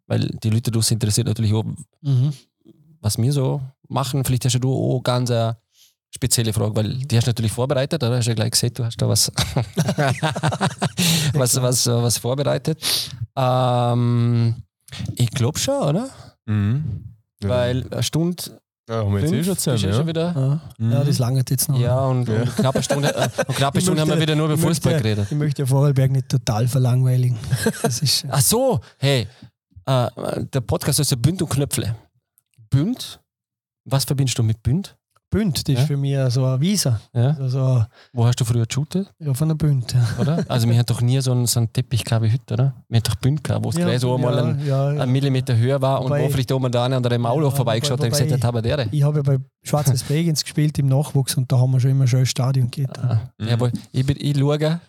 [0.06, 1.64] weil die Leute das interessiert natürlich auch,
[2.02, 2.32] Mhm.
[3.00, 4.24] was wir so machen.
[4.24, 5.56] Vielleicht hast du auch ganz eine
[6.10, 8.16] spezielle Frage, weil die hast du natürlich vorbereitet, oder?
[8.16, 9.30] Hast du ja gleich gesehen, du hast da was,
[11.34, 12.80] was, was, was vorbereitet.
[13.36, 14.62] Ähm,
[15.16, 16.08] ich glaube schon, oder?
[16.46, 17.14] Mhm.
[17.42, 17.48] Ja.
[17.50, 20.06] Weil eine Stunde Ja, haben wir jetzt eh schon ist ja zusammen, schon ja.
[20.06, 20.32] wieder.
[20.34, 20.60] Ja.
[20.84, 20.92] Mhm.
[20.92, 21.78] ja, das langt jetzt noch.
[21.78, 22.40] Ja, und, Ja.
[22.42, 24.92] und knappe Stunde, äh, und knappe Ich Stunde haben wir möchte- wieder nur über Fußball
[24.94, 25.26] möchte- geredet.
[25.30, 27.38] Ich möchte ja Vorarlberg nicht total verlangweiligen.
[27.82, 29.26] Das ist, Ach so, hey,
[29.86, 30.08] äh,
[30.52, 31.94] der Podcast ist ja Bünd und Knöpfle.
[32.70, 33.20] Bünd?
[33.84, 34.96] Was verbindest du mit Bünd?
[35.30, 35.86] Bünd, das ist Ja.
[35.86, 37.00] für mich so ein Visa.
[37.12, 37.36] Ja?
[37.38, 39.92] Also Wo hast du früher geshootet, ja, von der Bünd.
[39.92, 40.00] Ja.
[40.20, 40.44] oder?
[40.48, 42.74] Also wir hatten doch nie so einen, so einen Teppich gehabt wie heute, oder?
[42.88, 45.02] Wir hatten doch Bünd gehabt, wo es gleich so einmal ein, ja, ja.
[45.02, 47.56] ein Millimeter höher war und Wobei- wo vielleicht oben da einer an der Maulhof Ja,
[47.56, 48.88] vorbeigeschaut hat und gesagt hat, Haberdere.
[48.90, 52.06] Ich habe ja bei Schwarzes Bregenz gespielt im Nachwuchs und da haben wir schon immer
[52.06, 52.98] schön Stadion gehabt.
[52.98, 53.48] Ah, Mhm.
[53.48, 54.80] Jawohl, ich, bin, ich schaue, Ja.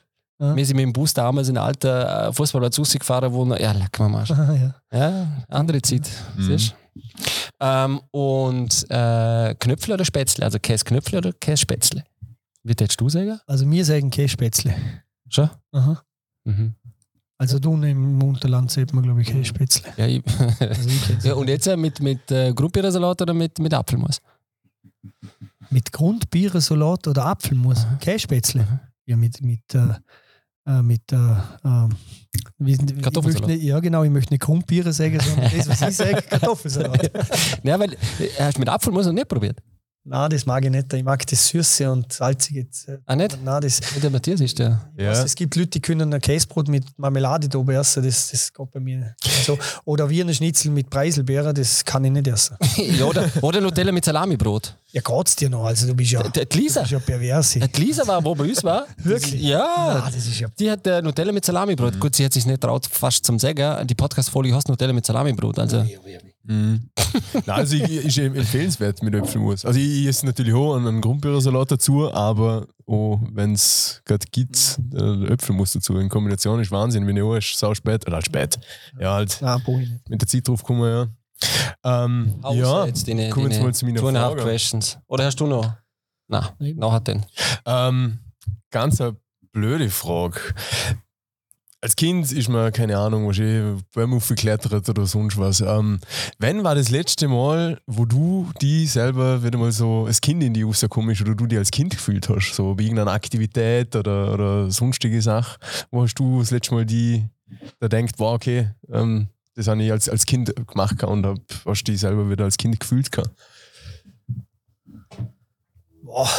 [0.56, 3.74] wir sind mit dem Bus damals in einen alten äh, Fußballplatz rausgefahren, wo noch, ja,
[3.74, 4.30] leck mal Marsch.
[4.30, 4.74] ja.
[4.94, 6.10] Ja, andere Zeit.
[6.38, 6.44] Mhm.
[6.44, 7.00] Siehst du?
[7.62, 10.46] Ähm, und äh, Knöpfle oder Spätzle?
[10.46, 12.04] Also Käseknöpfle oder Kässpätzle?
[12.64, 13.40] Wie würdest du sagen?
[13.48, 14.76] Also wir sagen Kässpätzle.
[15.30, 15.50] Schon?
[15.72, 16.02] Aha.
[16.46, 16.76] Mhm.
[17.38, 19.94] Also du im Unterland sieht man glaube ich Kässpätzle.
[19.98, 20.24] Ja, ich,
[20.60, 24.22] Also ich ja, und jetzt äh, mit, mit äh, Grundbeersalat oder mit, mit Apfelmus?
[25.70, 27.86] Mit Grundbierensalat oder Apfelmus.
[28.00, 28.66] Kässpätzle.
[29.06, 29.96] Ja, mit, mit, äh,
[30.70, 31.16] äh, mit äh,
[31.66, 31.90] ähm,
[32.60, 33.50] wie, Kartoffelsalat.
[33.50, 37.12] nicht, Ja, genau, ich möchte nicht Grundbiere sagen, sondern das, was ich sage, Kartoffelsalat.
[37.64, 39.58] Ja, weil, äh, mit Apfelmus noch nicht probiert?
[40.06, 40.92] Nein, das mag ich nicht.
[40.94, 42.62] Ich mag das Süße und Salzige.
[42.88, 43.38] Äh, Ah, nicht?
[43.44, 44.90] Nein, das, Der Matthias ist der.
[44.98, 45.12] Ja.
[45.12, 48.52] weiß, es gibt Leute, die können ein Käsebrot mit Marmelade da oben essen, das, das
[48.52, 49.46] geht bei mir nicht.
[49.46, 49.58] So.
[49.86, 52.56] Oder Wiener Schnitzel mit Preiselbeeren, das kann ich nicht essen.
[52.78, 54.76] ja, oder, oder Nutella mit Salamibrot.
[54.92, 55.66] Ja, geht's dir noch?
[55.66, 56.80] Also du bist ja, Die, die du Lisa.
[56.82, 57.52] bist ja pervers.
[57.52, 58.88] Die Lisa war, wo bei uns war.
[58.98, 59.42] Wirklich?
[59.42, 59.64] Ja.
[60.06, 60.48] Ah, das ist ja.
[60.58, 62.00] Die hat äh, Nutella mit Salamibrot.
[62.00, 63.86] Gut, sie hat sich nicht traut, fast zum sagen.
[63.86, 65.60] Die Podcast-Folge heißt Nutella mit Salamibrot.
[65.60, 65.86] Also,
[66.44, 66.90] Mhm.
[67.34, 69.66] Nein, also ich, ist empfehlenswert mit Äpfelmus.
[69.66, 75.28] Also ich, ich esse natürlich auch einen Grundbeersalat dazu, aber wenn es gerade gibt, äh,
[75.28, 77.06] Äpfelmus dazu in Kombination ist Wahnsinn.
[77.06, 78.60] Wenn ich auch ist sau spät, oder halt spät.
[79.00, 79.40] Ja, halt
[80.10, 81.08] mit der Zeit drauf kommen, ja.
[81.84, 84.44] Ähm, ja, jetzt deine, kommen wir mal zu meiner two and a half Frage.
[84.44, 84.98] questions.
[85.08, 85.74] Oder hast du noch?
[86.28, 86.76] Nein, Nein.
[86.76, 87.26] noch hat den.
[87.66, 88.20] Ähm,
[88.72, 89.16] ganz eine
[89.52, 90.40] blöde Frage.
[91.82, 95.62] Als Kind ist man, keine Ahnung, wahrscheinlich beim geklettert oder sonst was.
[95.62, 96.00] Ähm,
[96.38, 100.54] wann war das letzte Mal, wo du die selber wieder mal so als Kind in
[100.54, 102.54] die rausgekommen ist oder du dich als Kind gefühlt hast?
[102.54, 105.58] So bei irgendeiner Aktivität oder, oder sonstige Sache.
[105.90, 107.26] Wo hast du das letzte Mal die,
[107.80, 111.84] da denkt, wow, okay, ähm, das habe ich als, als Kind gemacht und hab, hast
[111.86, 113.10] dich selber wieder als Kind gefühlt?
[116.02, 116.30] Boah,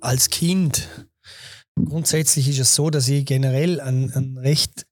[0.00, 0.88] als Kind.
[1.76, 4.86] Grundsätzlich ist es so, dass ich generell ein, ein recht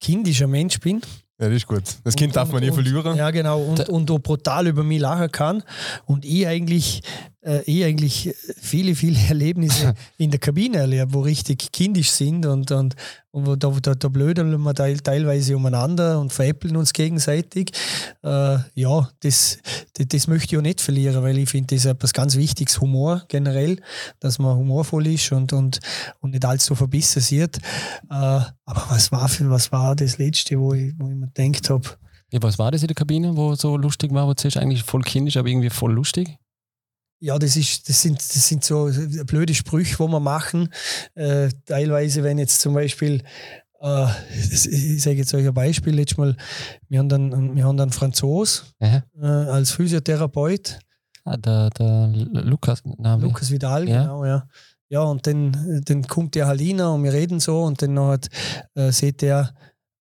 [0.00, 1.00] kindischer Mensch bin.
[1.40, 1.82] Ja, das ist gut.
[2.04, 3.16] Das Kind Und- darf man nie und- verlieren.
[3.16, 3.60] Ja, genau.
[3.62, 5.62] Und, und auch brutal über mich lachen kann.
[6.06, 7.02] Und ich eigentlich,
[7.44, 12.70] äh, ich eigentlich viele, viele Erlebnisse in der Kabine erlebe, wo richtig kindisch sind und,
[12.70, 12.96] und,
[13.30, 17.72] und wo da, da, da blödeln wir teil, teilweise umeinander und veräppeln uns gegenseitig.
[18.22, 19.58] Äh, ja, das,
[19.94, 22.80] das, das möchte ich auch nicht verlieren, weil ich finde, das ist etwas ganz Wichtiges,
[22.80, 23.80] Humor generell,
[24.20, 25.80] dass man humorvoll ist und, und,
[26.20, 27.58] und nicht allzu verbissen sieht.
[28.10, 31.70] Äh, aber was war, für, was war das Letzte, wo ich, wo ich mir gedacht
[31.70, 31.88] habe,
[32.32, 34.26] Ja, was war das in der Kabine, wo so lustig war?
[34.26, 36.38] Wo du siehst, eigentlich voll kindisch, aber irgendwie voll lustig?
[37.24, 38.90] Ja, das, ist, das, sind, das sind so
[39.24, 40.68] blöde Sprüche, die wir machen.
[41.14, 43.22] Äh, teilweise, wenn jetzt zum Beispiel,
[43.80, 44.06] äh,
[44.42, 46.36] ich sage jetzt euch ein Beispiel, letztes Mal,
[46.90, 48.74] wir haben dann, wir haben dann Franzos
[49.18, 50.78] äh, als Physiotherapeut,
[51.26, 52.08] Ah, der, der
[52.44, 52.84] Lukas.
[52.84, 54.02] Wie- Lukas Vidal, Ja.
[54.02, 54.46] genau, ja.
[54.90, 58.28] Ja, und dann, dann kommt der rein und wir reden so und dann hat,
[58.74, 59.54] äh, sieht er,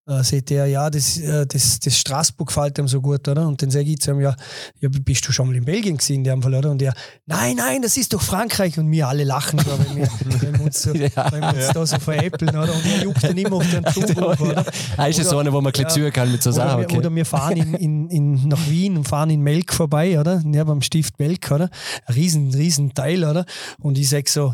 [0.07, 3.47] äh, sieht er, ja, das, äh, das, das Straßburg gefällt ihm so gut, oder?
[3.47, 4.35] Und dann sage ich zu ihm, ja,
[4.81, 6.71] ja, bist du schon mal in Belgien gewesen in dem Fall, oder?
[6.71, 6.93] Und er,
[7.25, 8.77] nein, nein, das ist doch Frankreich.
[8.77, 10.07] Und wir alle lachen, da, wenn, wir,
[10.41, 11.31] wenn wir uns, so, Ja.
[11.31, 12.73] wenn wir uns da so veräppeln, oder?
[12.73, 14.65] Und er juckt dann immer auf den Zug auf, oder?
[14.97, 16.11] Ah, ist das so eine, wo man ein bisschen Ja.
[16.11, 16.79] kann mit so Oder, Sachen?
[16.79, 16.97] wir, Okay.
[16.97, 20.43] oder wir fahren in, in, in, nach Wien und fahren in Melk vorbei, oder?
[20.45, 21.69] Ja, beim Stift Melk, oder?
[22.05, 23.45] Ein riesen, riesen Teil, oder?
[23.79, 24.53] Und ich sag so,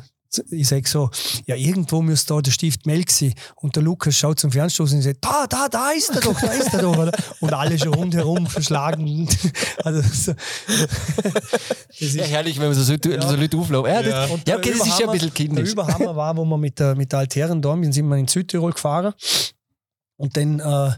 [0.51, 1.09] ich sag so,
[1.45, 3.33] ja, irgendwo müsste da der Stift Melk sein.
[3.55, 6.51] Und der Lukas schaut zum Fernstoß und sagt, da, da, da ist er doch, da
[6.51, 7.11] ist er doch, oder?
[7.39, 9.27] Und alle schon rundherum verschlagen.
[9.83, 13.91] Also, so, das ja, ist, herrlich, wenn man so, so, so Leute auflaufen.
[13.91, 15.63] Ja, das, ja, der okay, das ist ja ein bisschen kindisch.
[15.63, 18.27] Der Überhammer war, wo wir mit der, mit der Altherren da sind, sind wir in
[18.27, 19.13] Südtirol gefahren.
[20.17, 20.91] Und dann äh,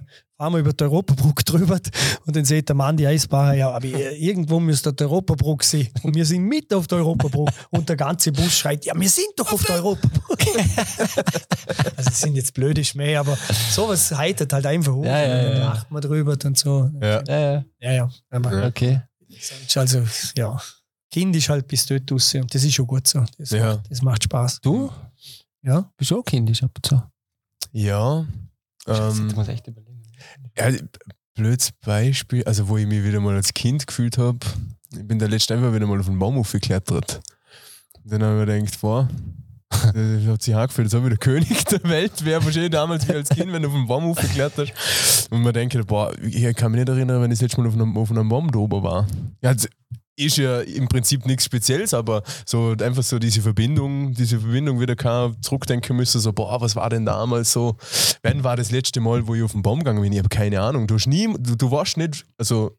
[0.49, 1.79] wir über die Europabrücke drüber
[2.25, 5.89] und dann sieht der Mann die Eisbahn, ja, aber irgendwo müsste die Europabrücke sein.
[6.03, 9.27] Und wir sind mit auf der Europabrücke und der ganze Bus schreit, ja, wir sind
[9.37, 10.49] doch auf der Europabrücke.
[11.97, 13.37] also das sind jetzt blöde Schmäh, aber
[13.69, 15.05] sowas heitert halt einfach auf.
[15.05, 15.63] Ja, ja, und dann ja.
[15.73, 16.89] lacht man drüber und so.
[17.01, 17.23] Ja.
[17.27, 17.65] Ja, ja.
[17.79, 18.09] Ja, ja.
[18.31, 18.67] Ja.
[18.67, 19.01] Okay.
[19.75, 20.03] Also,
[20.35, 20.59] ja,
[21.11, 23.23] Kind ist halt bis dort raus und das ist schon gut so.
[23.37, 23.75] Das, Ja.
[23.75, 24.61] macht, das macht Spaß.
[24.61, 24.89] Du
[25.61, 25.91] Ja.
[25.97, 27.01] bist auch kindisch ab und zu.
[27.73, 28.25] Ja.
[28.85, 29.90] Scheiße, Ähm, du musst echt überlegen.
[30.57, 30.71] Ja,
[31.35, 34.39] blödes Beispiel, also wo ich mich wieder mal als Kind gefühlt habe,
[34.93, 37.21] ich bin da letzte einfach wieder mal auf den Baum aufgeklettert.
[38.03, 39.09] Dann habe ich mir gedacht, boah,
[39.71, 43.13] das hat sich angefühlt, als ob ich der König der Welt wäre, wahrscheinlich damals wie
[43.13, 44.73] als Kind, wenn du auf den Baum aufgeklettert
[45.29, 47.73] Und man denkt, boah, ich kann mich nicht erinnern, wenn ich das letzte Mal auf
[47.73, 49.07] einem, auf einem Baum da oben war.
[49.41, 49.55] Ja,
[50.15, 54.95] ist ja im Prinzip nichts Spezielles, aber so einfach so diese Verbindung, diese Verbindung wieder
[54.95, 57.77] kann zurückdenken müssen, so, boah, was war denn damals so?
[58.23, 60.11] Wann war das letzte Mal, wo ich auf den Baum gegangen bin?
[60.11, 60.87] Ich habe keine Ahnung.
[60.87, 62.77] Du, hast nie, du, du warst nicht, also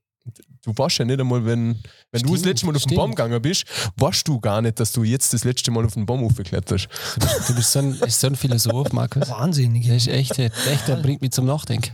[0.65, 1.77] du warst ja nicht einmal, wenn,
[2.13, 2.97] wenn du das Stimmt, letzte Mal auf den stimmt.
[2.97, 3.65] Baum gegangen bist,
[3.97, 7.27] warst du gar nicht, dass du jetzt das letzte Mal auf den Baum aufgeklettert Du
[7.27, 9.29] bist, du bist so, ein, so ein Philosoph, Markus.
[9.29, 9.87] Wahnsinnig.
[9.87, 11.93] Das ist echt, echt der bringt mich zum Nachdenken.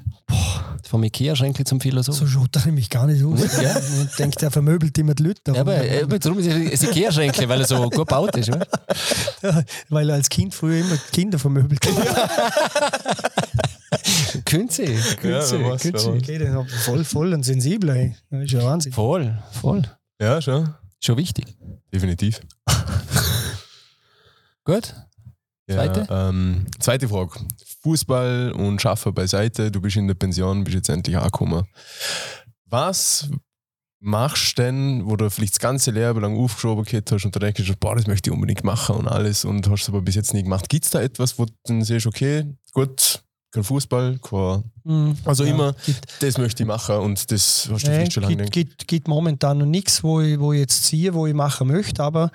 [0.89, 2.16] Vom Ikea-Schränkel zum Philosoph.
[2.16, 3.60] So schaut er nämlich gar nicht aus.
[3.60, 3.77] Ja.
[4.10, 5.52] Ich denke, der vermöbelt immer die Leute.
[5.52, 8.48] Ja, aber, äh, aber darum ist es ein Ikea-Schränkel, weil er so gut gebaut ist.
[8.48, 8.66] Oder?
[9.90, 13.20] Weil er als Kind früher immer Kinder vermöbelt hat.
[14.47, 14.86] Künze,
[15.20, 16.10] Künze, Künze.
[16.10, 17.90] Okay, ich voll, voll und sensibel.
[17.90, 18.16] Ey.
[18.31, 18.93] Das ist ja Wahnsinn.
[18.93, 19.82] Voll, voll.
[20.19, 20.73] Ja, schon.
[21.01, 21.55] Schon wichtig.
[21.93, 22.40] Definitiv.
[24.65, 24.94] Gut.
[25.69, 26.06] Ja, Zweite?
[26.10, 27.40] Ähm, zweite Frage.
[27.89, 29.70] Fußball und Schaffen beiseite.
[29.70, 31.65] Du bist in der Pension, bist jetzt endlich angekommen.
[32.66, 33.31] Was
[33.98, 37.40] machst du denn, wo du vielleicht das ganze Leben lang aufgeschoben gehabt hast und da
[37.40, 40.35] denkst boah, das möchte ich unbedingt machen und alles und hast es aber bis jetzt
[40.35, 40.69] nie gemacht.
[40.69, 42.44] Gibt es da etwas, wo du dann siehst, okay,
[42.74, 45.16] gut, kein Fußball, kein, Mhm.
[45.24, 48.23] also Ja, immer, Gibt, das möchte ich machen und das hast du nee, vielleicht schon
[48.23, 51.35] lange gibt, gibt, gibt momentan noch nichts, wo ich, wo ich jetzt ziehe, wo ich
[51.35, 52.31] machen möchte, aber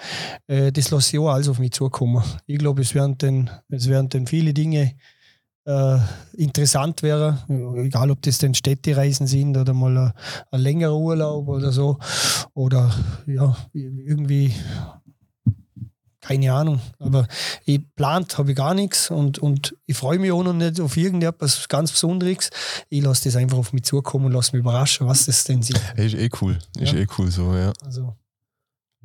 [0.48, 2.24] äh, das lasse ich auch alles auf mich zukommen.
[2.48, 4.96] Ich glaube, es werden dann, es werden dann viele Dinge
[5.66, 5.98] äh,
[6.34, 7.40] interessant wäre,
[7.78, 10.14] egal ob das denn Städtereisen sind oder mal ein,
[10.52, 11.98] ein längerer Urlaub oder so.
[12.54, 12.92] Oder
[13.28, 14.54] ja, irgendwie
[16.20, 16.80] keine Ahnung.
[17.00, 17.28] Aber
[17.66, 20.96] ich plant habe ich gar nichts und, und ich freue mich auch noch nicht auf
[20.96, 22.50] irgendetwas ganz Besonderes.
[22.90, 25.74] Ich lasse das einfach auf mich zukommen und lasse mich überraschen, was das denn ist.
[25.98, 26.58] Ist eh cool.
[26.80, 27.00] Ist Ja.
[27.00, 27.74] eh cool so, ja.
[27.86, 28.16] Also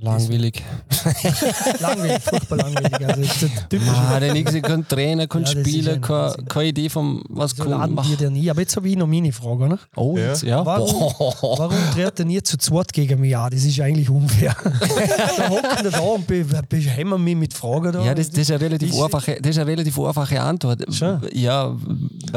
[0.00, 0.62] Langweilig.
[1.80, 2.92] langweilig, furchtbar langweilig.
[3.08, 6.34] Also das ist der typische Ah, der nächste kann Trainer, kann Ja, spielen, ein keine,
[6.48, 8.16] keine Idee von was so laden wir machen.
[8.16, 8.48] dir nie.
[8.48, 9.64] Aber jetzt habe ich noch meine Frage.
[9.64, 9.78] Oder?
[9.96, 10.28] Oh, Ja.
[10.28, 10.64] jetzt, ja.
[10.64, 11.58] Warum, Boah.
[11.58, 13.50] warum tritt er nie zu zweit gegen mich an?
[13.50, 14.54] Das ist eigentlich unfair.
[15.36, 17.90] da hocken wir da und be behämmern mich mit Fragen.
[17.92, 18.04] Da.
[18.04, 20.84] Ja, das, das, ist eine relativ Ist- einfache, das ist eine relativ einfache Antwort.
[20.94, 21.20] Schon?
[21.32, 21.74] Ja,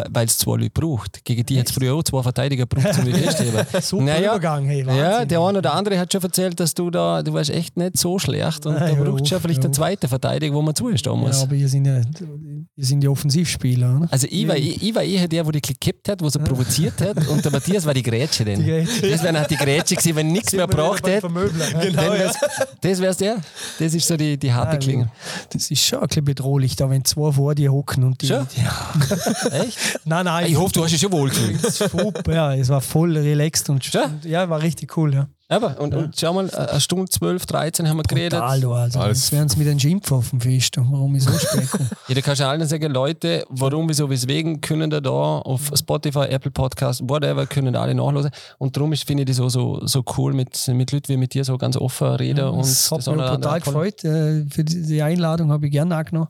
[0.09, 1.23] weil es zwei Leute braucht.
[1.23, 3.53] Gegen die hat es früher auch zwei Verteidiger gebraucht, zum Feststehen.
[3.81, 4.31] Super Naja.
[4.31, 4.65] Übergang.
[4.65, 5.27] Hey, Ja, Wahnsinn.
[5.27, 8.19] der eine oder andere hat schon erzählt, dass du da, du warst echt nicht so
[8.19, 9.71] schlecht und Nein, da braucht auf, schon vielleicht auf.
[9.71, 11.37] zweiten Verteidiger, wo man zustehen muss.
[11.37, 13.97] Ja, aber ihr sind ja, ihr sind ja Offensivspieler.
[13.97, 14.07] Oder?
[14.11, 16.99] Also ich war, ich, ich war eher der, der dich gekippt hat, der so provoziert
[17.01, 18.59] hat und der Matthias war die Grätsche denn.
[18.59, 19.09] Die Grätsche.
[19.09, 21.27] Das wäre halt die Grätsche gewesen, wenn nichts mehr gebraucht hätte.
[21.27, 22.35] Genau, wär's,
[22.81, 23.37] das wär's der.
[23.79, 25.11] Das ist so die, die harte Klinge.
[25.51, 28.27] Das ist schon ein bisschen bedrohlich, da wenn zwei vor dir hocken und die.
[28.27, 28.47] Schon?
[28.55, 29.51] Ja.
[29.63, 29.77] Echt?
[30.05, 30.45] Nein, nein.
[30.47, 31.61] Ich hoffe, du hast dich schon wohl gefühlt.
[31.71, 34.19] Super, ja, es war voll relaxed und Schon?
[34.23, 35.13] ja, war richtig cool.
[35.13, 35.27] Ja.
[35.51, 38.31] Aber, und, und schau mal, eine Stunde 12, 13 haben wir geredet.
[38.39, 38.99] Total, du, also.
[38.99, 41.89] Alles- Jetzt werden sie mit den Schimpfen auf dem Fest, warum ich so spät komme.
[42.07, 46.25] Ja, da kannst du allen sagen, Leute, warum, wieso, weswegen können da da auf Spotify,
[46.29, 48.31] Apple Podcast, whatever, können da alle nachlesen.
[48.57, 51.43] Und darum finde ich das so, so, so cool, mit, mit Leuten wie mit dir
[51.43, 52.47] so ganz offen reden.
[52.47, 54.03] und das hat mich total gefreut.
[54.03, 56.27] Äh, für die Einladung habe ich gerne angenommen.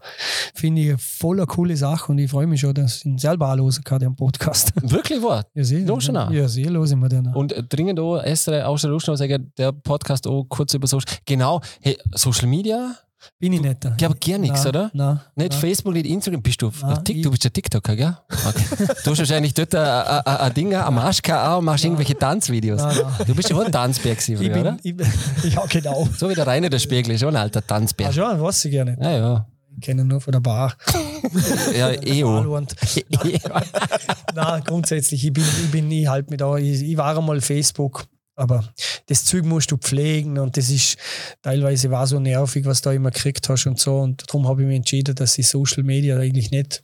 [0.54, 3.52] Finde ich eine voll coole Sache und ich freue mich schon, dass ich ihn selber
[3.54, 4.74] auch hören kann, den Podcast.
[4.82, 5.46] Wirklich wahr.
[5.54, 5.86] Ja, sehr.
[5.86, 6.30] Du schon auch?
[6.32, 7.34] Ja, sehr, höre ich mir den an.
[7.36, 11.14] Und äh, dringend auch, Estre, auch schon Noch sagen, der Podcast auch kurz über Social.
[11.26, 12.96] Genau, hey, Social Media,
[13.40, 13.86] Bin ich nicht.
[13.86, 14.90] ich glaube gar nichts, oder?
[14.94, 15.20] Nein.
[15.36, 15.60] Nicht nein.
[15.60, 18.18] Facebook, nicht Instagram, bist du Nein, ich- du bist ein TikToker, gell?
[18.48, 18.64] Okay.
[19.04, 22.82] Du hast wahrscheinlich dort ein- Ding, ein Maschka auch und machst irgendwelche Tanzvideos.
[22.82, 22.98] Nein.
[23.28, 24.78] Du bist schon ein Tanzberg, gewesen Ich bin, oder?
[24.82, 25.08] ich, bin-
[25.52, 26.08] ja, genau.
[26.18, 28.14] So wie der Rainer der Spiegel, schon ein alter Ja, Tanzberg.
[28.14, 28.98] schon, weiß ich gerne.
[29.00, 29.48] Ja, ja.
[29.78, 30.74] Ich kenne ihn nur von der Bar.
[31.78, 31.90] Ja,
[32.26, 32.46] auch.
[32.58, 32.76] Und,
[34.36, 36.58] Nein, grundsätzlich, ich bin, ich bin nie halt mit da.
[36.58, 38.04] Ich, ich war einmal Facebook,
[38.42, 38.74] aber
[39.06, 40.98] das Zeug musst du pflegen und das ist
[41.42, 44.00] teilweise war so nervig, was du da immer gekriegt hast und so.
[44.00, 46.84] Und darum habe ich mich entschieden, dass ich Social Media eigentlich nicht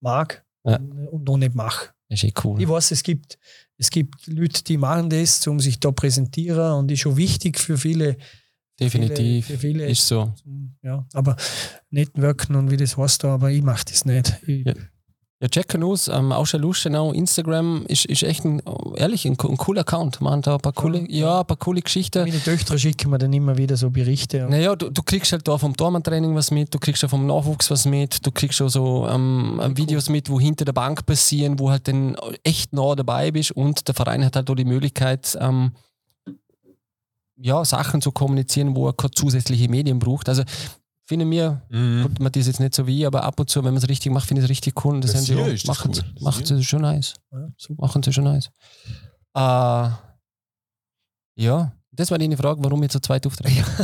[0.00, 0.76] mag Ja.
[1.10, 1.90] und noch nicht mache.
[2.08, 2.60] ist eh cool.
[2.60, 3.38] Ich weiß, es gibt,
[3.78, 7.76] es gibt Leute, die machen das, um sich da präsentieren und ist schon wichtig für
[7.78, 8.16] viele.
[8.80, 9.46] Definitiv.
[9.46, 10.32] Viele, für viele Ist so.
[10.82, 11.36] ja, aber
[11.90, 14.38] Networken und wie das heißt da, aber ich mache das nicht.
[14.46, 14.74] Ich, Ja.
[15.42, 18.62] Ja, checken aus, ähm, auch schon Lust, genau, Instagram ist, ist echt ein,
[18.94, 20.20] ehrlich, ein, ein cooler Account.
[20.20, 22.22] Man da ein paar coole, ja, ein paar coole Geschichten.
[22.22, 24.46] Meine Töchter schicken mir dann immer wieder so Berichte.
[24.48, 27.72] Naja, du, du kriegst halt da vom Tormann-Training was mit, du kriegst ja vom Nachwuchs
[27.72, 31.72] was mit, du kriegst schon so ähm, Videos mit, wo hinter der Bank passieren, wo
[31.72, 35.72] halt dann echt nah dabei bist und der Verein hat halt auch die Möglichkeit, ähm,
[37.36, 40.28] ja, Sachen zu kommunizieren, wo er keine zusätzliche Medien braucht.
[40.28, 40.44] Also
[41.12, 42.02] finde mir, Mhm.
[42.04, 44.26] gut, Matthias jetzt nicht so wie, aber ab und zu, wenn man es richtig macht,
[44.26, 44.94] finde ich es richtig cool.
[44.94, 45.94] Und das, Das haben sie auch, ist das machen, cool.
[45.96, 47.14] sie- Das machen sie schon nice.
[47.32, 47.48] Ja.
[47.76, 48.50] Machen sie schon nice.
[49.34, 49.88] Äh,
[51.36, 53.62] ja, das war deine Frage, warum ich zu zweit auftrete.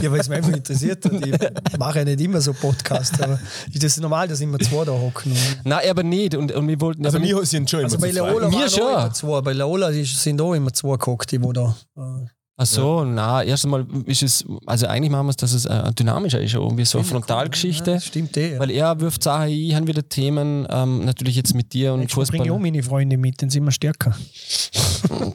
[0.00, 1.36] Ja, weil es mich einfach interessiert und ich
[1.78, 3.38] mache ja nicht immer so Podcasts, aber
[3.72, 5.32] ist das normal, dass immer zwei da hocken?
[5.64, 6.34] Nein, aber nicht.
[6.34, 8.10] Und, und wir wollten Also mir sind schon immer Also bei.
[8.10, 8.80] Leola Mir waren schon.
[8.88, 9.40] immer zwei.
[9.42, 11.76] Bei Leola ist- sind auch immer zwei gehockt, die da.
[11.96, 12.26] Äh,
[12.60, 15.92] Ach so, na, erst einmal ist es, also eigentlich machen wir es, dass es äh,
[15.92, 17.92] dynamischer ist, irgendwie so eine ich Frontalgeschichte.
[17.92, 18.54] Ja, stimmt eh.
[18.54, 18.58] Ja.
[18.58, 22.00] Weil er wirft Sachen ein, ich habe wieder Themen, ähm, natürlich jetzt mit dir und
[22.00, 22.58] Mal bringe ich auch Fußball.
[22.58, 24.12] meine Freunde mit, dann sind wir stärker.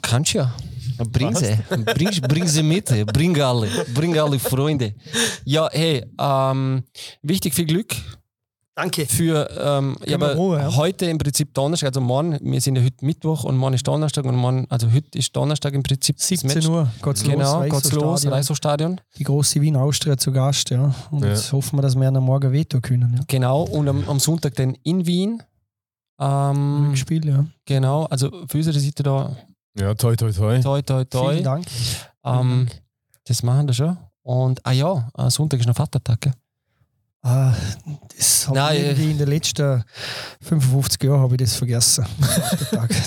[0.01, 0.53] Kannst ja.
[1.11, 1.57] Bring sie.
[1.69, 3.05] Bring, bring sie mit.
[3.13, 3.69] Bring alle.
[3.93, 4.93] Bring alle Freunde.
[5.45, 6.83] Ja, hey, ähm,
[7.21, 7.95] wichtig viel Glück
[8.75, 9.05] Danke.
[9.05, 10.75] für ähm, ja, aber Ruhe, ja.
[10.75, 14.25] heute im Prinzip Donnerstag, also morgen, wir sind ja heute Mittwoch und morgen ist Donnerstag
[14.25, 16.67] und morgen, also heute ist Donnerstag im Prinzip das 17 Match.
[16.67, 17.69] Uhr geht's Genau, los.
[17.71, 18.33] geht's los, Reichsstadion.
[18.33, 19.01] Reichsstadion.
[19.19, 20.93] Die große Wien Austria zu Gast, ja.
[21.11, 21.29] Und Ja.
[21.29, 23.13] jetzt hoffen wir, dass wir am Morgen veto können.
[23.15, 23.23] Ja.
[23.27, 25.43] Genau, und am, am Sonntag dann in Wien.
[26.19, 27.45] Ähm, Rückspiel, ja.
[27.65, 29.35] genau, also für unsere Seite da,
[29.79, 30.59] Ja, toi, toi, toi.
[30.61, 31.31] toi, toi, toi.
[31.33, 31.65] Vielen Dank.
[32.25, 32.67] Ähm,
[33.25, 33.97] das machen wir schon.
[34.23, 36.21] Und, ah ja, äh, Sonntag ist noch Vatertag.
[36.21, 36.33] gell?
[37.25, 37.53] Ah,
[38.17, 39.81] das habe Nein, ich äh, irgendwie in den letzten
[40.41, 42.05] 55 Jahren habe ich das vergessen.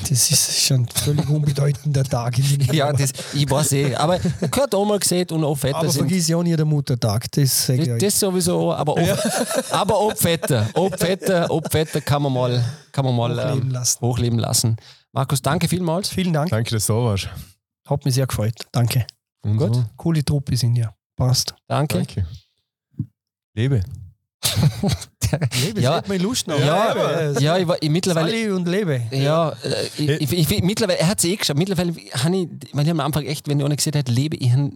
[0.09, 2.39] Das ist schon ein völlig unbedeutender Tag.
[2.39, 3.95] In den Ja, das, ich weiß eh.
[3.95, 6.07] Aber gehört auch mal gesehen und auch Vetter aber sind.
[6.09, 7.31] vergiss ja auch nie den Muttertag.
[7.33, 9.19] Das Das, das sowieso, aber ob,
[9.73, 13.71] aber ob Vetter, ob Vetter, ob Vetter kann man mal, kann man mal Hochleben ähm,
[13.71, 14.01] lassen.
[14.01, 14.77] hochleben lassen.
[15.13, 16.09] Markus, danke vielmals.
[16.09, 16.49] Vielen Dank.
[16.49, 17.29] Danke, dass du da warst.
[17.87, 18.55] Hat mich sehr gefreut.
[18.73, 19.07] Danke.
[19.43, 19.75] Und Gut.
[19.75, 19.85] so.
[19.97, 20.95] Coole Truppe sind ja.
[21.17, 21.55] Passt.
[21.69, 21.99] Danke.
[21.99, 22.27] Danke.
[23.55, 23.83] Lebe.
[25.63, 25.97] Lebe, Ja.
[25.97, 26.03] ja.
[26.07, 26.59] mir Lust noch.
[26.59, 27.41] Ja, Lebe.
[27.41, 28.29] ja, ich, war, ich mittlerweile.
[28.31, 29.03] Sally und Lebe.
[29.11, 29.55] Ja, äh,
[29.99, 31.59] ich, ich, ich, ich, mittlerweile, er hat es eh geschafft.
[31.59, 34.53] Mittlerweile habe ich, weil ich am Anfang echt, wenn ich ohne gesehen hätte, lebe, ich
[34.53, 34.71] habe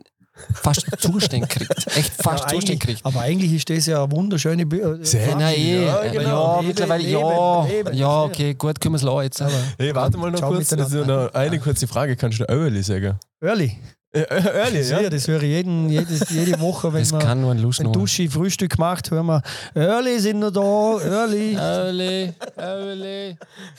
[0.55, 1.87] fast Zustand gekriegt.
[1.97, 3.01] Echt fast Ja, Zustand gekriegt.
[3.05, 5.07] Aber eigentlich ist das ja eine wunderschöne Bild.
[5.07, 5.37] Sehr.
[5.37, 5.85] Nein, eh.
[5.85, 6.57] Ja, Ja, genau.
[6.57, 7.65] Lebe, mittlerweile, leben, ja.
[7.67, 7.95] leben.
[7.95, 9.43] ja, okay, gut, können wir es jetzt.
[9.43, 10.73] Aber Hey, warte mal noch kurz.
[10.73, 12.17] Also noch eine kurze Frage.
[12.17, 13.19] Kannst du Early sagen?
[13.41, 13.77] Early.
[14.13, 15.01] Äh, Early, Das, ja?
[15.03, 15.11] ja?
[15.11, 17.93] das höre ich jeden, jedes, jede Woche, wenn Das wir kann nur ein Lust wenn.
[17.93, 19.43] Dusche Frühstück macht, hören wir
[19.75, 20.61] Early sind wir da,
[21.01, 21.55] Early.
[21.55, 23.37] Early, early.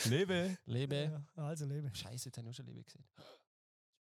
[0.09, 0.57] Lebe.
[0.65, 1.21] Lebe.
[1.35, 1.89] Also Lebe.
[1.93, 3.03] Scheiße, jetzt habe ich auch schon Lebe gesehen.